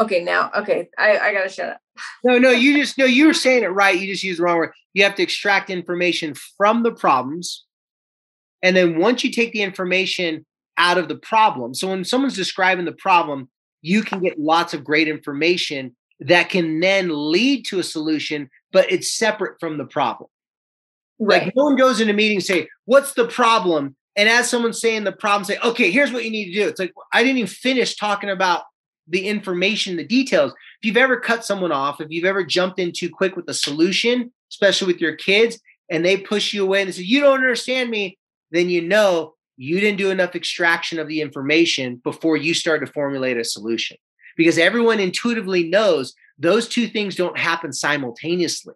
okay. 0.00 0.22
Now, 0.22 0.50
okay, 0.56 0.88
I, 0.98 1.18
I 1.18 1.32
gotta 1.32 1.48
shut 1.48 1.70
up. 1.70 1.80
No, 2.24 2.38
no, 2.38 2.50
you 2.50 2.76
just 2.76 2.98
no, 2.98 3.04
you 3.04 3.26
were 3.26 3.34
saying 3.34 3.62
it 3.62 3.68
right. 3.68 3.98
You 3.98 4.06
just 4.06 4.24
used 4.24 4.40
the 4.40 4.44
wrong 4.44 4.58
word. 4.58 4.72
You 4.94 5.04
have 5.04 5.14
to 5.16 5.22
extract 5.22 5.70
information 5.70 6.34
from 6.56 6.82
the 6.82 6.92
problems, 6.92 7.64
and 8.62 8.76
then 8.76 8.98
once 8.98 9.24
you 9.24 9.30
take 9.30 9.52
the 9.52 9.62
information 9.62 10.46
out 10.78 10.98
of 10.98 11.08
the 11.08 11.16
problem, 11.16 11.74
so 11.74 11.88
when 11.88 12.04
someone's 12.04 12.36
describing 12.36 12.84
the 12.84 12.92
problem, 12.92 13.48
you 13.82 14.02
can 14.02 14.20
get 14.20 14.38
lots 14.38 14.74
of 14.74 14.84
great 14.84 15.08
information 15.08 15.94
that 16.20 16.48
can 16.48 16.80
then 16.80 17.08
lead 17.10 17.64
to 17.66 17.78
a 17.78 17.82
solution, 17.82 18.48
but 18.72 18.90
it's 18.90 19.12
separate 19.12 19.58
from 19.58 19.76
the 19.76 19.84
problem. 19.84 20.30
Right. 21.18 21.44
Like 21.44 21.56
no 21.56 21.64
one 21.64 21.76
goes 21.76 22.00
into 22.00 22.12
a 22.12 22.16
meeting 22.16 22.38
and 22.38 22.44
say, 22.44 22.68
"What's 22.84 23.14
the 23.14 23.26
problem?" 23.26 23.96
And 24.16 24.28
as 24.28 24.50
someone's 24.50 24.80
saying 24.80 25.04
the 25.04 25.12
problem, 25.12 25.44
say, 25.44 25.58
okay, 25.64 25.90
here's 25.90 26.12
what 26.12 26.24
you 26.24 26.30
need 26.30 26.52
to 26.52 26.60
do. 26.60 26.68
It's 26.68 26.78
like, 26.78 26.92
I 27.12 27.22
didn't 27.22 27.38
even 27.38 27.48
finish 27.48 27.96
talking 27.96 28.30
about 28.30 28.64
the 29.08 29.26
information, 29.26 29.96
the 29.96 30.04
details. 30.04 30.52
If 30.52 30.86
you've 30.86 30.96
ever 30.96 31.18
cut 31.18 31.44
someone 31.44 31.72
off, 31.72 32.00
if 32.00 32.08
you've 32.10 32.24
ever 32.24 32.44
jumped 32.44 32.78
in 32.78 32.92
too 32.92 33.10
quick 33.10 33.36
with 33.36 33.48
a 33.48 33.54
solution, 33.54 34.32
especially 34.50 34.92
with 34.92 35.00
your 35.00 35.16
kids, 35.16 35.58
and 35.90 36.04
they 36.04 36.16
push 36.16 36.52
you 36.52 36.62
away 36.62 36.82
and 36.82 36.94
say, 36.94 37.02
you 37.02 37.20
don't 37.20 37.40
understand 37.40 37.90
me, 37.90 38.18
then 38.50 38.68
you 38.68 38.82
know 38.82 39.34
you 39.56 39.80
didn't 39.80 39.98
do 39.98 40.10
enough 40.10 40.34
extraction 40.34 40.98
of 40.98 41.08
the 41.08 41.20
information 41.20 41.96
before 41.96 42.36
you 42.36 42.54
start 42.54 42.84
to 42.84 42.92
formulate 42.92 43.38
a 43.38 43.44
solution. 43.44 43.96
Because 44.36 44.58
everyone 44.58 45.00
intuitively 45.00 45.68
knows 45.68 46.14
those 46.38 46.68
two 46.68 46.86
things 46.86 47.16
don't 47.16 47.38
happen 47.38 47.72
simultaneously. 47.72 48.74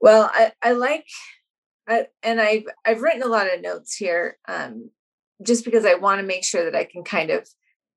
Well, 0.00 0.30
I, 0.32 0.52
I 0.62 0.72
like 0.72 1.04
I, 1.88 2.06
and 2.22 2.40
I've 2.40 2.64
I've 2.84 3.02
written 3.02 3.22
a 3.22 3.26
lot 3.26 3.52
of 3.52 3.60
notes 3.60 3.94
here, 3.94 4.38
um, 4.48 4.90
just 5.42 5.64
because 5.64 5.84
I 5.84 5.94
want 5.94 6.20
to 6.20 6.26
make 6.26 6.44
sure 6.44 6.64
that 6.64 6.74
I 6.74 6.84
can 6.84 7.04
kind 7.04 7.30
of 7.30 7.48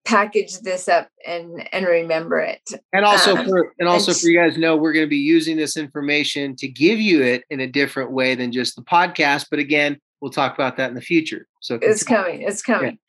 package 0.05 0.59
this 0.59 0.87
up 0.87 1.09
and 1.25 1.67
and 1.73 1.85
remember 1.85 2.39
it. 2.39 2.61
And 2.93 3.05
also 3.05 3.35
um, 3.35 3.47
for 3.47 3.73
and 3.79 3.87
also 3.87 4.11
and 4.11 4.19
for 4.19 4.27
you 4.27 4.39
guys 4.39 4.57
know 4.57 4.75
we're 4.75 4.93
going 4.93 5.05
to 5.05 5.09
be 5.09 5.17
using 5.17 5.57
this 5.57 5.77
information 5.77 6.55
to 6.57 6.67
give 6.67 6.99
you 6.99 7.21
it 7.21 7.43
in 7.49 7.59
a 7.59 7.67
different 7.67 8.11
way 8.11 8.35
than 8.35 8.51
just 8.51 8.75
the 8.75 8.81
podcast. 8.81 9.47
But 9.49 9.59
again, 9.59 9.99
we'll 10.21 10.31
talk 10.31 10.53
about 10.53 10.77
that 10.77 10.89
in 10.89 10.95
the 10.95 11.01
future. 11.01 11.47
So 11.61 11.79
it's 11.81 12.03
coming. 12.03 12.41
It's 12.41 12.61
coming. 12.61 12.99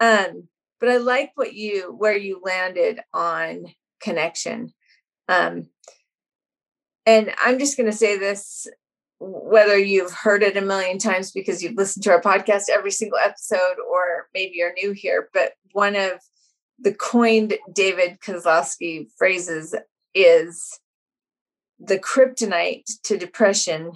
Yeah. 0.00 0.26
Um, 0.28 0.48
but 0.80 0.88
I 0.88 0.96
like 0.96 1.30
what 1.36 1.54
you 1.54 1.94
where 1.96 2.16
you 2.16 2.40
landed 2.42 3.00
on 3.12 3.66
connection. 4.00 4.72
Um, 5.28 5.68
and 7.06 7.32
I'm 7.42 7.58
just 7.58 7.76
going 7.76 7.90
to 7.90 7.96
say 7.96 8.18
this 8.18 8.66
whether 9.24 9.78
you've 9.78 10.12
heard 10.12 10.42
it 10.42 10.56
a 10.56 10.60
million 10.60 10.98
times 10.98 11.30
because 11.30 11.62
you've 11.62 11.76
listened 11.76 12.02
to 12.02 12.10
our 12.10 12.20
podcast 12.20 12.64
every 12.68 12.90
single 12.90 13.18
episode 13.18 13.76
or 13.88 14.28
maybe 14.34 14.54
you're 14.54 14.72
new 14.74 14.92
here, 14.92 15.28
but 15.32 15.52
one 15.72 15.94
of 15.94 16.20
the 16.80 16.92
coined 16.92 17.54
David 17.72 18.18
Kozlowski 18.20 19.06
phrases 19.16 19.76
is 20.14 20.80
the 21.78 21.98
kryptonite 21.98 22.90
to 23.04 23.16
depression 23.16 23.92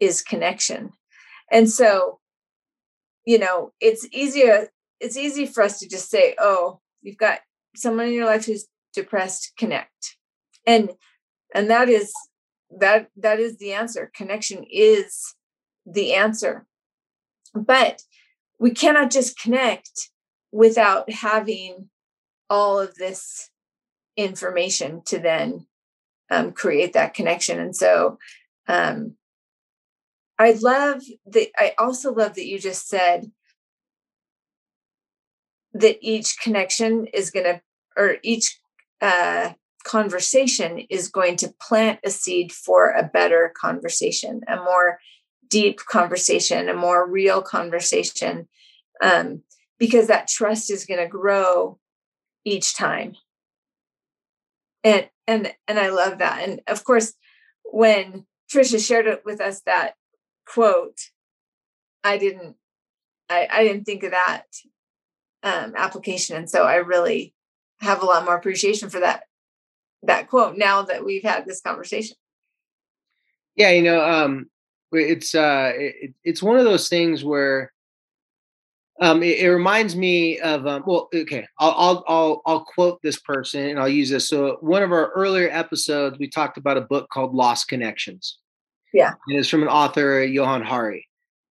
is 0.00 0.22
connection. 0.22 0.90
And 1.50 1.70
so, 1.70 2.18
you 3.24 3.38
know, 3.38 3.72
it's 3.80 4.06
easier, 4.12 4.68
it's 5.00 5.16
easy 5.16 5.46
for 5.46 5.62
us 5.62 5.78
to 5.78 5.88
just 5.88 6.10
say, 6.10 6.34
oh, 6.38 6.80
you've 7.00 7.16
got 7.16 7.40
someone 7.74 8.08
in 8.08 8.12
your 8.12 8.26
life 8.26 8.44
who's 8.44 8.66
depressed, 8.92 9.52
connect. 9.56 10.16
And 10.66 10.90
and 11.54 11.70
that 11.70 11.88
is 11.88 12.12
that 12.70 13.08
that 13.16 13.40
is 13.40 13.58
the 13.58 13.72
answer. 13.72 14.10
Connection 14.14 14.64
is 14.70 15.34
the 15.86 16.14
answer. 16.14 16.66
But 17.54 18.02
we 18.58 18.70
cannot 18.70 19.10
just 19.10 19.38
connect 19.38 20.10
without 20.52 21.10
having 21.10 21.88
all 22.50 22.78
of 22.80 22.94
this 22.96 23.50
information 24.16 25.02
to 25.06 25.18
then 25.18 25.66
um, 26.30 26.52
create 26.52 26.92
that 26.92 27.14
connection. 27.14 27.58
And 27.58 27.74
so 27.74 28.18
um, 28.66 29.16
i 30.38 30.52
love 30.52 31.02
that 31.26 31.48
i 31.56 31.74
also 31.78 32.12
love 32.12 32.34
that 32.34 32.46
you 32.46 32.58
just 32.58 32.88
said 32.88 33.30
that 35.72 35.98
each 36.00 36.38
connection 36.40 37.06
is 37.06 37.30
going 37.30 37.44
to 37.44 37.60
or 37.96 38.16
each 38.22 38.60
uh, 39.00 39.50
conversation 39.88 40.78
is 40.90 41.08
going 41.08 41.36
to 41.36 41.52
plant 41.60 41.98
a 42.04 42.10
seed 42.10 42.52
for 42.52 42.90
a 42.90 43.02
better 43.02 43.52
conversation, 43.60 44.42
a 44.46 44.56
more 44.56 45.00
deep 45.48 45.78
conversation, 45.78 46.68
a 46.68 46.74
more 46.74 47.10
real 47.10 47.42
conversation, 47.42 48.46
um, 49.02 49.42
because 49.78 50.06
that 50.06 50.28
trust 50.28 50.70
is 50.70 50.84
going 50.84 51.00
to 51.00 51.08
grow 51.08 51.78
each 52.44 52.76
time. 52.76 53.16
And 54.84 55.08
and 55.26 55.52
and 55.66 55.78
I 55.78 55.88
love 55.88 56.18
that. 56.18 56.46
And 56.46 56.60
of 56.68 56.84
course, 56.84 57.14
when 57.64 58.26
Trisha 58.52 58.84
shared 58.86 59.06
it 59.06 59.22
with 59.24 59.40
us 59.40 59.62
that 59.62 59.94
quote, 60.46 60.98
I 62.04 62.18
didn't 62.18 62.56
I, 63.28 63.48
I 63.50 63.64
didn't 63.64 63.84
think 63.84 64.02
of 64.04 64.12
that 64.12 64.44
um, 65.42 65.74
application, 65.76 66.36
and 66.36 66.48
so 66.48 66.64
I 66.64 66.76
really 66.76 67.34
have 67.80 68.02
a 68.02 68.06
lot 68.06 68.24
more 68.24 68.36
appreciation 68.36 68.90
for 68.90 69.00
that 69.00 69.24
that 70.02 70.28
quote 70.28 70.56
now 70.56 70.82
that 70.82 71.04
we've 71.04 71.22
had 71.22 71.46
this 71.46 71.60
conversation. 71.60 72.16
Yeah 73.56 73.70
you 73.70 73.82
know 73.82 74.04
um 74.04 74.48
it's 74.92 75.34
uh 75.34 75.72
it, 75.74 76.14
it's 76.24 76.42
one 76.42 76.58
of 76.58 76.64
those 76.64 76.88
things 76.88 77.24
where 77.24 77.72
um 79.00 79.22
it, 79.22 79.38
it 79.40 79.48
reminds 79.50 79.96
me 79.96 80.38
of 80.38 80.66
um 80.66 80.82
well 80.86 81.08
okay 81.14 81.46
I'll, 81.58 81.74
I'll 81.76 82.04
i'll 82.06 82.42
i'll 82.46 82.64
quote 82.64 83.00
this 83.02 83.18
person 83.18 83.66
and 83.66 83.78
i'll 83.78 83.88
use 83.88 84.10
this. 84.10 84.28
So 84.28 84.58
one 84.60 84.82
of 84.82 84.92
our 84.92 85.10
earlier 85.10 85.48
episodes 85.50 86.18
we 86.18 86.28
talked 86.28 86.56
about 86.56 86.76
a 86.76 86.82
book 86.82 87.08
called 87.10 87.34
lost 87.34 87.68
connections. 87.68 88.38
Yeah. 88.92 89.12
And 89.26 89.38
it's 89.38 89.48
from 89.48 89.62
an 89.62 89.68
author 89.68 90.24
johann 90.24 90.62
hari. 90.62 91.06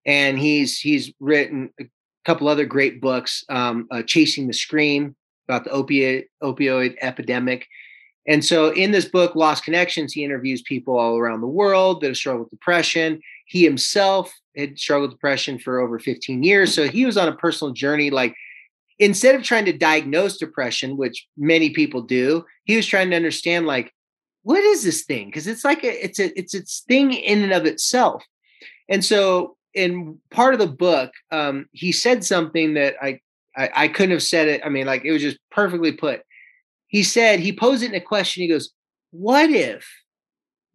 And 0.06 0.38
he's 0.38 0.78
he's 0.78 1.12
written 1.20 1.70
a 1.80 1.84
couple 2.24 2.48
other 2.48 2.64
great 2.64 3.00
books 3.00 3.44
um 3.48 3.88
uh, 3.90 4.02
chasing 4.02 4.46
the 4.46 4.54
scream 4.54 5.16
about 5.48 5.64
the 5.64 5.70
opioid 5.70 6.24
opioid 6.42 6.96
epidemic 7.00 7.66
and 8.26 8.44
so 8.44 8.72
in 8.72 8.90
this 8.90 9.04
book, 9.04 9.36
Lost 9.36 9.64
Connections, 9.64 10.12
he 10.12 10.24
interviews 10.24 10.62
people 10.62 10.98
all 10.98 11.16
around 11.16 11.40
the 11.40 11.46
world 11.46 12.00
that 12.00 12.08
have 12.08 12.16
struggled 12.16 12.46
with 12.46 12.50
depression. 12.50 13.20
He 13.46 13.62
himself 13.62 14.32
had 14.56 14.78
struggled 14.78 15.10
with 15.10 15.18
depression 15.18 15.58
for 15.58 15.78
over 15.78 15.98
15 15.98 16.42
years. 16.42 16.74
So 16.74 16.88
he 16.88 17.06
was 17.06 17.16
on 17.16 17.28
a 17.28 17.36
personal 17.36 17.72
journey. 17.72 18.10
Like 18.10 18.34
instead 18.98 19.36
of 19.36 19.44
trying 19.44 19.66
to 19.66 19.72
diagnose 19.72 20.38
depression, 20.38 20.96
which 20.96 21.26
many 21.36 21.70
people 21.70 22.02
do, 22.02 22.44
he 22.64 22.74
was 22.74 22.86
trying 22.86 23.10
to 23.10 23.16
understand 23.16 23.66
like, 23.66 23.92
what 24.42 24.62
is 24.62 24.82
this 24.82 25.04
thing? 25.04 25.26
Because 25.26 25.46
it's 25.46 25.64
like 25.64 25.84
a, 25.84 26.04
it's 26.04 26.18
a 26.18 26.36
it's 26.38 26.54
its 26.54 26.84
thing 26.86 27.12
in 27.12 27.42
and 27.42 27.52
of 27.52 27.64
itself. 27.64 28.24
And 28.88 29.04
so 29.04 29.56
in 29.74 30.18
part 30.30 30.54
of 30.54 30.60
the 30.60 30.68
book, 30.68 31.12
um, 31.32 31.66
he 31.72 31.90
said 31.92 32.24
something 32.24 32.74
that 32.74 32.94
I, 33.02 33.20
I 33.56 33.70
I 33.74 33.88
couldn't 33.88 34.12
have 34.12 34.22
said 34.22 34.48
it. 34.48 34.62
I 34.64 34.68
mean, 34.68 34.86
like 34.86 35.04
it 35.04 35.12
was 35.12 35.22
just 35.22 35.38
perfectly 35.50 35.92
put 35.92 36.22
he 36.96 37.02
said, 37.02 37.40
he 37.40 37.52
posed 37.52 37.82
it 37.82 37.90
in 37.90 37.94
a 37.94 38.00
question. 38.00 38.40
He 38.40 38.48
goes, 38.48 38.70
What 39.10 39.50
if 39.50 39.86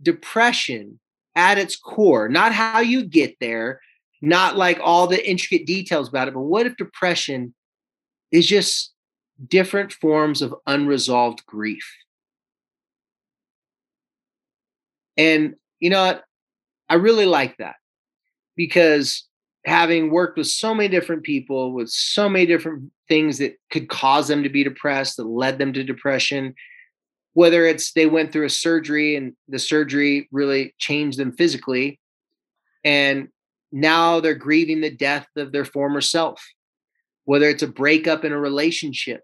depression 0.04 1.00
at 1.36 1.58
its 1.58 1.76
core, 1.76 2.30
not 2.30 2.54
how 2.54 2.80
you 2.80 3.04
get 3.06 3.38
there, 3.40 3.82
not 4.22 4.56
like 4.56 4.80
all 4.84 5.08
the 5.08 5.28
intricate 5.28 5.66
details 5.66 6.10
about 6.10 6.28
it, 6.28 6.36
but 6.36 6.42
what 6.42 6.68
if 6.68 6.78
depression 6.78 7.56
is 8.32 8.46
just 8.46 8.94
different 9.48 9.94
forms 9.94 10.44
of 10.44 10.54
unresolved 10.68 11.44
grief? 11.48 11.92
And 15.18 15.56
you 15.80 15.90
know 15.90 16.06
what? 16.06 16.24
I 16.88 16.96
really 16.96 17.26
like 17.26 17.58
that 17.58 17.78
because 18.56 19.28
having 19.66 20.12
worked 20.12 20.38
with 20.38 20.46
so 20.46 20.76
many 20.76 20.88
different 20.88 21.24
people 21.24 21.74
with 21.74 21.90
so 21.90 22.30
many 22.30 22.46
different 22.46 22.92
things 23.12 23.40
that 23.40 23.58
could 23.70 23.90
cause 23.90 24.30
them 24.30 24.42
to 24.44 24.50
be 24.50 24.64
depressed 24.64 25.18
that 25.18 25.28
led 25.28 25.58
them 25.58 25.74
to 25.74 25.84
depression. 25.84 26.56
Whether 27.34 27.66
it's 27.66 27.92
they 27.92 28.06
went 28.06 28.32
through 28.32 28.46
a 28.46 28.50
surgery 28.50 29.18
and 29.18 29.34
the 29.50 29.60
surgery 29.60 30.30
really 30.32 30.74
changed 30.78 31.20
them 31.20 31.34
physically 31.34 32.00
and 32.86 33.28
now 33.74 34.22
they're 34.22 34.34
grieving 34.34 34.80
the 34.80 34.96
death 34.96 35.28
of 35.36 35.52
their 35.52 35.66
former 35.66 36.00
self. 36.00 36.42
Whether 37.26 37.50
it's 37.50 37.64
a 37.64 37.68
breakup 37.68 38.24
in 38.24 38.32
a 38.32 38.40
relationship 38.40 39.24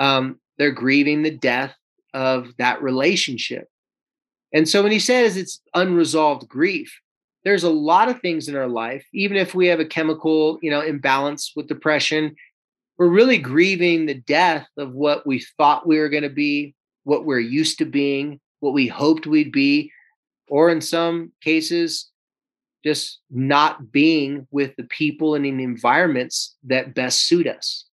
um, 0.00 0.40
they're 0.58 0.72
grieving 0.72 1.22
the 1.22 1.30
death 1.30 1.76
of 2.12 2.48
that 2.58 2.82
relationship. 2.82 3.68
And 4.52 4.68
so 4.68 4.82
when 4.82 4.90
he 4.90 4.98
says 4.98 5.36
it's 5.36 5.62
unresolved 5.74 6.48
grief 6.48 6.92
there's 7.44 7.62
a 7.62 7.70
lot 7.70 8.08
of 8.08 8.18
things 8.18 8.48
in 8.48 8.56
our 8.56 8.66
life 8.66 9.06
even 9.14 9.36
if 9.36 9.54
we 9.54 9.68
have 9.68 9.78
a 9.78 9.84
chemical 9.84 10.58
you 10.62 10.70
know 10.70 10.80
imbalance 10.80 11.52
with 11.54 11.68
depression 11.68 12.34
we're 12.98 13.08
really 13.08 13.38
grieving 13.38 14.06
the 14.06 14.14
death 14.14 14.66
of 14.76 14.92
what 14.92 15.26
we 15.26 15.44
thought 15.56 15.86
we 15.86 15.98
were 15.98 16.08
going 16.08 16.22
to 16.22 16.30
be 16.30 16.74
what 17.04 17.24
we're 17.24 17.38
used 17.38 17.78
to 17.78 17.84
being 17.84 18.40
what 18.60 18.74
we 18.74 18.86
hoped 18.86 19.26
we'd 19.26 19.52
be 19.52 19.92
or 20.48 20.70
in 20.70 20.80
some 20.80 21.32
cases 21.40 22.10
just 22.84 23.20
not 23.30 23.90
being 23.90 24.46
with 24.50 24.74
the 24.76 24.84
people 24.84 25.34
and 25.34 25.44
in 25.44 25.56
the 25.56 25.64
environments 25.64 26.56
that 26.64 26.94
best 26.94 27.26
suit 27.26 27.46
us. 27.46 27.84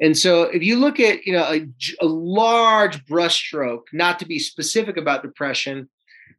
And 0.00 0.16
so 0.16 0.42
if 0.44 0.62
you 0.62 0.76
look 0.76 1.00
at 1.00 1.24
you 1.26 1.32
know 1.32 1.44
a, 1.44 1.66
a 2.00 2.06
large 2.06 3.04
brushstroke 3.06 3.84
not 3.92 4.18
to 4.18 4.26
be 4.26 4.38
specific 4.38 4.96
about 4.96 5.22
depression 5.22 5.88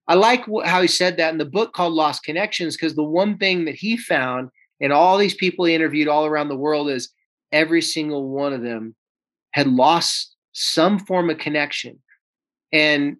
I 0.07 0.13
like 0.13 0.45
how 0.65 0.81
he 0.81 0.87
said 0.87 1.17
that 1.17 1.31
in 1.31 1.39
the 1.39 1.45
book 1.45 1.73
called 1.73 1.93
Lost 1.93 2.23
Connections 2.23 2.75
because 2.75 2.95
the 2.95 3.03
one 3.03 3.37
thing 3.37 3.65
that 3.65 3.75
he 3.75 3.97
found 3.97 4.49
in 4.79 4.91
all 4.91 5.17
these 5.17 5.33
people 5.33 5.65
he 5.65 5.73
interviewed 5.73 6.07
all 6.07 6.25
around 6.25 6.49
the 6.49 6.55
world 6.55 6.89
is 6.89 7.13
every 7.55 7.81
single 7.81 8.29
one 8.29 8.53
of 8.53 8.61
them 8.61 8.95
had 9.51 9.67
lost 9.67 10.35
some 10.51 10.99
form 10.99 11.29
of 11.29 11.39
connection. 11.39 11.97
And 12.71 13.17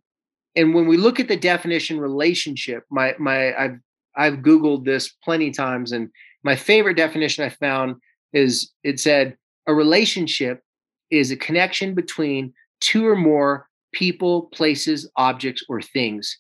and 0.55 0.73
when 0.73 0.88
we 0.88 0.95
look 0.97 1.19
at 1.19 1.27
the 1.27 1.38
definition 1.38 1.99
relationship, 1.99 2.83
my 2.91 3.15
my 3.17 3.55
I've 3.55 3.79
I've 4.15 4.39
googled 4.39 4.86
this 4.86 5.09
plenty 5.23 5.51
times 5.51 5.91
and 5.91 6.09
my 6.43 6.55
favorite 6.55 6.97
definition 6.97 7.43
I 7.43 7.49
found 7.49 7.95
is 8.33 8.71
it 8.83 8.99
said 8.99 9.36
a 9.65 9.73
relationship 9.73 10.61
is 11.09 11.31
a 11.31 11.38
connection 11.38 11.95
between 11.95 12.53
two 12.81 13.07
or 13.07 13.15
more 13.15 13.67
people, 13.93 14.43
places, 14.53 15.09
objects, 15.17 15.63
or 15.69 15.81
things 15.81 16.38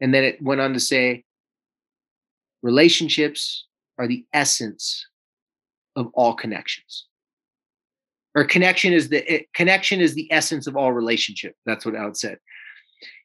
and 0.00 0.12
then 0.12 0.24
it 0.24 0.42
went 0.42 0.60
on 0.60 0.72
to 0.72 0.80
say, 0.80 1.24
relationships 2.62 3.66
are 3.98 4.06
the 4.06 4.26
essence 4.32 5.06
of 5.96 6.10
all 6.14 6.34
connections. 6.34 7.06
Or 8.34 8.44
connection 8.44 8.92
is 8.92 9.08
the 9.08 9.32
it, 9.32 9.52
connection 9.54 10.00
is 10.00 10.14
the 10.14 10.30
essence 10.32 10.66
of 10.66 10.76
all 10.76 10.92
relationship. 10.92 11.54
That's 11.66 11.86
what 11.86 11.94
Out 11.94 12.16
said. 12.16 12.38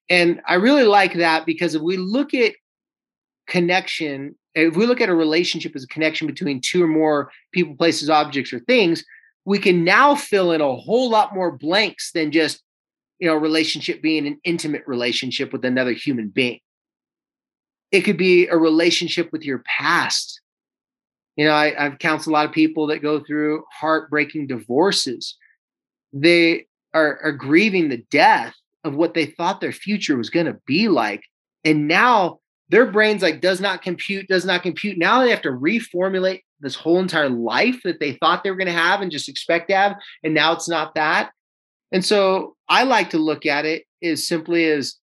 And 0.09 0.41
I 0.47 0.55
really 0.55 0.83
like 0.83 1.13
that 1.15 1.45
because 1.45 1.75
if 1.75 1.81
we 1.81 1.97
look 1.97 2.33
at 2.33 2.53
connection 3.47 4.35
if 4.55 4.75
we 4.75 4.85
look 4.85 4.99
at 4.99 5.09
a 5.09 5.15
relationship 5.15 5.75
as 5.75 5.83
a 5.83 5.87
connection 5.87 6.27
between 6.27 6.59
two 6.59 6.83
or 6.83 6.87
more 6.87 7.31
people, 7.51 7.75
places, 7.75 8.09
objects, 8.09 8.51
or 8.51 8.59
things, 8.59 9.05
we 9.45 9.59
can 9.59 9.83
now 9.83 10.15
fill 10.15 10.51
in 10.51 10.61
a 10.61 10.75
whole 10.75 11.09
lot 11.09 11.33
more 11.33 11.51
blanks 11.51 12.11
than 12.11 12.31
just 12.31 12.61
you 13.19 13.27
know 13.27 13.35
relationship 13.35 14.01
being 14.01 14.25
an 14.25 14.39
intimate 14.43 14.83
relationship 14.87 15.51
with 15.51 15.63
another 15.63 15.91
human 15.91 16.29
being 16.29 16.59
it 17.91 18.01
could 18.01 18.17
be 18.17 18.47
a 18.47 18.57
relationship 18.57 19.31
with 19.31 19.43
your 19.43 19.63
past 19.79 20.41
you 21.39 21.45
know 21.45 21.51
I, 21.51 21.73
i've 21.85 21.99
counseled 21.99 22.33
a 22.33 22.35
lot 22.35 22.45
of 22.45 22.51
people 22.51 22.87
that 22.87 23.01
go 23.01 23.21
through 23.23 23.63
heartbreaking 23.71 24.47
divorces. 24.47 25.37
They 26.11 26.67
are, 26.93 27.17
are 27.23 27.31
grieving 27.31 27.87
the 27.87 28.03
death 28.11 28.53
of 28.83 28.95
what 28.95 29.13
they 29.13 29.25
thought 29.25 29.61
their 29.61 29.71
future 29.71 30.17
was 30.17 30.29
going 30.29 30.47
to 30.47 30.57
be 30.65 30.89
like. 30.89 31.23
And 31.63 31.87
now 31.87 32.39
their 32.67 32.85
brains 32.91 33.21
like 33.21 33.39
does 33.39 33.61
not 33.61 33.81
compute 33.81 34.27
does 34.27 34.43
not 34.43 34.63
compute. 34.63 34.97
Now 34.97 35.21
they 35.21 35.29
have 35.29 35.41
to 35.43 35.51
reformulate 35.51 36.41
this 36.59 36.75
whole 36.75 36.99
entire 36.99 37.29
life 37.29 37.79
that 37.85 38.01
they 38.01 38.13
thought 38.13 38.43
they 38.43 38.51
were 38.51 38.57
going 38.57 38.65
to 38.65 38.73
have 38.73 38.99
and 38.99 39.09
just 39.09 39.29
expect 39.29 39.69
to 39.69 39.75
have 39.77 39.95
and 40.25 40.33
now 40.33 40.51
it's 40.51 40.67
not 40.67 40.93
that. 40.95 41.31
And 41.93 42.03
so 42.03 42.57
i 42.67 42.83
like 42.83 43.11
to 43.11 43.17
look 43.17 43.45
at 43.45 43.65
it 43.65 43.85
as 44.03 44.27
simply 44.27 44.65
as 44.65 44.95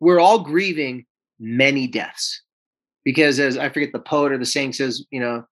we're 0.00 0.18
all 0.18 0.38
grieving 0.38 1.04
many 1.38 1.86
deaths 1.86 2.42
because 3.04 3.38
as 3.38 3.56
i 3.58 3.68
forget 3.68 3.92
the 3.92 3.98
poet 3.98 4.32
or 4.32 4.38
the 4.38 4.46
saying 4.46 4.72
says 4.72 5.04
you 5.10 5.20
know 5.20 5.44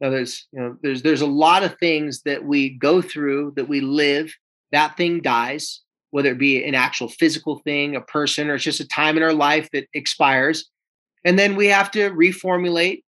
there's 0.00 0.46
you 0.52 0.60
know 0.60 0.76
there's 0.82 1.02
there's 1.02 1.20
a 1.20 1.26
lot 1.26 1.62
of 1.62 1.78
things 1.78 2.22
that 2.22 2.44
we 2.44 2.70
go 2.70 3.02
through 3.02 3.52
that 3.56 3.68
we 3.68 3.80
live 3.80 4.32
that 4.72 4.96
thing 4.96 5.20
dies 5.20 5.80
whether 6.12 6.30
it 6.30 6.38
be 6.38 6.64
an 6.64 6.74
actual 6.74 7.08
physical 7.08 7.58
thing 7.60 7.96
a 7.96 8.00
person 8.00 8.48
or 8.48 8.54
it's 8.54 8.64
just 8.64 8.80
a 8.80 8.88
time 8.88 9.16
in 9.16 9.22
our 9.22 9.34
life 9.34 9.68
that 9.72 9.86
expires 9.94 10.70
and 11.24 11.38
then 11.38 11.54
we 11.56 11.66
have 11.66 11.90
to 11.90 12.10
reformulate 12.10 13.02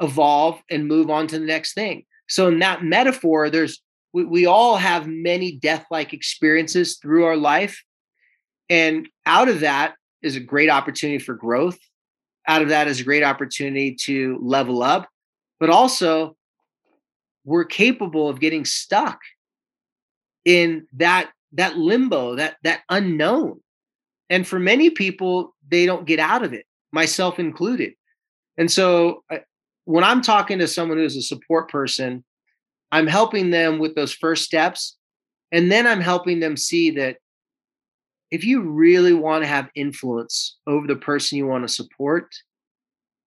evolve 0.00 0.60
and 0.70 0.88
move 0.88 1.10
on 1.10 1.26
to 1.28 1.38
the 1.38 1.46
next 1.46 1.74
thing. 1.74 2.04
So 2.28 2.48
in 2.48 2.58
that 2.60 2.82
metaphor, 2.82 3.50
there's 3.50 3.80
we, 4.12 4.24
we 4.24 4.46
all 4.46 4.76
have 4.76 5.06
many 5.06 5.56
death-like 5.56 6.12
experiences 6.12 6.98
through 7.02 7.24
our 7.24 7.36
life. 7.36 7.82
And 8.70 9.08
out 9.26 9.48
of 9.48 9.60
that 9.60 9.94
is 10.22 10.36
a 10.36 10.40
great 10.40 10.70
opportunity 10.70 11.18
for 11.18 11.34
growth. 11.34 11.78
Out 12.46 12.62
of 12.62 12.68
that 12.68 12.88
is 12.88 13.00
a 13.00 13.04
great 13.04 13.22
opportunity 13.22 13.94
to 14.02 14.38
level 14.42 14.82
up, 14.82 15.08
but 15.60 15.70
also 15.70 16.36
we're 17.44 17.64
capable 17.64 18.28
of 18.28 18.40
getting 18.40 18.64
stuck 18.64 19.20
in 20.44 20.86
that 20.94 21.30
that 21.52 21.76
limbo, 21.76 22.34
that 22.34 22.56
that 22.62 22.82
unknown. 22.90 23.60
And 24.30 24.46
for 24.46 24.58
many 24.58 24.90
people, 24.90 25.54
they 25.68 25.86
don't 25.86 26.06
get 26.06 26.18
out 26.18 26.42
of 26.42 26.52
it, 26.52 26.66
myself 26.92 27.38
included. 27.38 27.94
And 28.56 28.70
so 28.70 29.22
when 29.84 30.04
I'm 30.04 30.22
talking 30.22 30.58
to 30.58 30.68
someone 30.68 30.98
who's 30.98 31.16
a 31.16 31.22
support 31.22 31.70
person, 31.70 32.24
I'm 32.92 33.06
helping 33.06 33.50
them 33.50 33.78
with 33.78 33.94
those 33.94 34.12
first 34.12 34.44
steps. 34.44 34.96
And 35.52 35.70
then 35.70 35.86
I'm 35.86 36.00
helping 36.00 36.40
them 36.40 36.56
see 36.56 36.90
that 36.92 37.18
if 38.30 38.44
you 38.44 38.62
really 38.62 39.12
want 39.12 39.44
to 39.44 39.48
have 39.48 39.68
influence 39.74 40.56
over 40.66 40.86
the 40.86 40.96
person 40.96 41.38
you 41.38 41.46
want 41.46 41.66
to 41.66 41.72
support, 41.72 42.34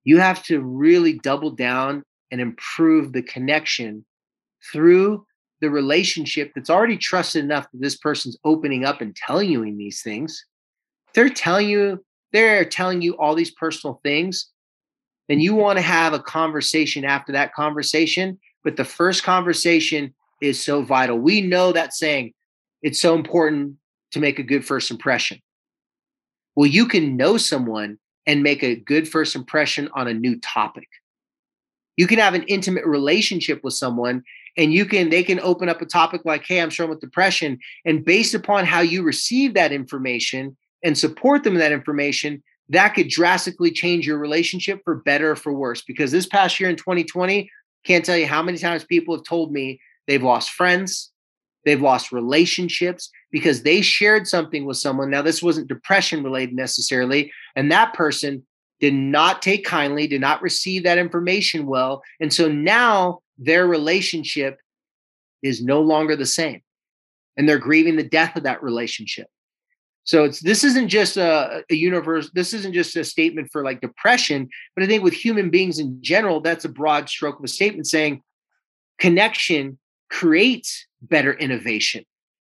you 0.04 0.18
have 0.18 0.42
to 0.44 0.60
really 0.60 1.18
double 1.18 1.50
down 1.50 2.02
and 2.30 2.40
improve 2.40 3.12
the 3.12 3.22
connection 3.22 4.04
through 4.72 5.24
the 5.60 5.70
relationship 5.70 6.52
that's 6.54 6.70
already 6.70 6.96
trusted 6.96 7.44
enough 7.44 7.66
that 7.72 7.80
this 7.80 7.96
person's 7.96 8.36
opening 8.44 8.84
up 8.84 9.00
and 9.00 9.16
telling 9.16 9.50
you 9.50 9.64
these 9.76 10.02
things. 10.02 10.44
They're 11.14 11.28
telling 11.28 11.68
you, 11.68 12.04
they're 12.32 12.64
telling 12.64 13.02
you 13.02 13.16
all 13.16 13.34
these 13.34 13.50
personal 13.50 14.00
things 14.02 14.50
and 15.28 15.42
you 15.42 15.54
want 15.54 15.78
to 15.78 15.82
have 15.82 16.12
a 16.12 16.20
conversation 16.20 17.04
after 17.04 17.32
that 17.32 17.54
conversation. 17.54 18.38
But 18.64 18.76
the 18.76 18.84
first 18.84 19.24
conversation 19.24 20.14
is 20.40 20.62
so 20.62 20.82
vital. 20.82 21.18
We 21.18 21.40
know 21.40 21.72
that 21.72 21.94
saying, 21.94 22.32
it's 22.82 23.00
so 23.00 23.14
important 23.14 23.76
to 24.12 24.20
make 24.20 24.38
a 24.38 24.42
good 24.42 24.64
first 24.64 24.90
impression. 24.90 25.38
Well, 26.56 26.66
you 26.66 26.86
can 26.86 27.16
know 27.16 27.36
someone 27.36 27.98
and 28.26 28.42
make 28.42 28.62
a 28.62 28.76
good 28.76 29.08
first 29.08 29.34
impression 29.34 29.88
on 29.94 30.08
a 30.08 30.14
new 30.14 30.38
topic. 30.40 30.88
You 31.96 32.06
can 32.06 32.18
have 32.18 32.34
an 32.34 32.44
intimate 32.44 32.86
relationship 32.86 33.60
with 33.62 33.74
someone 33.74 34.22
and 34.56 34.72
you 34.72 34.84
can 34.86 35.10
they 35.10 35.22
can 35.22 35.40
open 35.40 35.68
up 35.68 35.82
a 35.82 35.86
topic 35.86 36.22
like 36.24 36.44
hey 36.46 36.60
i'm 36.60 36.70
struggling 36.70 36.96
with 36.96 37.00
depression 37.00 37.58
and 37.84 38.04
based 38.04 38.34
upon 38.34 38.64
how 38.64 38.80
you 38.80 39.02
receive 39.02 39.54
that 39.54 39.72
information 39.72 40.56
and 40.82 40.96
support 40.96 41.44
them 41.44 41.52
in 41.52 41.58
that 41.60 41.70
information 41.70 42.42
that 42.68 42.90
could 42.90 43.08
drastically 43.08 43.70
change 43.70 44.06
your 44.06 44.18
relationship 44.18 44.82
for 44.84 44.96
better 44.96 45.32
or 45.32 45.36
for 45.36 45.52
worse. 45.52 45.82
Because 45.82 46.10
this 46.10 46.26
past 46.26 46.60
year 46.60 46.68
in 46.68 46.76
2020, 46.76 47.50
can't 47.84 48.04
tell 48.04 48.16
you 48.16 48.26
how 48.26 48.42
many 48.42 48.58
times 48.58 48.84
people 48.84 49.16
have 49.16 49.24
told 49.24 49.52
me 49.52 49.80
they've 50.06 50.22
lost 50.22 50.50
friends, 50.50 51.10
they've 51.68 51.80
lost 51.80 52.12
relationships 52.12 53.10
because 53.30 53.62
they 53.62 53.80
shared 53.80 54.26
something 54.26 54.64
with 54.64 54.78
someone. 54.78 55.10
Now, 55.10 55.22
this 55.22 55.42
wasn't 55.42 55.68
depression 55.68 56.22
related 56.22 56.54
necessarily, 56.54 57.30
and 57.54 57.70
that 57.70 57.94
person 57.94 58.44
did 58.80 58.94
not 58.94 59.42
take 59.42 59.64
kindly, 59.64 60.06
did 60.06 60.20
not 60.20 60.42
receive 60.42 60.84
that 60.84 60.98
information 60.98 61.66
well. 61.66 62.02
And 62.20 62.32
so 62.32 62.48
now 62.48 63.20
their 63.36 63.66
relationship 63.66 64.58
is 65.42 65.62
no 65.62 65.80
longer 65.80 66.16
the 66.16 66.26
same. 66.26 66.62
And 67.36 67.48
they're 67.48 67.58
grieving 67.58 67.96
the 67.96 68.02
death 68.08 68.36
of 68.36 68.44
that 68.44 68.62
relationship. 68.62 69.26
So 70.04 70.24
it's 70.24 70.40
this 70.40 70.64
isn't 70.64 70.88
just 70.88 71.16
a, 71.16 71.62
a 71.70 71.74
universe. 71.74 72.30
This 72.32 72.54
isn't 72.54 72.72
just 72.72 72.96
a 72.96 73.04
statement 73.04 73.50
for 73.52 73.62
like 73.62 73.80
depression, 73.82 74.48
but 74.74 74.82
I 74.82 74.86
think 74.86 75.04
with 75.04 75.12
human 75.12 75.50
beings 75.50 75.78
in 75.78 76.02
general, 76.02 76.40
that's 76.40 76.64
a 76.64 76.70
broad 76.70 77.08
stroke 77.08 77.38
of 77.38 77.44
a 77.44 77.48
statement 77.48 77.86
saying 77.86 78.22
connection 78.98 79.78
creates 80.10 80.87
better 81.02 81.32
innovation. 81.32 82.04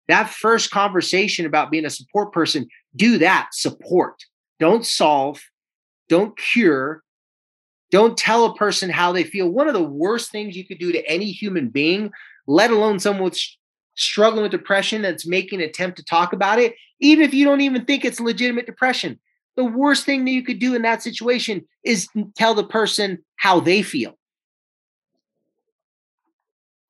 That 0.09 0.31
first 0.31 0.71
conversation 0.71 1.45
about 1.45 1.71
being 1.71 1.85
a 1.85 1.91
support 1.91 2.33
person, 2.33 2.67
do 2.97 3.19
that. 3.19 3.51
Support. 3.53 4.25
Don't 4.59 4.87
solve. 4.87 5.41
Don't 6.09 6.37
cure. 6.37 7.03
Don't 7.91 8.17
tell 8.17 8.45
a 8.47 8.55
person 8.55 8.91
how 8.91 9.13
they 9.13 9.25
feel. 9.25 9.49
One 9.49 9.69
of 9.69 9.75
the 9.75 9.83
worst 9.83 10.31
things 10.31 10.57
you 10.57 10.67
could 10.67 10.79
do 10.79 10.93
to 10.93 11.07
any 11.07 11.31
human 11.31 11.69
being, 11.69 12.11
let 12.47 12.71
alone 12.71 12.99
someone 12.99 13.25
with 13.25 13.39
struggling 13.95 14.43
with 14.43 14.53
depression 14.53 15.03
that's 15.03 15.27
making 15.27 15.61
an 15.61 15.69
attempt 15.69 15.99
to 15.99 16.05
talk 16.05 16.33
about 16.33 16.59
it, 16.59 16.75
even 17.01 17.25
if 17.25 17.35
you 17.35 17.45
don't 17.45 17.61
even 17.61 17.85
think 17.85 18.05
it's 18.05 18.21
legitimate 18.21 18.67
depression. 18.67 19.19
The 19.57 19.65
worst 19.65 20.05
thing 20.07 20.25
that 20.25 20.31
you 20.31 20.45
could 20.45 20.61
do 20.61 20.75
in 20.75 20.83
that 20.83 21.03
situation 21.03 21.67
is 21.85 22.09
tell 22.37 22.55
the 22.55 22.65
person 22.65 23.19
how 23.37 23.61
they 23.61 23.83
feel. 23.83 24.17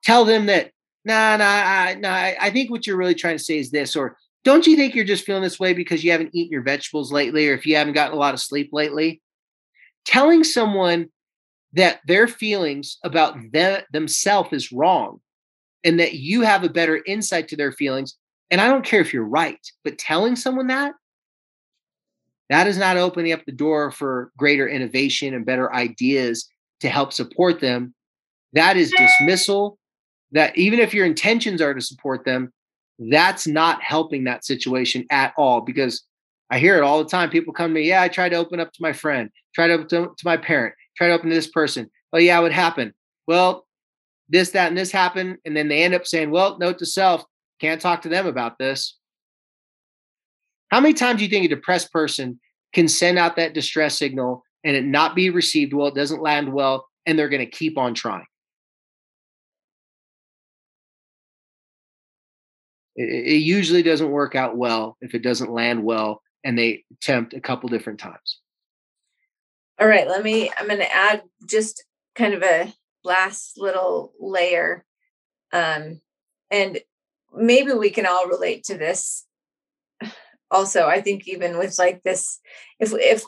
Tell 0.03 0.23
them 0.23 0.45
that, 0.45 0.71
nah, 1.05 1.37
nah, 1.37 1.93
nah, 1.97 2.31
I 2.39 2.49
think 2.51 2.69
what 2.69 2.85
you're 2.85 2.97
really 2.97 3.15
trying 3.15 3.37
to 3.37 3.43
say 3.43 3.57
is 3.57 3.71
this, 3.71 3.95
or 3.95 4.17
don't 4.43 4.67
you 4.67 4.75
think 4.75 4.95
you're 4.95 5.05
just 5.05 5.25
feeling 5.25 5.43
this 5.43 5.59
way 5.59 5.73
because 5.73 6.03
you 6.03 6.11
haven't 6.11 6.33
eaten 6.33 6.51
your 6.51 6.63
vegetables 6.63 7.11
lately, 7.11 7.47
or 7.49 7.53
if 7.53 7.65
you 7.65 7.75
haven't 7.75 7.93
gotten 7.93 8.15
a 8.15 8.19
lot 8.19 8.33
of 8.33 8.39
sleep 8.39 8.69
lately? 8.71 9.21
Telling 10.05 10.43
someone 10.43 11.09
that 11.73 11.99
their 12.07 12.27
feelings 12.27 12.97
about 13.03 13.37
them, 13.51 13.81
themselves 13.91 14.53
is 14.53 14.71
wrong 14.71 15.19
and 15.83 15.99
that 15.99 16.13
you 16.13 16.41
have 16.41 16.63
a 16.63 16.69
better 16.69 17.01
insight 17.05 17.47
to 17.49 17.55
their 17.55 17.71
feelings. 17.71 18.15
And 18.51 18.59
I 18.59 18.67
don't 18.67 18.85
care 18.85 19.01
if 19.01 19.13
you're 19.13 19.23
right, 19.23 19.59
but 19.83 19.97
telling 19.97 20.35
someone 20.35 20.67
that, 20.67 20.93
that 22.49 22.67
is 22.67 22.77
not 22.77 22.97
opening 22.97 23.31
up 23.31 23.45
the 23.45 23.51
door 23.51 23.91
for 23.91 24.31
greater 24.37 24.67
innovation 24.67 25.33
and 25.33 25.45
better 25.45 25.73
ideas 25.73 26.49
to 26.79 26.89
help 26.89 27.13
support 27.13 27.59
them. 27.59 27.93
That 28.53 28.75
is 28.75 28.91
dismissal. 28.91 29.77
That 30.31 30.57
even 30.57 30.79
if 30.79 30.93
your 30.93 31.05
intentions 31.05 31.61
are 31.61 31.73
to 31.73 31.81
support 31.81 32.25
them, 32.25 32.53
that's 32.99 33.47
not 33.47 33.81
helping 33.81 34.25
that 34.25 34.45
situation 34.45 35.05
at 35.09 35.33
all 35.37 35.61
because 35.61 36.03
I 36.49 36.59
hear 36.59 36.77
it 36.77 36.83
all 36.83 37.03
the 37.03 37.09
time. 37.09 37.29
People 37.29 37.53
come 37.53 37.69
to 37.69 37.73
me, 37.75 37.87
yeah, 37.87 38.01
I 38.01 38.07
tried 38.07 38.29
to 38.29 38.35
open 38.35 38.59
up 38.59 38.73
to 38.73 38.81
my 38.81 38.93
friend, 38.93 39.29
try 39.53 39.67
to 39.67 39.73
open 39.73 39.87
to, 39.89 40.07
to 40.07 40.25
my 40.25 40.37
parent, 40.37 40.75
try 40.97 41.07
to 41.07 41.13
open 41.13 41.29
to 41.29 41.35
this 41.35 41.49
person. 41.49 41.89
Oh, 42.11 42.17
yeah, 42.17 42.39
what 42.39 42.51
happened? 42.51 42.93
Well, 43.27 43.67
this, 44.29 44.51
that, 44.51 44.67
and 44.67 44.77
this 44.77 44.91
happened. 44.91 45.37
And 45.45 45.55
then 45.55 45.67
they 45.67 45.83
end 45.83 45.93
up 45.93 46.05
saying, 46.05 46.31
well, 46.31 46.57
note 46.57 46.79
to 46.79 46.85
self, 46.85 47.23
can't 47.61 47.81
talk 47.81 48.01
to 48.03 48.09
them 48.09 48.27
about 48.27 48.57
this. 48.57 48.97
How 50.69 50.79
many 50.79 50.93
times 50.93 51.19
do 51.19 51.23
you 51.23 51.29
think 51.29 51.45
a 51.45 51.55
depressed 51.55 51.91
person 51.91 52.39
can 52.73 52.87
send 52.87 53.17
out 53.17 53.35
that 53.35 53.53
distress 53.53 53.97
signal 53.97 54.43
and 54.63 54.75
it 54.75 54.85
not 54.85 55.15
be 55.15 55.29
received 55.29 55.73
well, 55.73 55.87
it 55.87 55.95
doesn't 55.95 56.21
land 56.21 56.51
well, 56.51 56.87
and 57.05 57.17
they're 57.17 57.29
going 57.29 57.45
to 57.45 57.51
keep 57.51 57.77
on 57.77 57.93
trying? 57.93 58.25
It, 62.99 63.33
it 63.35 63.37
usually 63.37 63.81
doesn't 63.81 64.11
work 64.11 64.35
out 64.35 64.57
well 64.57 64.97
if 65.01 65.15
it 65.15 65.23
doesn't 65.23 65.51
land 65.51 65.83
well 65.83 66.21
and 66.43 66.59
they 66.59 66.83
attempt 66.91 67.33
a 67.33 67.39
couple 67.41 67.69
different 67.69 67.99
times. 67.99 68.39
All 69.79 69.87
right, 69.87 70.07
let 70.07 70.23
me, 70.23 70.51
I'm 70.57 70.67
going 70.67 70.79
to 70.79 70.93
add 70.93 71.23
just 71.47 71.85
kind 72.15 72.33
of 72.33 72.43
a 72.43 72.73
last 73.05 73.57
little 73.57 74.11
layer. 74.19 74.83
Um, 75.53 76.01
and 76.51 76.79
maybe 77.33 77.71
we 77.71 77.89
can 77.89 78.05
all 78.05 78.27
relate 78.27 78.65
to 78.65 78.77
this. 78.77 79.25
Also, 80.51 80.87
I 80.87 80.99
think 80.99 81.27
even 81.27 81.59
with 81.59 81.77
like 81.77 82.01
this, 82.01 82.39
if 82.79 82.91
if 82.91 83.23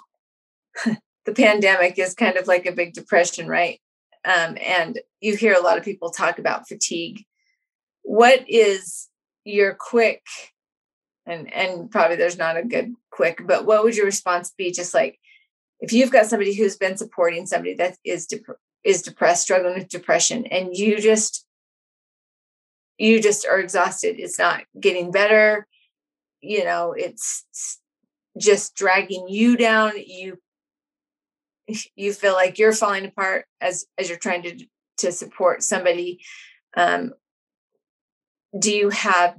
the 1.25 1.33
pandemic 1.33 1.99
is 1.99 2.15
kind 2.15 2.35
of 2.35 2.47
like 2.47 2.65
a 2.65 2.71
big 2.71 2.93
depression, 2.93 3.47
right? 3.47 3.79
Um, 4.25 4.57
and 4.59 4.99
you 5.19 5.35
hear 5.35 5.53
a 5.53 5.61
lot 5.61 5.77
of 5.77 5.85
people 5.85 6.09
talk 6.09 6.39
about 6.39 6.67
fatigue. 6.67 7.23
What 8.01 8.43
is 8.49 9.07
your 9.45 9.75
quick 9.79 10.23
and 11.25 11.51
and 11.53 11.89
probably 11.91 12.15
there's 12.15 12.37
not 12.37 12.57
a 12.57 12.63
good 12.63 12.93
quick, 13.11 13.41
but 13.45 13.65
what 13.65 13.83
would 13.83 13.95
your 13.95 14.05
response 14.05 14.51
be? 14.57 14.71
Just 14.71 14.93
like 14.93 15.19
if 15.79 15.93
you've 15.93 16.11
got 16.11 16.27
somebody 16.27 16.55
who's 16.55 16.77
been 16.77 16.97
supporting 16.97 17.45
somebody 17.45 17.75
that 17.75 17.97
is 18.03 18.27
dep- 18.27 18.57
is 18.83 19.01
depressed, 19.01 19.43
struggling 19.43 19.75
with 19.75 19.89
depression, 19.89 20.45
and 20.47 20.75
you 20.75 20.99
just 20.99 21.45
you 22.97 23.21
just 23.21 23.45
are 23.47 23.59
exhausted. 23.59 24.19
It's 24.19 24.39
not 24.39 24.63
getting 24.79 25.11
better. 25.11 25.67
You 26.41 26.63
know, 26.63 26.93
it's 26.95 27.45
just 28.37 28.75
dragging 28.75 29.27
you 29.27 29.57
down. 29.57 29.93
You 29.97 30.37
you 31.95 32.13
feel 32.13 32.33
like 32.33 32.57
you're 32.57 32.73
falling 32.73 33.05
apart 33.05 33.45
as 33.59 33.85
as 33.97 34.09
you're 34.09 34.17
trying 34.17 34.43
to 34.43 34.65
to 34.99 35.11
support 35.11 35.63
somebody. 35.63 36.21
Um, 36.77 37.13
do 38.57 38.73
you 38.73 38.89
have 38.89 39.35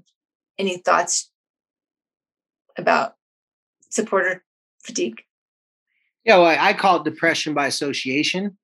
any 0.58 0.78
thoughts 0.78 1.30
about 2.76 3.14
supporter 3.90 4.42
fatigue? 4.82 5.22
Yeah, 6.24 6.38
well, 6.38 6.56
I 6.58 6.72
call 6.72 6.98
it 6.98 7.04
depression 7.04 7.52
by 7.52 7.66
association. 7.66 8.56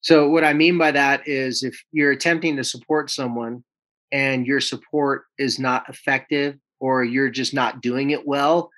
So, 0.00 0.28
what 0.28 0.44
I 0.44 0.52
mean 0.52 0.78
by 0.78 0.92
that 0.92 1.26
is 1.26 1.64
if 1.64 1.82
you're 1.90 2.12
attempting 2.12 2.56
to 2.56 2.64
support 2.64 3.10
someone 3.10 3.64
and 4.12 4.46
your 4.46 4.60
support 4.60 5.24
is 5.36 5.58
not 5.58 5.88
effective 5.88 6.56
or 6.78 7.02
you're 7.02 7.30
just 7.30 7.52
not 7.52 7.82
doing 7.82 8.10
it 8.10 8.26
well, 8.26 8.70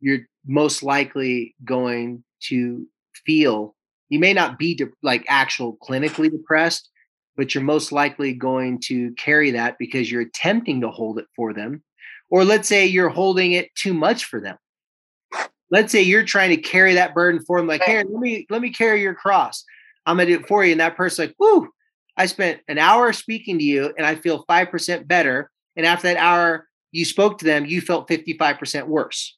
you're 0.00 0.20
most 0.46 0.82
likely 0.82 1.54
going 1.64 2.24
to 2.44 2.86
feel 3.26 3.76
you 4.12 4.18
may 4.18 4.34
not 4.34 4.58
be 4.58 4.74
de- 4.74 4.90
like 5.02 5.24
actual 5.26 5.78
clinically 5.78 6.30
depressed, 6.30 6.90
but 7.42 7.56
you're 7.56 7.64
most 7.64 7.90
likely 7.90 8.32
going 8.32 8.78
to 8.78 9.10
carry 9.14 9.50
that 9.50 9.76
because 9.76 10.08
you're 10.08 10.22
attempting 10.22 10.80
to 10.80 10.88
hold 10.88 11.18
it 11.18 11.26
for 11.34 11.52
them. 11.52 11.82
Or 12.30 12.44
let's 12.44 12.68
say 12.68 12.86
you're 12.86 13.08
holding 13.08 13.50
it 13.50 13.74
too 13.74 13.92
much 13.92 14.26
for 14.26 14.40
them. 14.40 14.56
Let's 15.68 15.90
say 15.90 16.02
you're 16.02 16.22
trying 16.22 16.50
to 16.50 16.56
carry 16.56 16.94
that 16.94 17.16
burden 17.16 17.44
for 17.44 17.58
them, 17.58 17.66
like, 17.66 17.82
here, 17.82 18.04
let 18.08 18.20
me 18.20 18.46
let 18.48 18.62
me 18.62 18.70
carry 18.70 19.02
your 19.02 19.16
cross. 19.16 19.64
I'm 20.06 20.18
gonna 20.18 20.26
do 20.26 20.38
it 20.38 20.46
for 20.46 20.64
you. 20.64 20.70
And 20.70 20.80
that 20.80 20.96
person's 20.96 21.30
like, 21.30 21.36
whoo, 21.36 21.68
I 22.16 22.26
spent 22.26 22.60
an 22.68 22.78
hour 22.78 23.12
speaking 23.12 23.58
to 23.58 23.64
you 23.64 23.92
and 23.98 24.06
I 24.06 24.14
feel 24.14 24.44
5% 24.44 25.08
better. 25.08 25.50
And 25.74 25.84
after 25.84 26.14
that 26.14 26.18
hour 26.18 26.68
you 26.92 27.04
spoke 27.04 27.38
to 27.38 27.44
them, 27.44 27.66
you 27.66 27.80
felt 27.80 28.08
55% 28.08 28.86
worse. 28.86 29.36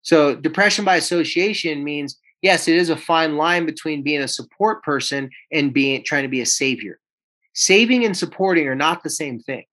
So 0.00 0.34
depression 0.34 0.86
by 0.86 0.96
association 0.96 1.84
means 1.84 2.18
yes, 2.44 2.68
it 2.68 2.76
is 2.76 2.90
a 2.90 2.96
fine 2.96 3.36
line 3.36 3.64
between 3.64 4.02
being 4.02 4.20
a 4.20 4.28
support 4.28 4.84
person 4.84 5.30
and 5.50 5.72
being 5.72 6.04
trying 6.04 6.24
to 6.24 6.28
be 6.28 6.42
a 6.42 6.46
savior. 6.46 7.00
Saving 7.54 8.04
and 8.04 8.16
supporting 8.16 8.68
are 8.68 8.74
not 8.74 9.02
the 9.02 9.10
same 9.10 9.40
thing. 9.40 9.64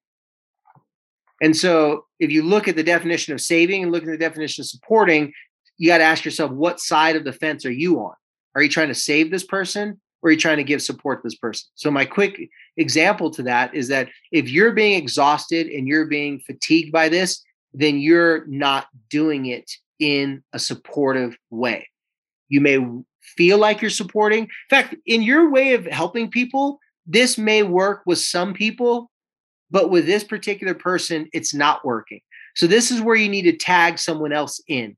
And 1.42 1.56
so 1.56 2.06
if 2.20 2.32
you 2.32 2.44
look 2.44 2.68
at 2.68 2.78
the 2.78 2.84
definition 2.84 3.34
of 3.34 3.42
saving 3.42 3.84
and 3.84 3.92
look 3.92 4.04
at 4.04 4.10
the 4.10 4.18
definition 4.18 4.62
of 4.62 4.68
supporting, 4.68 5.34
you 5.78 5.90
got 5.90 5.98
to 5.98 6.06
ask 6.06 6.24
yourself, 6.24 6.52
what 6.52 6.80
side 6.80 7.16
of 7.16 7.26
the 7.26 7.34
fence 7.34 7.66
are 7.66 7.72
you 7.72 8.00
on? 8.00 8.14
Are 8.56 8.64
you 8.64 8.70
trying 8.70 8.88
to 8.88 8.96
save 8.96 9.32
this 9.32 9.44
person 9.44 10.00
or 10.22 10.30
are 10.30 10.32
you 10.32 10.38
trying 10.38 10.58
to 10.58 10.64
give 10.64 10.82
support 10.82 11.22
to 11.22 11.28
this 11.28 11.36
person? 11.36 11.68
So, 11.76 11.92
my 11.92 12.06
quick 12.06 12.40
example 12.78 13.32
to 13.32 13.44
that 13.44 13.76
is 13.76 13.90
that 13.90 14.08
if 14.32 14.50
you're 14.50 14.72
being 14.72 14.98
exhausted 14.98 15.68
and 15.68 15.88
you're 15.88 16.06
being 16.06 16.40
fatigued 16.40 16.92
by 16.92 17.10
this, 17.10 17.44
then 17.74 18.00
you're 18.00 18.46
not 18.48 18.88
doing 19.10 19.48
it 19.48 19.70
in 20.00 20.44
a 20.54 20.60
supportive 20.60 21.36
way. 21.50 21.88
You 22.52 22.60
may 22.60 22.78
feel 23.22 23.58
like 23.58 23.82
you're 23.82 23.90
supporting. 23.90 24.44
In 24.44 24.50
fact, 24.70 24.96
in 25.06 25.24
your 25.24 25.50
way 25.50 25.74
of 25.74 25.86
helping 25.86 26.30
people, 26.30 26.80
this 27.08 27.38
may 27.38 27.64
work 27.64 28.02
with 28.06 28.20
some 28.20 28.54
people, 28.54 29.10
but 29.72 29.90
with 29.90 30.06
this 30.06 30.26
particular 30.26 30.74
person, 30.74 31.30
it's 31.32 31.54
not 31.54 31.86
working. 31.86 32.20
So, 32.58 32.68
this 32.68 32.92
is 32.92 33.02
where 33.02 33.16
you 33.16 33.30
need 33.30 33.44
to 33.44 33.56
tag 33.56 33.98
someone 33.98 34.34
else 34.34 34.62
in. 34.68 34.98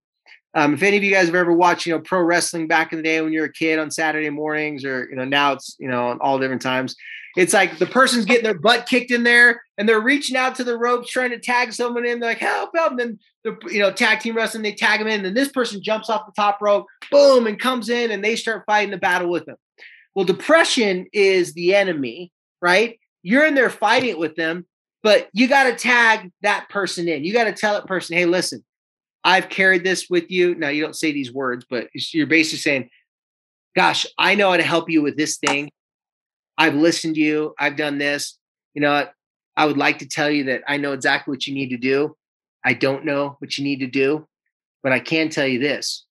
Um, 0.55 0.75
if 0.75 0.83
any 0.83 0.97
of 0.97 1.03
you 1.03 1.11
guys 1.11 1.25
have 1.25 1.35
ever 1.35 1.51
watched, 1.51 1.85
you 1.85 1.93
know, 1.93 1.99
pro 1.99 2.21
wrestling 2.21 2.67
back 2.67 2.91
in 2.91 2.97
the 2.97 3.03
day 3.03 3.21
when 3.21 3.33
you 3.33 3.39
were 3.39 3.47
a 3.47 3.51
kid 3.51 3.79
on 3.79 3.89
Saturday 3.89 4.29
mornings, 4.29 4.85
or 4.85 5.07
you 5.09 5.15
know, 5.15 5.25
now 5.25 5.53
it's 5.53 5.75
you 5.79 5.87
know, 5.87 6.17
all 6.21 6.39
different 6.39 6.61
times. 6.61 6.95
It's 7.35 7.53
like 7.53 7.79
the 7.79 7.87
person's 7.87 8.25
getting 8.25 8.43
their 8.43 8.59
butt 8.59 8.85
kicked 8.85 9.09
in 9.09 9.23
there, 9.23 9.63
and 9.77 9.89
they're 9.89 9.99
reaching 9.99 10.37
out 10.37 10.55
to 10.55 10.63
the 10.63 10.77
ropes 10.77 11.09
trying 11.09 11.31
to 11.31 11.39
tag 11.39 11.73
someone 11.73 12.05
in. 12.05 12.19
They're 12.19 12.29
like, 12.29 12.37
"Help! 12.37 12.71
Help!" 12.75 12.91
And 12.91 12.99
then 12.99 13.19
the 13.43 13.57
you 13.71 13.79
know, 13.79 13.91
tag 13.91 14.19
team 14.19 14.35
wrestling, 14.35 14.61
they 14.61 14.73
tag 14.73 14.99
them 14.99 15.07
in, 15.07 15.15
and 15.15 15.25
then 15.25 15.33
this 15.33 15.49
person 15.49 15.81
jumps 15.81 16.09
off 16.09 16.27
the 16.27 16.39
top 16.39 16.59
rope, 16.61 16.85
boom, 17.09 17.47
and 17.47 17.59
comes 17.59 17.89
in, 17.89 18.11
and 18.11 18.23
they 18.23 18.35
start 18.35 18.63
fighting 18.67 18.91
the 18.91 18.97
battle 18.97 19.29
with 19.29 19.45
them. 19.45 19.57
Well, 20.13 20.25
depression 20.25 21.07
is 21.11 21.53
the 21.53 21.73
enemy, 21.73 22.31
right? 22.61 22.99
You're 23.23 23.45
in 23.45 23.55
there 23.55 23.71
fighting 23.71 24.09
it 24.09 24.19
with 24.19 24.35
them, 24.35 24.67
but 25.01 25.29
you 25.33 25.47
got 25.47 25.63
to 25.63 25.75
tag 25.75 26.31
that 26.43 26.69
person 26.69 27.07
in. 27.07 27.23
You 27.23 27.33
got 27.33 27.45
to 27.45 27.53
tell 27.53 27.73
that 27.73 27.87
person, 27.87 28.15
"Hey, 28.15 28.25
listen." 28.25 28.63
I've 29.23 29.49
carried 29.49 29.83
this 29.83 30.09
with 30.09 30.29
you. 30.29 30.55
Now, 30.55 30.69
you 30.69 30.81
don't 30.81 30.95
say 30.95 31.11
these 31.11 31.33
words, 31.33 31.65
but 31.69 31.87
you're 31.93 32.27
basically 32.27 32.59
saying, 32.59 32.89
Gosh, 33.75 34.05
I 34.17 34.35
know 34.35 34.51
how 34.51 34.57
to 34.57 34.63
help 34.63 34.89
you 34.89 35.01
with 35.01 35.17
this 35.17 35.37
thing. 35.37 35.71
I've 36.57 36.75
listened 36.75 37.15
to 37.15 37.21
you. 37.21 37.55
I've 37.59 37.75
done 37.75 37.97
this. 37.97 38.37
You 38.75 38.81
know, 38.81 39.07
I 39.57 39.65
would 39.65 39.77
like 39.77 39.99
to 39.99 40.07
tell 40.07 40.29
you 40.29 40.43
that 40.45 40.61
I 40.67 40.77
know 40.77 40.93
exactly 40.93 41.31
what 41.31 41.47
you 41.47 41.53
need 41.53 41.69
to 41.69 41.77
do. 41.77 42.15
I 42.63 42.73
don't 42.73 43.05
know 43.05 43.35
what 43.39 43.57
you 43.57 43.63
need 43.63 43.79
to 43.79 43.87
do, 43.87 44.27
but 44.83 44.91
I 44.91 44.99
can 44.99 45.29
tell 45.29 45.47
you 45.47 45.59
this 45.59 46.05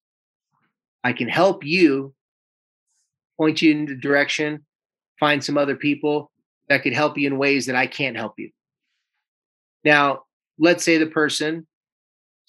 I 1.03 1.13
can 1.13 1.27
help 1.27 1.65
you, 1.65 2.13
point 3.37 3.61
you 3.61 3.71
in 3.71 3.85
the 3.85 3.95
direction, 3.95 4.65
find 5.19 5.43
some 5.43 5.57
other 5.57 5.75
people 5.75 6.31
that 6.69 6.83
could 6.83 6.93
help 6.93 7.17
you 7.17 7.27
in 7.27 7.37
ways 7.37 7.65
that 7.65 7.75
I 7.75 7.87
can't 7.87 8.17
help 8.17 8.33
you. 8.37 8.49
Now, 9.83 10.23
let's 10.57 10.83
say 10.83 10.97
the 10.97 11.07
person 11.07 11.67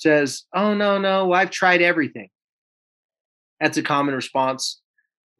says, 0.04 0.44
Oh, 0.54 0.74
no, 0.74 0.98
no, 0.98 1.32
I've 1.32 1.50
tried 1.50 1.82
everything. 1.82 2.28
That's 3.60 3.78
a 3.78 3.82
common 3.82 4.14
response. 4.14 4.80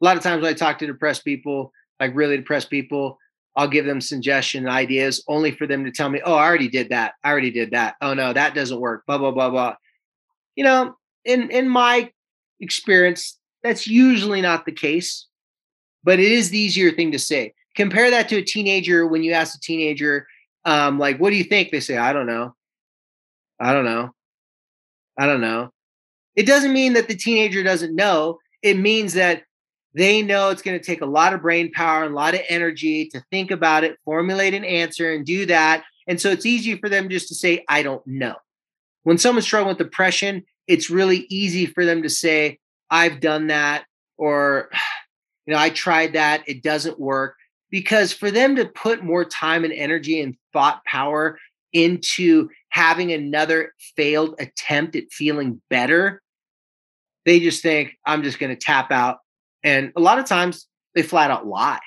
A 0.01 0.05
lot 0.05 0.17
of 0.17 0.23
times 0.23 0.41
when 0.41 0.51
I 0.51 0.55
talk 0.55 0.79
to 0.79 0.87
depressed 0.87 1.23
people, 1.23 1.71
like 1.99 2.15
really 2.15 2.35
depressed 2.35 2.69
people, 2.69 3.17
I'll 3.55 3.69
give 3.69 3.85
them 3.85 4.01
suggestion 4.01 4.67
ideas 4.67 5.23
only 5.29 5.51
for 5.51 5.67
them 5.67 5.85
to 5.85 5.91
tell 5.91 6.09
me, 6.09 6.19
Oh, 6.25 6.33
I 6.33 6.45
already 6.45 6.67
did 6.67 6.89
that. 6.89 7.13
I 7.23 7.31
already 7.31 7.51
did 7.51 7.71
that. 7.71 7.95
Oh, 8.01 8.13
no, 8.13 8.33
that 8.33 8.55
doesn't 8.55 8.81
work. 8.81 9.03
Blah, 9.05 9.19
blah, 9.19 9.31
blah, 9.31 9.51
blah. 9.51 9.75
You 10.55 10.63
know, 10.63 10.95
in, 11.23 11.51
in 11.51 11.69
my 11.69 12.11
experience, 12.59 13.37
that's 13.63 13.87
usually 13.87 14.41
not 14.41 14.65
the 14.65 14.71
case, 14.71 15.27
but 16.03 16.19
it 16.19 16.31
is 16.31 16.49
the 16.49 16.59
easier 16.59 16.91
thing 16.91 17.11
to 17.11 17.19
say. 17.19 17.53
Compare 17.75 18.09
that 18.11 18.29
to 18.29 18.37
a 18.37 18.41
teenager 18.41 19.05
when 19.05 19.23
you 19.23 19.33
ask 19.33 19.55
a 19.55 19.61
teenager, 19.61 20.25
um, 20.65 20.97
like, 20.97 21.17
what 21.19 21.29
do 21.29 21.35
you 21.35 21.43
think? 21.43 21.71
They 21.71 21.79
say, 21.79 21.97
I 21.97 22.13
don't 22.13 22.25
know. 22.25 22.55
I 23.59 23.71
don't 23.73 23.85
know. 23.85 24.14
I 25.17 25.25
don't 25.25 25.41
know. 25.41 25.71
It 26.35 26.45
doesn't 26.45 26.73
mean 26.73 26.93
that 26.93 27.07
the 27.07 27.15
teenager 27.15 27.63
doesn't 27.63 27.95
know. 27.95 28.39
It 28.61 28.77
means 28.77 29.13
that 29.13 29.43
they 29.93 30.21
know 30.21 30.49
it's 30.49 30.61
going 30.61 30.77
to 30.77 30.85
take 30.85 31.01
a 31.01 31.05
lot 31.05 31.33
of 31.33 31.41
brain 31.41 31.71
power 31.71 32.03
and 32.03 32.11
a 32.11 32.15
lot 32.15 32.33
of 32.33 32.41
energy 32.49 33.07
to 33.09 33.23
think 33.31 33.51
about 33.51 33.85
it, 33.85 33.97
formulate 34.03 34.53
an 34.53 34.65
answer, 34.65 35.13
and 35.13 35.25
do 35.25 35.45
that. 35.45 35.83
And 36.07 36.19
so 36.19 36.29
it's 36.29 36.45
easy 36.45 36.75
for 36.77 36.89
them 36.89 37.09
just 37.09 37.29
to 37.29 37.35
say, 37.35 37.63
I 37.69 37.81
don't 37.81 38.05
know. 38.05 38.35
When 39.03 39.17
someone's 39.17 39.45
struggling 39.45 39.69
with 39.69 39.77
depression, 39.77 40.43
it's 40.67 40.89
really 40.89 41.25
easy 41.29 41.65
for 41.65 41.85
them 41.85 42.03
to 42.03 42.09
say, 42.09 42.59
I've 42.89 43.21
done 43.21 43.47
that, 43.47 43.85
or, 44.17 44.69
you 45.45 45.53
know, 45.53 45.59
I 45.59 45.69
tried 45.69 46.13
that, 46.13 46.43
it 46.47 46.61
doesn't 46.61 46.99
work. 46.99 47.35
Because 47.71 48.13
for 48.13 48.31
them 48.31 48.55
to 48.57 48.65
put 48.65 49.03
more 49.03 49.25
time 49.25 49.63
and 49.63 49.73
energy 49.73 50.21
and 50.21 50.35
thought 50.53 50.83
power 50.85 51.39
into 51.73 52.49
having 52.75 53.13
another 53.13 53.71
failed 53.95 54.35
attempt 54.37 54.97
at 54.97 55.09
feeling 55.09 55.61
better, 55.69 56.21
they 57.25 57.39
just 57.39 57.63
think, 57.63 57.93
I'm 58.05 58.21
just 58.21 58.37
going 58.37 58.53
to 58.53 58.61
tap 58.61 58.91
out. 58.91 59.19
And 59.63 59.93
a 59.95 60.01
lot 60.01 60.19
of 60.19 60.25
times 60.25 60.67
they 60.93 61.01
flat 61.01 61.31
out 61.31 61.47
lie. 61.47 61.79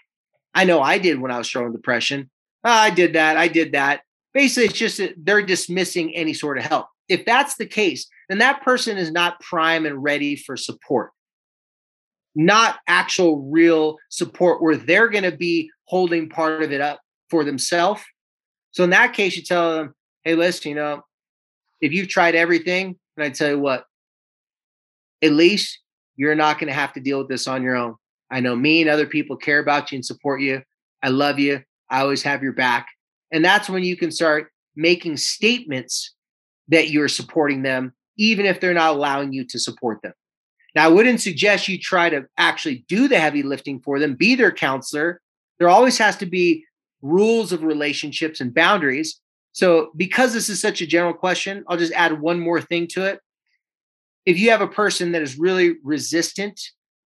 I 0.55 0.65
know 0.65 0.81
I 0.81 0.97
did 0.97 1.21
when 1.21 1.31
I 1.31 1.37
was 1.37 1.55
with 1.55 1.75
depression. 1.75 2.31
Oh, 2.65 2.71
I 2.71 2.89
did 2.89 3.13
that. 3.13 3.37
I 3.37 3.49
did 3.49 3.73
that. 3.73 4.01
Basically, 4.33 4.65
it's 4.65 4.79
just 4.79 4.97
that 4.97 5.13
they're 5.19 5.45
dismissing 5.45 6.17
any 6.17 6.33
sort 6.33 6.57
of 6.57 6.65
help. 6.65 6.87
If 7.11 7.27
that's 7.27 7.57
the 7.57 7.67
case, 7.67 8.09
then 8.31 8.39
that 8.39 8.63
person 8.63 8.97
is 8.97 9.13
not 9.13 9.41
prime 9.41 9.85
and 9.85 10.03
ready 10.03 10.37
for 10.37 10.57
support, 10.57 11.11
not 12.35 12.79
actual 12.87 13.47
real 13.51 13.99
support 14.09 14.63
where 14.63 14.77
they're 14.77 15.09
going 15.09 15.31
to 15.31 15.37
be 15.37 15.71
holding 15.85 16.31
part 16.31 16.63
of 16.63 16.73
it 16.73 16.81
up 16.81 17.01
for 17.29 17.45
themselves. 17.45 18.03
So 18.71 18.85
in 18.85 18.91
that 18.91 19.13
case, 19.13 19.37
you 19.37 19.43
tell 19.43 19.77
them, 19.77 19.95
hey, 20.25 20.35
listen, 20.35 20.71
you 20.71 20.75
know, 20.75 21.03
if 21.81 21.93
you've 21.93 22.09
tried 22.09 22.35
everything, 22.35 22.97
and 23.17 23.25
I 23.25 23.31
tell 23.31 23.51
you 23.51 23.59
what, 23.59 23.85
at 25.23 25.33
least 25.33 25.81
you're 26.17 26.35
not 26.35 26.59
going 26.59 26.69
to 26.69 26.79
have 26.79 26.93
to 26.95 27.01
deal 27.01 27.19
with 27.19 27.29
this 27.29 27.49
on 27.49 27.63
your 27.63 27.77
own. 27.77 27.95
I 28.31 28.41
know 28.41 28.55
me 28.55 28.81
and 28.81 28.91
other 28.91 29.07
people 29.07 29.37
care 29.37 29.59
about 29.59 29.91
you 29.91 29.97
and 29.97 30.05
support 30.05 30.41
you. 30.41 30.63
I 31.03 31.09
love 31.09 31.39
you. 31.39 31.63
I 31.91 32.01
always 32.01 32.23
have 32.23 32.43
your 32.43 32.53
back. 32.53 32.87
And 33.33 33.45
that's 33.45 33.69
when 33.69 33.83
you 33.83 33.97
can 33.97 34.11
start 34.11 34.51
making 34.77 35.17
statements 35.17 36.15
that 36.69 36.91
you're 36.91 37.09
supporting 37.09 37.63
them 37.63 37.95
even 38.19 38.45
if 38.45 38.61
they're 38.61 38.75
not 38.75 38.95
allowing 38.95 39.33
you 39.33 39.45
to 39.47 39.59
support 39.59 40.03
them. 40.03 40.13
Now, 40.75 40.85
I 40.85 40.89
wouldn't 40.89 41.21
suggest 41.21 41.69
you 41.69 41.79
try 41.79 42.11
to 42.11 42.27
actually 42.37 42.85
do 42.89 43.09
the 43.09 43.19
heavy 43.19 43.43
lifting 43.43 43.81
for 43.81 43.99
them, 43.99 44.15
be 44.15 44.35
their 44.35 44.53
counselor. 44.53 45.21
There 45.59 45.69
always 45.69 45.99
has 45.99 46.17
to 46.19 46.27
be 46.27 46.65
rules 47.01 47.53
of 47.53 47.63
relationships 47.63 48.41
and 48.41 48.53
boundaries. 48.53 49.21
So, 49.59 49.91
because 49.97 50.33
this 50.33 50.49
is 50.49 50.61
such 50.61 50.81
a 50.83 50.87
general 50.87 51.13
question, 51.13 51.65
I'll 51.67 51.77
just 51.77 51.93
add 51.95 52.21
one 52.21 52.39
more 52.39 52.61
thing 52.61 52.87
to 52.93 53.07
it. 53.07 53.19
If 54.25 54.39
you 54.39 54.51
have 54.51 54.61
a 54.61 54.69
person 54.69 55.11
that 55.11 55.23
is 55.23 55.37
really 55.37 55.75
resistant 55.83 56.61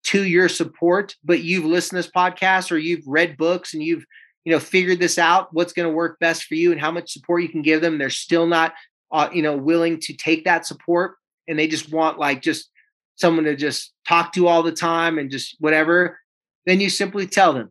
to 0.07 0.25
your 0.25 0.49
support, 0.49 1.15
but 1.23 1.45
you've 1.45 1.65
listened 1.65 2.03
to 2.03 2.09
this 2.09 2.11
podcast 2.13 2.73
or 2.73 2.79
you've 2.79 3.07
read 3.07 3.37
books 3.37 3.73
and 3.73 3.81
you've 3.81 4.05
you 4.45 4.51
know 4.51 4.59
figured 4.59 4.99
this 4.99 5.17
out, 5.17 5.55
what's 5.55 5.73
going 5.73 5.89
to 5.89 5.95
work 5.95 6.19
best 6.19 6.43
for 6.43 6.57
you 6.57 6.73
and 6.73 6.81
how 6.81 6.91
much 6.91 7.13
support 7.13 7.43
you 7.43 7.49
can 7.49 7.63
give 7.63 7.83
them, 7.83 7.99
they're 7.99 8.11
still 8.11 8.49
not 8.49 8.75
uh, 9.13 9.29
you 9.33 9.43
know 9.43 9.57
willing 9.57 10.01
to 10.01 10.13
take 10.13 10.45
that 10.45 10.67
support, 10.67 11.19
and 11.47 11.57
they 11.57 11.69
just 11.69 11.93
want 11.93 12.19
like 12.19 12.43
just 12.43 12.69
someone 13.15 13.45
to 13.45 13.55
just 13.55 13.93
talk 14.09 14.33
to 14.33 14.49
all 14.49 14.65
the 14.65 14.73
time 14.73 15.19
and 15.19 15.31
just 15.31 15.55
whatever. 15.61 16.19
Then 16.67 16.81
you 16.81 16.91
simply 16.91 17.29
tell 17.29 17.53
them, 17.53 17.71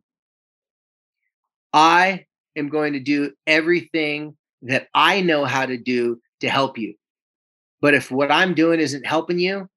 I 1.74 2.28
am 2.56 2.70
going 2.70 2.94
to 2.94 3.02
do 3.02 3.34
everything 3.46 4.38
that 4.64 4.88
I 4.94 5.22
know 5.22 5.46
how 5.46 5.66
to 5.66 5.78
do 5.78 6.20
to 6.42 6.50
help 6.50 6.78
you. 6.78 6.96
But 7.82 7.94
if 7.94 8.12
what 8.12 8.32
I'm 8.32 8.54
doing 8.54 8.80
isn't 8.80 9.06
helping 9.06 9.40
you, 9.40 9.70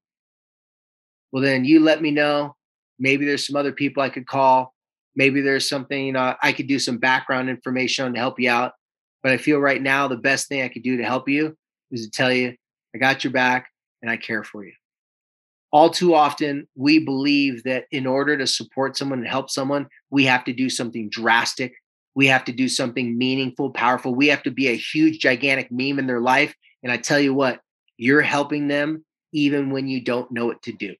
well, 1.31 1.43
then 1.43 1.65
you 1.65 1.79
let 1.79 2.01
me 2.01 2.11
know. 2.11 2.55
Maybe 2.99 3.25
there's 3.25 3.47
some 3.47 3.55
other 3.55 3.71
people 3.71 4.03
I 4.03 4.09
could 4.09 4.27
call. 4.27 4.73
Maybe 5.15 5.41
there's 5.41 5.69
something, 5.69 6.05
you 6.05 6.13
know, 6.13 6.35
I 6.41 6.53
could 6.53 6.67
do 6.67 6.79
some 6.79 6.97
background 6.97 7.49
information 7.49 8.13
to 8.13 8.19
help 8.19 8.39
you 8.39 8.49
out. 8.49 8.73
But 9.21 9.31
I 9.31 9.37
feel 9.37 9.59
right 9.59 9.81
now 9.81 10.07
the 10.07 10.17
best 10.17 10.47
thing 10.47 10.61
I 10.61 10.67
could 10.67 10.83
do 10.83 10.97
to 10.97 11.03
help 11.03 11.29
you 11.29 11.55
is 11.91 12.05
to 12.05 12.11
tell 12.11 12.31
you, 12.31 12.55
I 12.93 12.97
got 12.97 13.23
your 13.23 13.31
back 13.31 13.67
and 14.01 14.11
I 14.11 14.17
care 14.17 14.43
for 14.43 14.65
you. 14.65 14.73
All 15.71 15.89
too 15.89 16.13
often, 16.13 16.67
we 16.75 16.99
believe 16.99 17.63
that 17.63 17.85
in 17.91 18.05
order 18.05 18.37
to 18.37 18.45
support 18.45 18.95
someone 18.95 19.19
and 19.19 19.27
help 19.27 19.49
someone, 19.49 19.87
we 20.11 20.25
have 20.25 20.43
to 20.45 20.53
do 20.53 20.69
something 20.69 21.09
drastic 21.09 21.73
we 22.15 22.27
have 22.27 22.45
to 22.45 22.51
do 22.51 22.67
something 22.67 23.17
meaningful, 23.17 23.71
powerful. 23.71 24.13
We 24.13 24.27
have 24.27 24.43
to 24.43 24.51
be 24.51 24.67
a 24.67 24.77
huge, 24.77 25.19
gigantic 25.19 25.71
meme 25.71 25.99
in 25.99 26.07
their 26.07 26.19
life. 26.19 26.53
And 26.83 26.91
I 26.91 26.97
tell 26.97 27.19
you 27.19 27.33
what, 27.33 27.59
you're 27.97 28.21
helping 28.21 28.67
them 28.67 29.03
even 29.31 29.71
when 29.71 29.87
you 29.87 30.01
don't 30.01 30.31
know 30.31 30.45
what 30.45 30.61
to 30.63 30.71
do. 30.71 30.93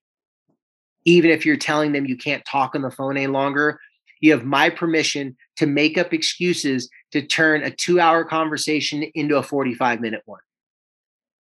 Even 1.04 1.30
if 1.30 1.44
you're 1.44 1.56
telling 1.56 1.92
them 1.92 2.06
you 2.06 2.16
can't 2.16 2.44
talk 2.44 2.74
on 2.74 2.82
the 2.82 2.90
phone 2.90 3.16
any 3.16 3.26
longer, 3.26 3.78
you 4.20 4.32
have 4.32 4.44
my 4.44 4.70
permission 4.70 5.36
to 5.56 5.66
make 5.66 5.98
up 5.98 6.12
excuses 6.12 6.88
to 7.12 7.22
turn 7.22 7.62
a 7.62 7.70
two 7.70 8.00
hour 8.00 8.24
conversation 8.24 9.02
into 9.14 9.36
a 9.36 9.42
45 9.42 10.00
minute 10.00 10.22
one. 10.24 10.40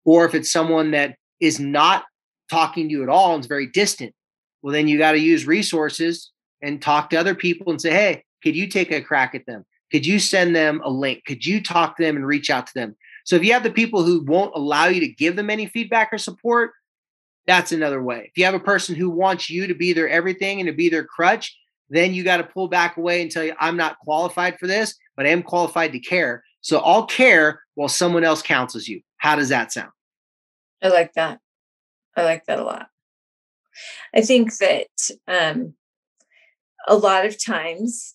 Or 0.04 0.24
if 0.26 0.34
it's 0.34 0.50
someone 0.50 0.90
that 0.90 1.16
is 1.40 1.60
not 1.60 2.04
talking 2.50 2.88
to 2.88 2.92
you 2.92 3.02
at 3.02 3.08
all 3.08 3.34
and 3.34 3.40
is 3.42 3.46
very 3.46 3.68
distant, 3.68 4.14
well, 4.62 4.72
then 4.72 4.88
you 4.88 4.98
got 4.98 5.12
to 5.12 5.18
use 5.18 5.46
resources 5.46 6.32
and 6.60 6.82
talk 6.82 7.10
to 7.10 7.16
other 7.16 7.34
people 7.34 7.70
and 7.70 7.80
say, 7.80 7.90
hey, 7.90 8.24
could 8.42 8.56
you 8.56 8.66
take 8.66 8.90
a 8.90 9.00
crack 9.00 9.34
at 9.34 9.46
them? 9.46 9.64
Could 9.90 10.06
you 10.06 10.18
send 10.18 10.56
them 10.56 10.80
a 10.84 10.90
link? 10.90 11.24
Could 11.26 11.44
you 11.44 11.62
talk 11.62 11.96
to 11.96 12.02
them 12.02 12.16
and 12.16 12.26
reach 12.26 12.50
out 12.50 12.66
to 12.66 12.74
them? 12.74 12.96
So 13.24 13.36
if 13.36 13.44
you 13.44 13.52
have 13.52 13.62
the 13.62 13.70
people 13.70 14.02
who 14.02 14.24
won't 14.24 14.54
allow 14.54 14.86
you 14.86 15.00
to 15.00 15.08
give 15.08 15.36
them 15.36 15.50
any 15.50 15.66
feedback 15.66 16.12
or 16.12 16.18
support, 16.18 16.72
that's 17.46 17.72
another 17.72 18.02
way. 18.02 18.24
If 18.26 18.38
you 18.38 18.44
have 18.44 18.54
a 18.54 18.60
person 18.60 18.94
who 18.94 19.10
wants 19.10 19.50
you 19.50 19.66
to 19.66 19.74
be 19.74 19.92
their 19.92 20.08
everything 20.08 20.60
and 20.60 20.66
to 20.66 20.72
be 20.72 20.88
their 20.88 21.04
crutch, 21.04 21.56
then 21.90 22.14
you 22.14 22.24
got 22.24 22.38
to 22.38 22.44
pull 22.44 22.68
back 22.68 22.96
away 22.96 23.20
and 23.20 23.30
tell 23.30 23.44
you, 23.44 23.54
I'm 23.60 23.76
not 23.76 23.98
qualified 23.98 24.58
for 24.58 24.66
this, 24.66 24.96
but 25.16 25.26
I 25.26 25.30
am 25.30 25.42
qualified 25.42 25.92
to 25.92 26.00
care. 26.00 26.42
So 26.62 26.78
I'll 26.78 27.06
care 27.06 27.60
while 27.74 27.88
someone 27.88 28.24
else 28.24 28.42
counsels 28.42 28.88
you. 28.88 29.02
How 29.18 29.36
does 29.36 29.50
that 29.50 29.72
sound? 29.72 29.90
I 30.82 30.88
like 30.88 31.12
that. 31.14 31.38
I 32.16 32.24
like 32.24 32.46
that 32.46 32.58
a 32.58 32.64
lot. 32.64 32.88
I 34.14 34.22
think 34.22 34.56
that 34.58 34.88
um, 35.26 35.74
a 36.86 36.96
lot 36.96 37.26
of 37.26 37.42
times 37.42 38.14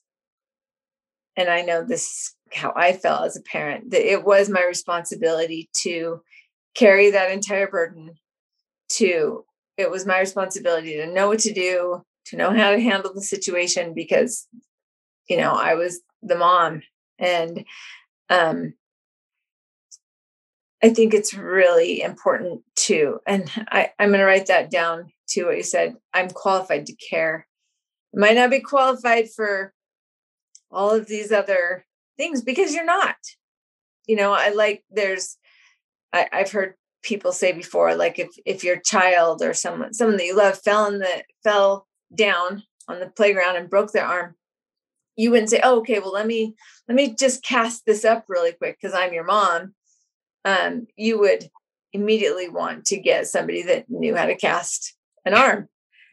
and 1.38 1.50
I 1.50 1.62
know 1.62 1.86
this 1.86 2.36
how 2.54 2.74
I 2.76 2.94
felt 2.94 3.26
as 3.26 3.38
a 3.38 3.42
parent, 3.42 3.92
that 3.92 4.10
it 4.10 4.26
was 4.26 4.50
my 4.50 4.64
responsibility 4.66 5.70
to 5.84 6.22
carry 6.76 7.12
that 7.12 7.32
entire 7.32 7.68
burden 7.68 8.16
to 8.94 9.44
it 9.78 9.92
was 9.92 10.08
my 10.08 10.20
responsibility 10.20 10.96
to 10.96 11.06
know 11.06 11.28
what 11.28 11.40
to 11.40 11.54
do, 11.54 12.02
to 12.26 12.36
know 12.36 12.52
how 12.52 12.72
to 12.72 12.80
handle 12.80 13.14
the 13.14 13.22
situation 13.22 13.94
because 13.94 14.48
you 15.30 15.38
know, 15.38 15.54
I 15.54 15.76
was 15.76 16.02
the 16.22 16.36
mom 16.36 16.82
and 17.20 17.64
um 18.30 18.74
I 20.84 20.90
think 20.90 21.14
it's 21.14 21.34
really 21.34 22.02
important 22.02 22.62
to, 22.86 23.20
and 23.26 23.50
I, 23.72 23.90
I'm 23.98 24.10
going 24.10 24.20
to 24.20 24.26
write 24.26 24.46
that 24.46 24.70
down 24.70 25.12
to 25.30 25.46
what 25.46 25.58
you 25.58 25.64
said. 25.64 25.96
I'm 26.14 26.30
qualified 26.30 26.86
to 26.86 26.96
care. 26.96 27.48
Might 28.14 28.36
not 28.36 28.52
be 28.52 28.60
qualified 28.60 29.28
for 29.36 29.74
all 30.72 30.92
of 30.92 31.08
these 31.08 31.32
other 31.32 31.86
things 32.18 32.42
because 32.42 32.74
you're 32.74 32.86
not. 32.86 33.16
You 34.08 34.16
know 34.16 34.32
i 34.32 34.50
like 34.50 34.86
there's 34.90 35.38
I, 36.14 36.28
i've 36.32 36.52
heard 36.52 36.76
people 37.04 37.32
say 37.32 37.52
before 37.52 37.96
like 37.96 38.20
if 38.20 38.30
if 38.46 38.64
your 38.64 38.78
child 38.80 39.42
or 39.42 39.54
someone 39.54 39.94
someone 39.94 40.18
that 40.18 40.26
you 40.26 40.36
love 40.36 40.58
fell 40.62 40.88
in 40.88 41.00
the 41.00 41.24
fell 41.44 41.88
down 42.16 42.64
on 42.88 43.00
the 43.00 43.08
playground 43.08 43.58
and 43.58 43.70
broke 43.70 43.92
their 43.92 44.06
arm 44.06 44.36
you 45.16 45.32
wouldn't 45.32 45.50
say 45.50 45.60
oh 45.64 45.80
okay 45.80 46.00
well 46.00 46.14
let 46.14 46.26
me 46.26 46.56
let 46.88 46.96
me 46.96 47.16
just 47.16 47.44
cast 47.44 47.86
this 47.86 48.06
up 48.06 48.26
really 48.28 48.54
quick 48.54 48.78
because 48.82 48.96
i'm 48.96 49.14
your 49.14 49.26
mom 49.26 49.74
um 50.46 50.88
you 50.96 51.20
would 51.20 51.50
immediately 51.94 52.50
want 52.50 52.86
to 52.86 52.98
get 52.98 53.28
somebody 53.28 53.62
that 53.64 53.90
knew 53.90 54.16
how 54.16 54.26
to 54.26 54.36
cast 54.36 54.96
an 55.26 55.34
arm 55.34 55.68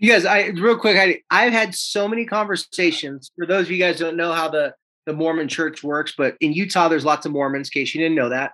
you 0.05 0.13
guys, 0.13 0.27
I 0.27 0.49
real 0.49 0.77
quick, 0.77 0.99
I, 0.99 1.21
I've 1.31 1.55
had 1.55 1.75
so 1.75 2.07
many 2.07 2.27
conversations. 2.27 3.31
For 3.39 3.47
those 3.47 3.67
of 3.67 3.71
you 3.71 3.79
guys 3.79 3.99
don't 3.99 4.17
know 4.17 4.33
how 4.33 4.49
the 4.49 4.75
the 5.07 5.15
Mormon 5.15 5.49
Church 5.49 5.83
works, 5.83 6.13
but 6.17 6.37
in 6.41 6.53
Utah, 6.53 6.89
there's 6.89 7.07
lots 7.07 7.25
of 7.25 7.33
Mormons. 7.33 7.69
In 7.69 7.81
case 7.81 7.95
you 7.95 8.03
didn't 8.03 8.15
know 8.15 8.29
that, 8.29 8.53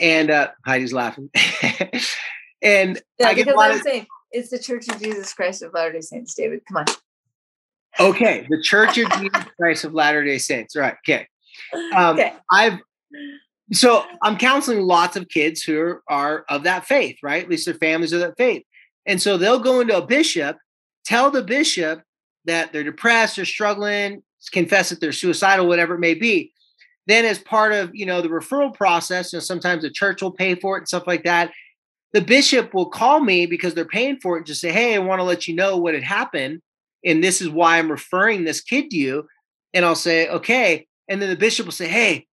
and 0.00 0.30
uh, 0.30 0.48
Heidi's 0.66 0.94
laughing. 0.94 1.28
and 2.62 3.00
yeah, 3.18 3.28
I 3.28 3.34
because 3.34 3.54
I'm 3.58 3.72
of, 3.72 3.82
saying 3.82 4.06
it's 4.32 4.48
the 4.48 4.58
Church 4.58 4.88
of 4.88 4.98
Jesus 5.02 5.34
Christ 5.34 5.62
of 5.62 5.74
Latter 5.74 5.92
Day 5.92 6.00
Saints. 6.00 6.34
David, 6.34 6.62
come 6.66 6.78
on. 6.78 6.86
Okay, 7.98 8.46
the 8.48 8.62
Church 8.62 8.96
of 8.96 9.10
Jesus 9.20 9.44
Christ 9.58 9.84
of 9.84 9.92
Latter 9.92 10.24
Day 10.24 10.38
Saints. 10.38 10.74
Right. 10.74 10.94
Okay. 11.06 11.26
Um, 11.94 12.18
okay. 12.18 12.32
I've 12.50 12.78
so 13.72 14.06
I'm 14.22 14.38
counseling 14.38 14.80
lots 14.80 15.16
of 15.16 15.28
kids 15.28 15.62
who 15.62 15.78
are, 15.78 16.02
are 16.08 16.44
of 16.48 16.62
that 16.62 16.86
faith, 16.86 17.18
right? 17.22 17.42
At 17.44 17.50
least 17.50 17.66
their 17.66 17.74
families 17.74 18.14
are 18.14 18.18
that 18.18 18.38
faith. 18.38 18.64
And 19.06 19.20
so 19.20 19.36
they'll 19.36 19.58
go 19.58 19.80
into 19.80 19.96
a 19.96 20.04
bishop, 20.04 20.56
tell 21.04 21.30
the 21.30 21.42
bishop 21.42 22.02
that 22.44 22.72
they're 22.72 22.84
depressed, 22.84 23.36
they're 23.36 23.44
struggling, 23.44 24.22
confess 24.52 24.90
that 24.90 25.00
they're 25.00 25.12
suicidal, 25.12 25.66
whatever 25.66 25.94
it 25.94 26.00
may 26.00 26.14
be. 26.14 26.52
Then, 27.06 27.24
as 27.24 27.38
part 27.38 27.72
of 27.72 27.90
you 27.94 28.06
know 28.06 28.22
the 28.22 28.28
referral 28.28 28.72
process, 28.74 29.32
you 29.32 29.38
know, 29.38 29.40
sometimes 29.40 29.82
the 29.82 29.90
church 29.90 30.22
will 30.22 30.30
pay 30.30 30.54
for 30.54 30.76
it 30.76 30.80
and 30.80 30.88
stuff 30.88 31.06
like 31.06 31.24
that. 31.24 31.50
The 32.12 32.20
bishop 32.20 32.74
will 32.74 32.88
call 32.88 33.20
me 33.20 33.46
because 33.46 33.74
they're 33.74 33.84
paying 33.84 34.18
for 34.20 34.36
it 34.36 34.40
and 34.40 34.46
just 34.46 34.60
say, 34.60 34.72
"Hey, 34.72 34.94
I 34.94 34.98
want 34.98 35.20
to 35.20 35.24
let 35.24 35.48
you 35.48 35.54
know 35.54 35.76
what 35.76 35.94
had 35.94 36.02
happened, 36.02 36.60
and 37.04 37.22
this 37.22 37.40
is 37.40 37.48
why 37.48 37.78
I'm 37.78 37.90
referring 37.90 38.44
this 38.44 38.60
kid 38.60 38.90
to 38.90 38.96
you." 38.96 39.26
And 39.74 39.84
I'll 39.84 39.94
say, 39.94 40.28
"Okay," 40.28 40.86
and 41.08 41.20
then 41.20 41.30
the 41.30 41.36
bishop 41.36 41.66
will 41.66 41.72
say, 41.72 41.88
"Hey, 41.88 42.26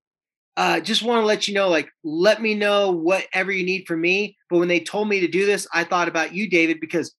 uh, 0.58 0.80
just 0.80 1.04
want 1.04 1.22
to 1.22 1.26
let 1.26 1.48
you 1.48 1.54
know, 1.54 1.70
like, 1.70 1.90
let 2.04 2.42
me 2.42 2.56
know 2.56 2.92
whatever 2.92 3.52
you 3.52 3.64
need 3.64 3.86
from 3.88 4.02
me. 4.02 4.36
But 4.50 4.58
when 4.58 4.68
they 4.68 4.80
told 4.80 5.08
me 5.08 5.20
to 5.20 5.28
do 5.28 5.46
this, 5.46 5.68
I 5.72 5.84
thought 5.84 6.08
about 6.08 6.34
you, 6.34 6.50
David, 6.50 6.80
because 6.80 7.14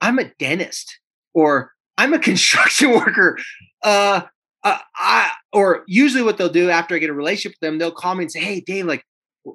I'm 0.00 0.18
a 0.18 0.24
dentist 0.38 0.98
or 1.34 1.72
I'm 1.98 2.14
a 2.14 2.18
construction 2.30 2.90
worker. 2.90 3.38
Uh, 3.82 4.22
I 4.62 5.30
or 5.52 5.84
usually 5.86 6.22
what 6.22 6.36
they'll 6.36 6.50
do 6.50 6.68
after 6.68 6.94
I 6.94 6.98
get 6.98 7.10
a 7.10 7.14
relationship 7.14 7.56
with 7.60 7.66
them, 7.66 7.78
they'll 7.78 7.90
call 7.90 8.14
me 8.14 8.24
and 8.24 8.32
say, 8.32 8.40
"Hey, 8.40 8.60
Dave, 8.60 8.84
like, 8.84 9.04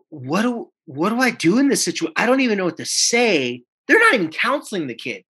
what 0.10 0.42
do 0.42 0.72
what 0.86 1.10
do 1.10 1.20
I 1.20 1.30
do 1.30 1.60
in 1.60 1.70
this 1.70 1.84
situation? 1.84 2.14
I 2.16 2.26
don't 2.26 2.40
even 2.42 2.58
know 2.58 2.66
what 2.66 2.78
to 2.78 2.86
say." 2.86 3.64
They're 3.88 4.00
not 4.00 4.16
even 4.16 4.32
counseling 4.32 4.88
the 4.88 4.96
kid; 4.96 5.24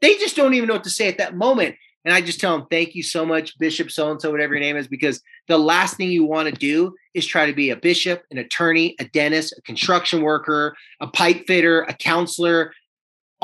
they 0.00 0.16
just 0.16 0.34
don't 0.34 0.54
even 0.54 0.66
know 0.66 0.74
what 0.74 0.84
to 0.84 0.90
say 0.90 1.06
at 1.06 1.18
that 1.18 1.36
moment. 1.36 1.76
And 2.04 2.12
I 2.12 2.20
just 2.20 2.38
tell 2.38 2.56
them, 2.56 2.66
thank 2.70 2.94
you 2.94 3.02
so 3.02 3.24
much, 3.24 3.58
Bishop 3.58 3.90
so 3.90 4.10
and 4.10 4.20
so, 4.20 4.30
whatever 4.30 4.52
your 4.52 4.60
name 4.60 4.76
is, 4.76 4.86
because 4.86 5.22
the 5.48 5.56
last 5.56 5.96
thing 5.96 6.10
you 6.10 6.24
want 6.24 6.48
to 6.48 6.54
do 6.54 6.94
is 7.14 7.24
try 7.24 7.46
to 7.46 7.54
be 7.54 7.70
a 7.70 7.76
bishop, 7.76 8.22
an 8.30 8.36
attorney, 8.36 8.94
a 9.00 9.04
dentist, 9.04 9.54
a 9.56 9.62
construction 9.62 10.20
worker, 10.20 10.76
a 11.00 11.06
pipe 11.06 11.44
fitter, 11.46 11.82
a 11.82 11.94
counselor. 11.94 12.72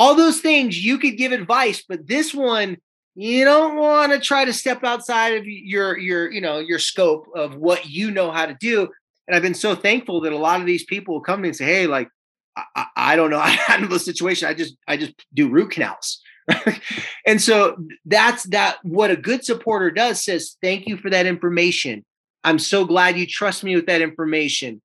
All 0.00 0.14
those 0.14 0.40
things 0.40 0.82
you 0.82 0.96
could 0.96 1.18
give 1.18 1.30
advice, 1.30 1.84
but 1.86 2.06
this 2.06 2.32
one, 2.32 2.78
you 3.14 3.44
don't 3.44 3.76
want 3.76 4.12
to 4.12 4.18
try 4.18 4.46
to 4.46 4.52
step 4.54 4.82
outside 4.82 5.34
of 5.34 5.46
your 5.46 5.98
your 5.98 6.32
you 6.32 6.40
know 6.40 6.58
your 6.58 6.78
scope 6.78 7.26
of 7.36 7.56
what 7.56 7.84
you 7.84 8.10
know 8.10 8.30
how 8.30 8.46
to 8.46 8.56
do. 8.58 8.88
And 9.28 9.36
I've 9.36 9.42
been 9.42 9.52
so 9.52 9.74
thankful 9.74 10.22
that 10.22 10.32
a 10.32 10.38
lot 10.38 10.58
of 10.58 10.66
these 10.66 10.84
people 10.84 11.12
will 11.12 11.20
come 11.20 11.40
to 11.40 11.42
me 11.42 11.48
and 11.48 11.56
say, 11.56 11.66
"Hey, 11.66 11.86
like 11.86 12.08
I, 12.56 12.86
I 12.96 13.16
don't 13.16 13.28
know 13.28 13.36
to 13.44 13.44
handle 13.44 13.90
the 13.90 13.98
situation. 13.98 14.48
I 14.48 14.54
just 14.54 14.74
I 14.88 14.96
just 14.96 15.12
do 15.34 15.50
root 15.50 15.72
canals." 15.72 16.22
and 17.26 17.42
so 17.42 17.76
that's 18.06 18.44
that 18.44 18.78
what 18.82 19.10
a 19.10 19.16
good 19.16 19.44
supporter 19.44 19.90
does 19.90 20.24
says 20.24 20.56
thank 20.62 20.88
you 20.88 20.96
for 20.96 21.10
that 21.10 21.26
information 21.26 22.04
i'm 22.42 22.58
so 22.58 22.84
glad 22.84 23.16
you 23.16 23.26
trust 23.26 23.62
me 23.62 23.76
with 23.76 23.86
that 23.86 24.00
information 24.00 24.80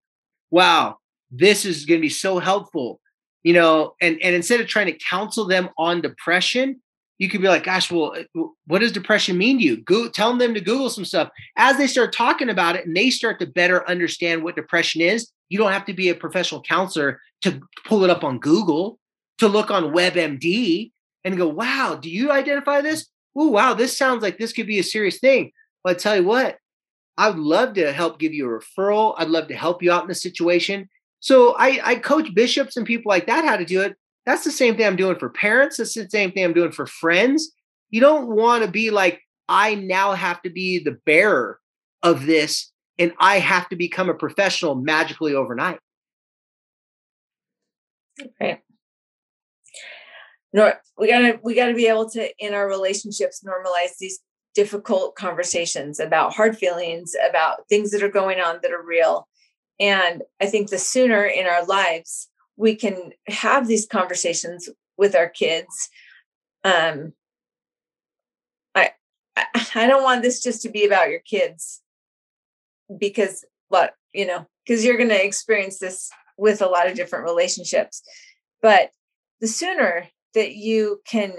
wow 0.51 0.97
this 1.32 1.66
is 1.66 1.86
going 1.86 1.99
to 1.99 2.05
be 2.05 2.09
so 2.09 2.38
helpful 2.38 2.99
you 3.45 3.53
know, 3.53 3.93
and, 4.01 4.17
and 4.23 4.35
instead 4.35 4.59
of 4.59 4.65
trying 4.65 4.87
to 4.87 4.97
counsel 4.97 5.45
them 5.45 5.69
on 5.77 6.01
depression, 6.01 6.81
you 7.19 7.29
could 7.29 7.41
be 7.41 7.47
like, 7.47 7.63
gosh, 7.63 7.91
well, 7.91 8.15
uh, 8.17 8.43
what 8.65 8.79
does 8.79 8.91
depression 8.91 9.37
mean 9.37 9.59
to 9.59 9.63
you? 9.63 9.77
Go 9.77 10.09
tell 10.09 10.35
them 10.35 10.55
to 10.55 10.59
Google 10.59 10.89
some 10.89 11.05
stuff. 11.05 11.29
As 11.55 11.77
they 11.77 11.85
start 11.85 12.11
talking 12.11 12.49
about 12.49 12.75
it 12.75 12.87
and 12.87 12.97
they 12.97 13.11
start 13.11 13.39
to 13.39 13.45
better 13.45 13.87
understand 13.87 14.43
what 14.43 14.55
depression 14.55 14.99
is, 14.99 15.29
you 15.49 15.59
don't 15.59 15.71
have 15.71 15.85
to 15.85 15.93
be 15.93 16.09
a 16.09 16.15
professional 16.15 16.63
counselor 16.63 17.21
to 17.43 17.61
pull 17.85 18.03
it 18.03 18.09
up 18.09 18.23
on 18.23 18.39
Google, 18.39 18.97
to 19.37 19.47
look 19.47 19.69
on 19.69 19.93
WebMD 19.93 20.91
and 21.23 21.37
go, 21.37 21.47
wow, 21.47 21.99
do 22.01 22.09
you 22.09 22.31
identify 22.31 22.81
this? 22.81 23.05
Oh, 23.35 23.49
wow, 23.49 23.75
this 23.75 23.95
sounds 23.95 24.23
like 24.23 24.39
this 24.39 24.53
could 24.53 24.65
be 24.65 24.79
a 24.79 24.83
serious 24.83 25.19
thing. 25.19 25.51
But 25.83 25.97
I 25.97 25.99
tell 25.99 26.15
you 26.15 26.23
what, 26.23 26.57
I 27.15 27.29
would 27.29 27.37
love 27.37 27.75
to 27.75 27.93
help 27.93 28.17
give 28.17 28.33
you 28.33 28.47
a 28.47 28.59
referral. 28.59 29.13
I'd 29.19 29.29
love 29.29 29.49
to 29.49 29.55
help 29.55 29.83
you 29.83 29.91
out 29.91 30.01
in 30.01 30.07
this 30.07 30.23
situation. 30.23 30.89
So 31.26 31.55
I, 31.57 31.80
I 31.84 31.95
coach 31.95 32.36
bishops 32.36 32.78
and 32.78 32.86
people 32.86 33.09
like 33.09 33.26
that 33.26 33.45
how 33.45 33.57
to 33.57 33.65
do 33.65 33.82
it. 33.82 33.97
That's 34.28 34.43
the 34.43 34.51
same 34.51 34.78
thing 34.78 34.86
I'm 34.86 34.95
doing 34.95 35.17
for 35.17 35.28
parents. 35.28 35.80
It's 35.80 35.95
the 35.95 36.07
same 36.07 36.32
thing 36.32 36.43
I'm 36.43 36.53
doing 36.53 36.71
for 36.71 36.86
friends. 36.86 37.51
You 37.89 37.99
don't 37.99 38.28
want 38.28 38.63
to 38.63 38.69
be 38.69 38.91
like, 38.91 39.21
I 39.49 39.73
now 39.73 40.13
have 40.13 40.39
to 40.43 40.51
be 40.51 40.78
the 40.78 40.99
bearer 41.03 41.59
of 42.03 42.28
this 42.28 42.71
and 42.99 43.11
I 43.17 43.39
have 43.39 43.67
to 43.69 43.76
become 43.76 44.07
a 44.07 44.13
professional 44.13 44.76
magically 44.76 45.34
overnight. 45.34 45.80
Right. 48.39 48.59
No, 50.53 50.73
we 50.95 51.07
gotta 51.07 51.39
we 51.43 51.55
gotta 51.55 51.73
be 51.73 51.88
able 51.88 52.07
to 52.11 52.30
in 52.38 52.53
our 52.53 52.69
relationships 52.69 53.43
normalize 53.43 53.97
these 53.99 54.19
difficult 54.53 55.15
conversations 55.15 55.99
about 55.99 56.36
hard 56.36 56.55
feelings, 56.55 57.13
about 57.28 57.67
things 57.67 57.89
that 57.91 58.03
are 58.03 58.09
going 58.09 58.39
on 58.39 58.59
that 58.61 58.71
are 58.71 58.86
real. 58.86 59.28
And 59.80 60.23
I 60.41 60.45
think 60.45 60.69
the 60.69 60.78
sooner 60.78 61.26
in 61.26 61.45
our 61.47 61.65
lives 61.65 62.30
we 62.57 62.76
can 62.76 63.11
have 63.28 63.67
these 63.67 63.86
conversations 63.86 64.69
with 64.97 65.13
our 65.13 65.28
kids, 65.28 65.89
um, 66.63 67.13
I 68.73 68.91
I 69.76 69.88
don't 69.88 70.03
want 70.03 70.21
this 70.21 70.41
just 70.41 70.61
to 70.61 70.69
be 70.69 70.86
about 70.86 71.09
your 71.09 71.19
kids. 71.19 71.82
Because 72.97 73.43
what 73.69 73.95
you 74.13 74.26
know 74.26 74.45
because 74.65 74.86
you're 74.86 74.97
going 74.97 75.09
to 75.09 75.26
experience 75.26 75.80
this 75.80 76.09
with 76.38 76.61
a 76.61 76.67
lot 76.67 76.88
of 76.88 76.95
different 76.95 77.26
relationships. 77.26 78.01
But 78.61 78.91
the 79.41 79.47
sooner 79.47 80.07
that 80.34 80.55
you 80.55 81.01
can 81.05 81.34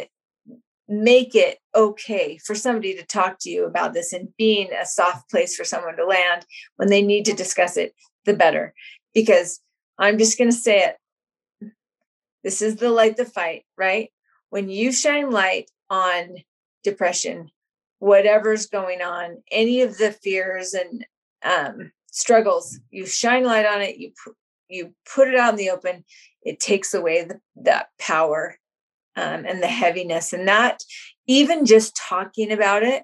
make 0.88 1.34
it 1.34 1.58
okay 1.74 2.38
for 2.38 2.54
somebody 2.54 2.94
to 2.94 3.04
talk 3.04 3.38
to 3.40 3.50
you 3.50 3.64
about 3.64 3.92
this 3.92 4.12
and 4.12 4.28
being 4.36 4.70
a 4.72 4.86
soft 4.86 5.28
place 5.28 5.56
for 5.56 5.64
someone 5.64 5.96
to 5.96 6.06
land 6.06 6.46
when 6.76 6.88
they 6.88 7.02
need 7.02 7.24
to 7.24 7.32
discuss 7.32 7.76
it, 7.76 7.92
the 8.26 8.34
better. 8.34 8.74
Because 9.14 9.60
I'm 9.98 10.18
just 10.18 10.36
going 10.36 10.50
to 10.50 10.56
say 10.56 10.80
it. 10.80 11.70
This 12.44 12.62
is 12.62 12.76
the 12.76 12.90
light 12.90 13.16
the 13.16 13.24
fight, 13.24 13.64
right? 13.76 14.10
When 14.50 14.68
you 14.68 14.92
shine 14.92 15.30
light 15.30 15.70
on 15.90 16.36
depression, 16.84 17.50
whatever's 17.98 18.66
going 18.66 19.02
on, 19.02 19.42
any 19.50 19.80
of 19.80 19.98
the 19.98 20.12
fears 20.12 20.74
and 20.74 21.06
um, 21.42 21.92
struggles, 22.10 22.78
you 22.90 23.06
shine 23.06 23.44
light 23.44 23.66
on 23.66 23.82
it, 23.82 23.96
you, 23.96 24.12
you 24.68 24.94
put 25.12 25.28
it 25.28 25.34
out 25.34 25.54
in 25.54 25.56
the 25.56 25.70
open, 25.70 26.04
it 26.42 26.60
takes 26.60 26.94
away 26.94 27.24
the, 27.24 27.40
that 27.56 27.88
power 27.98 28.58
um, 29.16 29.44
and 29.44 29.62
the 29.62 29.66
heaviness. 29.66 30.32
And 30.32 30.46
that, 30.46 30.82
even 31.26 31.66
just 31.66 31.96
talking 31.96 32.52
about 32.52 32.82
it 32.82 33.02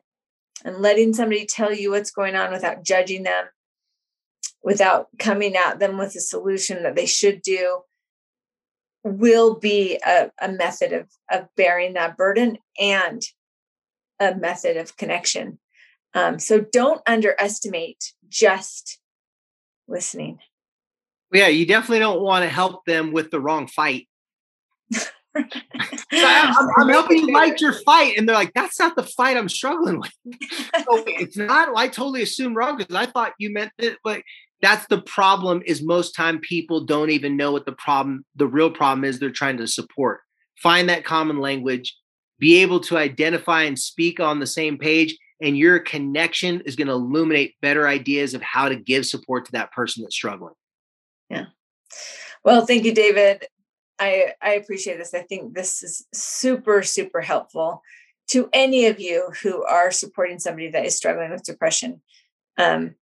and 0.64 0.79
letting 0.79 1.12
somebody 1.14 1.47
tell 1.47 1.75
you 1.75 1.91
what's 1.91 2.12
going 2.12 2.37
on 2.37 2.53
without 2.53 2.85
judging 2.85 3.25
them, 3.25 3.47
without 4.63 5.09
coming 5.19 5.57
at 5.57 5.79
them 5.79 5.99
with 5.99 6.15
a 6.15 6.21
solution 6.21 6.83
that 6.83 6.95
they 6.95 7.07
should 7.07 7.43
do, 7.43 7.83
will 9.05 9.55
be 9.55 9.99
a, 10.07 10.31
a 10.41 10.49
method 10.51 10.93
of, 10.93 11.09
of 11.31 11.49
bearing 11.57 11.95
that 11.95 12.17
burden 12.17 12.59
and 12.79 13.23
a 14.21 14.35
method 14.35 14.77
of 14.77 14.97
connection. 14.97 15.59
Um, 16.15 16.39
so 16.39 16.61
don't 16.61 17.01
underestimate 17.07 18.13
just 18.29 19.01
listening. 19.89 20.39
Yeah, 21.33 21.49
you 21.49 21.67
definitely 21.67 22.01
don't 22.01 22.21
want 22.21 22.45
to 22.45 22.49
help 22.49 22.85
them 22.85 23.13
with 23.13 23.31
the 23.31 23.41
wrong 23.41 23.67
fight. 23.67 24.07
I'm, 25.35 26.69
I'm, 26.79 26.89
helping 26.91 27.29
you 27.29 27.33
light 27.33 27.61
your 27.61 27.73
fight. 27.73 28.19
And 28.19 28.29
they're 28.29 28.37
like, 28.37 28.53
that's 28.55 28.79
not 28.79 28.97
the 28.97 29.03
fight 29.03 29.39
I'm 29.39 29.49
struggling 29.49 29.99
with. 29.99 30.13
so 30.53 31.05
it's 31.07 31.39
not, 31.39 31.71
I 31.75 31.89
totally 31.89 32.23
assumed 32.23 32.57
wrong 32.57 32.77
because 32.77 32.95
I 32.95 33.07
thought 33.07 33.33
you 33.39 33.51
meant 33.51 33.73
it. 33.79 33.97
But 34.05 34.23
that's 34.63 34.87
the 34.87 35.03
problem 35.03 35.61
is 35.67 35.83
most 35.83 36.15
time 36.15 36.39
people 36.39 36.85
don't 36.85 37.11
even 37.11 37.37
know 37.37 37.51
what 37.51 37.67
the 37.67 37.73
problem, 37.73 38.25
the 38.37 38.47
real 38.47 38.71
problem 38.71 39.05
is 39.05 39.19
they're 39.19 39.31
trying 39.31 39.59
to 39.59 39.67
support. 39.67 40.21
Find 40.57 40.89
that 40.89 41.05
common 41.05 41.41
language, 41.41 41.97
be 42.39 42.63
able 42.63 42.79
to 42.81 42.97
identify 42.97 43.63
and 43.63 43.79
speak 43.79 44.21
on 44.21 44.39
the 44.39 44.47
same 44.47 44.79
page. 44.79 45.19
And 45.41 45.59
your 45.59 45.81
connection 45.81 46.63
is 46.65 46.77
going 46.77 46.87
to 46.87 46.95
illuminate 46.95 47.57
better 47.61 47.89
ideas 47.89 48.33
of 48.33 48.43
how 48.43 48.69
to 48.69 48.77
give 48.77 49.05
support 49.05 49.45
to 49.47 49.53
that 49.53 49.73
person 49.73 50.05
that's 50.05 50.15
struggling. 50.15 50.55
Yeah. 51.29 51.47
Well, 52.45 52.65
thank 52.65 52.85
you, 52.85 52.95
David. 52.95 53.45
I, 53.99 54.35
I 54.41 54.55
appreciate 54.55 54.99
this. 54.99 55.15
I 55.15 55.23
think 55.23 55.55
this 55.55 55.83
is 55.83 56.07
super, 56.15 56.83
super 56.85 57.21
helpful 57.21 57.83
to 58.29 58.49
any 58.53 58.87
of 58.87 59.01
you 59.01 59.33
who 59.43 59.65
are 59.65 59.91
supporting 59.91 60.39
somebody 60.39 60.71
that 60.71 60.87
is 60.87 60.97
struggling 60.97 61.33
with 61.33 61.43
depression. 61.43 62.01
Um, 62.57 62.95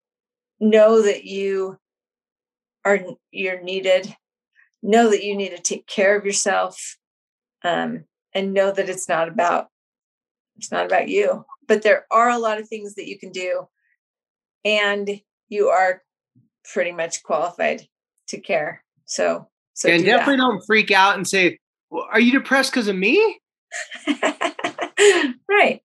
know 0.60 1.02
that 1.02 1.24
you 1.24 1.78
are 2.84 3.00
you're 3.30 3.62
needed. 3.62 4.14
Know 4.82 5.10
that 5.10 5.24
you 5.24 5.36
need 5.36 5.50
to 5.50 5.60
take 5.60 5.86
care 5.86 6.16
of 6.16 6.24
yourself, 6.24 6.96
um, 7.64 8.04
and 8.34 8.54
know 8.54 8.72
that 8.72 8.88
it's 8.88 9.08
not 9.08 9.28
about 9.28 9.68
it's 10.56 10.70
not 10.70 10.86
about 10.86 11.08
you. 11.08 11.44
But 11.66 11.82
there 11.82 12.06
are 12.10 12.30
a 12.30 12.38
lot 12.38 12.58
of 12.58 12.68
things 12.68 12.94
that 12.94 13.06
you 13.06 13.18
can 13.18 13.30
do, 13.30 13.68
and 14.64 15.20
you 15.48 15.68
are 15.68 16.02
pretty 16.72 16.92
much 16.92 17.22
qualified 17.22 17.86
to 18.28 18.40
care. 18.40 18.84
So 19.04 19.48
so 19.74 19.88
and 19.90 20.00
do 20.00 20.06
definitely 20.06 20.36
that. 20.36 20.42
don't 20.42 20.64
freak 20.66 20.90
out 20.90 21.16
and 21.16 21.26
say, 21.26 21.58
well, 21.90 22.06
"Are 22.10 22.20
you 22.20 22.32
depressed 22.32 22.72
because 22.72 22.88
of 22.88 22.96
me?" 22.96 23.38
right. 25.48 25.82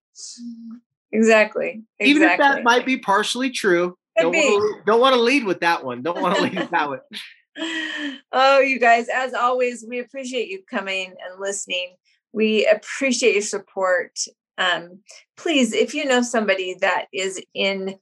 Exactly. 1.12 1.84
Even 2.00 2.22
if 2.22 2.38
that 2.38 2.64
might 2.64 2.84
be 2.84 2.98
partially 2.98 3.50
true, 3.50 3.96
don't 4.18 4.34
want, 4.34 4.78
to, 4.78 4.82
don't 4.86 5.00
want 5.00 5.14
to 5.14 5.20
lead 5.20 5.44
with 5.44 5.60
that 5.60 5.84
one. 5.84 6.02
Don't 6.02 6.20
want 6.20 6.36
to 6.36 6.42
lead 6.42 6.58
with 6.58 6.70
that 6.70 6.88
one. 6.88 7.00
Oh, 8.32 8.60
you 8.60 8.78
guys, 8.78 9.06
as 9.08 9.32
always, 9.32 9.82
we 9.88 9.98
appreciate 9.98 10.48
you 10.48 10.62
coming 10.70 11.14
and 11.26 11.40
listening. 11.40 11.96
We 12.34 12.66
appreciate 12.66 13.32
your 13.32 13.40
support. 13.40 14.18
Um, 14.58 15.00
please, 15.38 15.72
if 15.72 15.94
you 15.94 16.04
know 16.04 16.20
somebody 16.20 16.76
that 16.82 17.06
is 17.14 17.42
in 17.54 17.94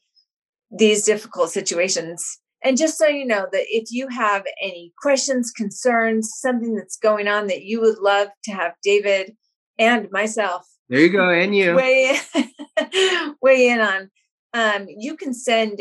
these 0.77 1.05
difficult 1.05 1.51
situations, 1.51 2.41
and 2.65 2.79
just 2.79 2.99
so 2.99 3.07
you 3.07 3.27
know 3.27 3.47
that 3.53 3.65
if 3.69 3.93
you 3.93 4.09
have 4.09 4.45
any 4.61 4.93
questions, 5.01 5.53
concerns, 5.53 6.33
something 6.35 6.75
that's 6.75 6.97
going 6.97 7.29
on 7.29 7.47
that 7.49 7.63
you 7.63 7.81
would 7.81 7.99
love 7.99 8.29
to 8.45 8.53
have 8.53 8.73
David 8.83 9.37
and 9.79 10.11
myself. 10.11 10.67
There 10.89 11.01
you 11.01 11.11
go, 11.11 11.31
and 11.31 11.55
you 11.55 11.75
weigh 11.77 12.19
weigh 13.43 13.69
in 13.69 13.81
on. 13.81 14.11
Um, 14.55 14.87
you 14.89 15.17
can 15.17 15.35
send. 15.35 15.81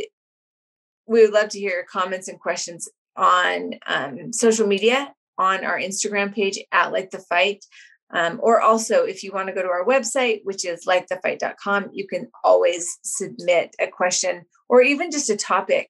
We 1.05 1.21
would 1.21 1.33
love 1.33 1.49
to 1.49 1.59
hear 1.59 1.71
your 1.71 1.85
comments 1.85 2.27
and 2.27 2.39
questions 2.39 2.89
on 3.15 3.73
um, 3.85 4.33
social 4.33 4.67
media 4.67 5.13
on 5.37 5.65
our 5.65 5.77
Instagram 5.77 6.33
page 6.33 6.59
at 6.71 6.91
Light 6.91 7.11
the 7.11 7.19
Fight. 7.19 7.65
Um, 8.13 8.39
or 8.43 8.61
also, 8.61 9.05
if 9.05 9.23
you 9.23 9.31
want 9.31 9.47
to 9.47 9.53
go 9.53 9.63
to 9.63 9.69
our 9.69 9.85
website, 9.85 10.41
which 10.43 10.65
is 10.65 10.85
lightthefight.com, 10.85 11.89
you 11.93 12.07
can 12.07 12.29
always 12.43 12.99
submit 13.03 13.75
a 13.79 13.87
question 13.87 14.43
or 14.69 14.81
even 14.81 15.09
just 15.09 15.31
a 15.31 15.35
topic 15.35 15.89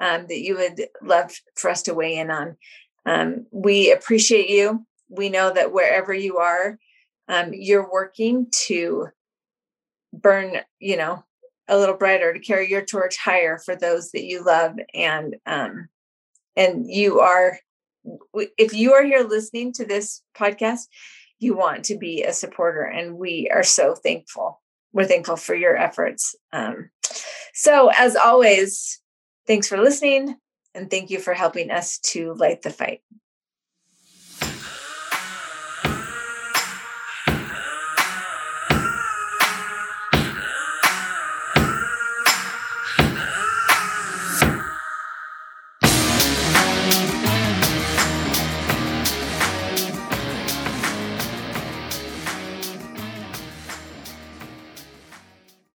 um, 0.00 0.26
that 0.28 0.40
you 0.40 0.56
would 0.56 0.86
love 1.02 1.32
for 1.56 1.70
us 1.70 1.82
to 1.82 1.94
weigh 1.94 2.16
in 2.16 2.30
on. 2.30 2.56
Um, 3.06 3.46
we 3.50 3.90
appreciate 3.90 4.50
you. 4.50 4.86
We 5.08 5.30
know 5.30 5.52
that 5.52 5.72
wherever 5.72 6.12
you 6.12 6.38
are, 6.38 6.78
um, 7.28 7.52
you're 7.52 7.90
working 7.90 8.48
to 8.66 9.08
burn, 10.12 10.58
you 10.78 10.96
know, 10.96 11.24
a 11.68 11.78
little 11.78 11.96
brighter 11.96 12.32
to 12.32 12.40
carry 12.40 12.70
your 12.70 12.84
torch 12.84 13.16
higher 13.16 13.58
for 13.58 13.76
those 13.76 14.10
that 14.12 14.24
you 14.24 14.44
love, 14.44 14.74
and 14.94 15.36
um, 15.46 15.88
and 16.56 16.90
you 16.90 17.20
are. 17.20 17.58
If 18.34 18.74
you 18.74 18.94
are 18.94 19.04
here 19.04 19.24
listening 19.28 19.72
to 19.74 19.84
this 19.84 20.22
podcast, 20.36 20.88
you 21.38 21.56
want 21.56 21.84
to 21.84 21.96
be 21.96 22.22
a 22.22 22.32
supporter, 22.32 22.82
and 22.82 23.16
we 23.16 23.48
are 23.52 23.62
so 23.62 23.94
thankful. 23.94 24.60
We're 24.92 25.04
thankful 25.04 25.36
for 25.36 25.54
your 25.54 25.76
efforts. 25.76 26.34
Um, 26.52 26.90
so, 27.54 27.90
as 27.96 28.16
always, 28.16 29.02
Thanks 29.46 29.68
for 29.68 29.76
listening, 29.76 30.36
and 30.72 30.88
thank 30.88 31.10
you 31.10 31.18
for 31.18 31.34
helping 31.34 31.70
us 31.70 31.98
to 31.98 32.32
light 32.34 32.62
the 32.62 32.70
fight. 32.70 33.00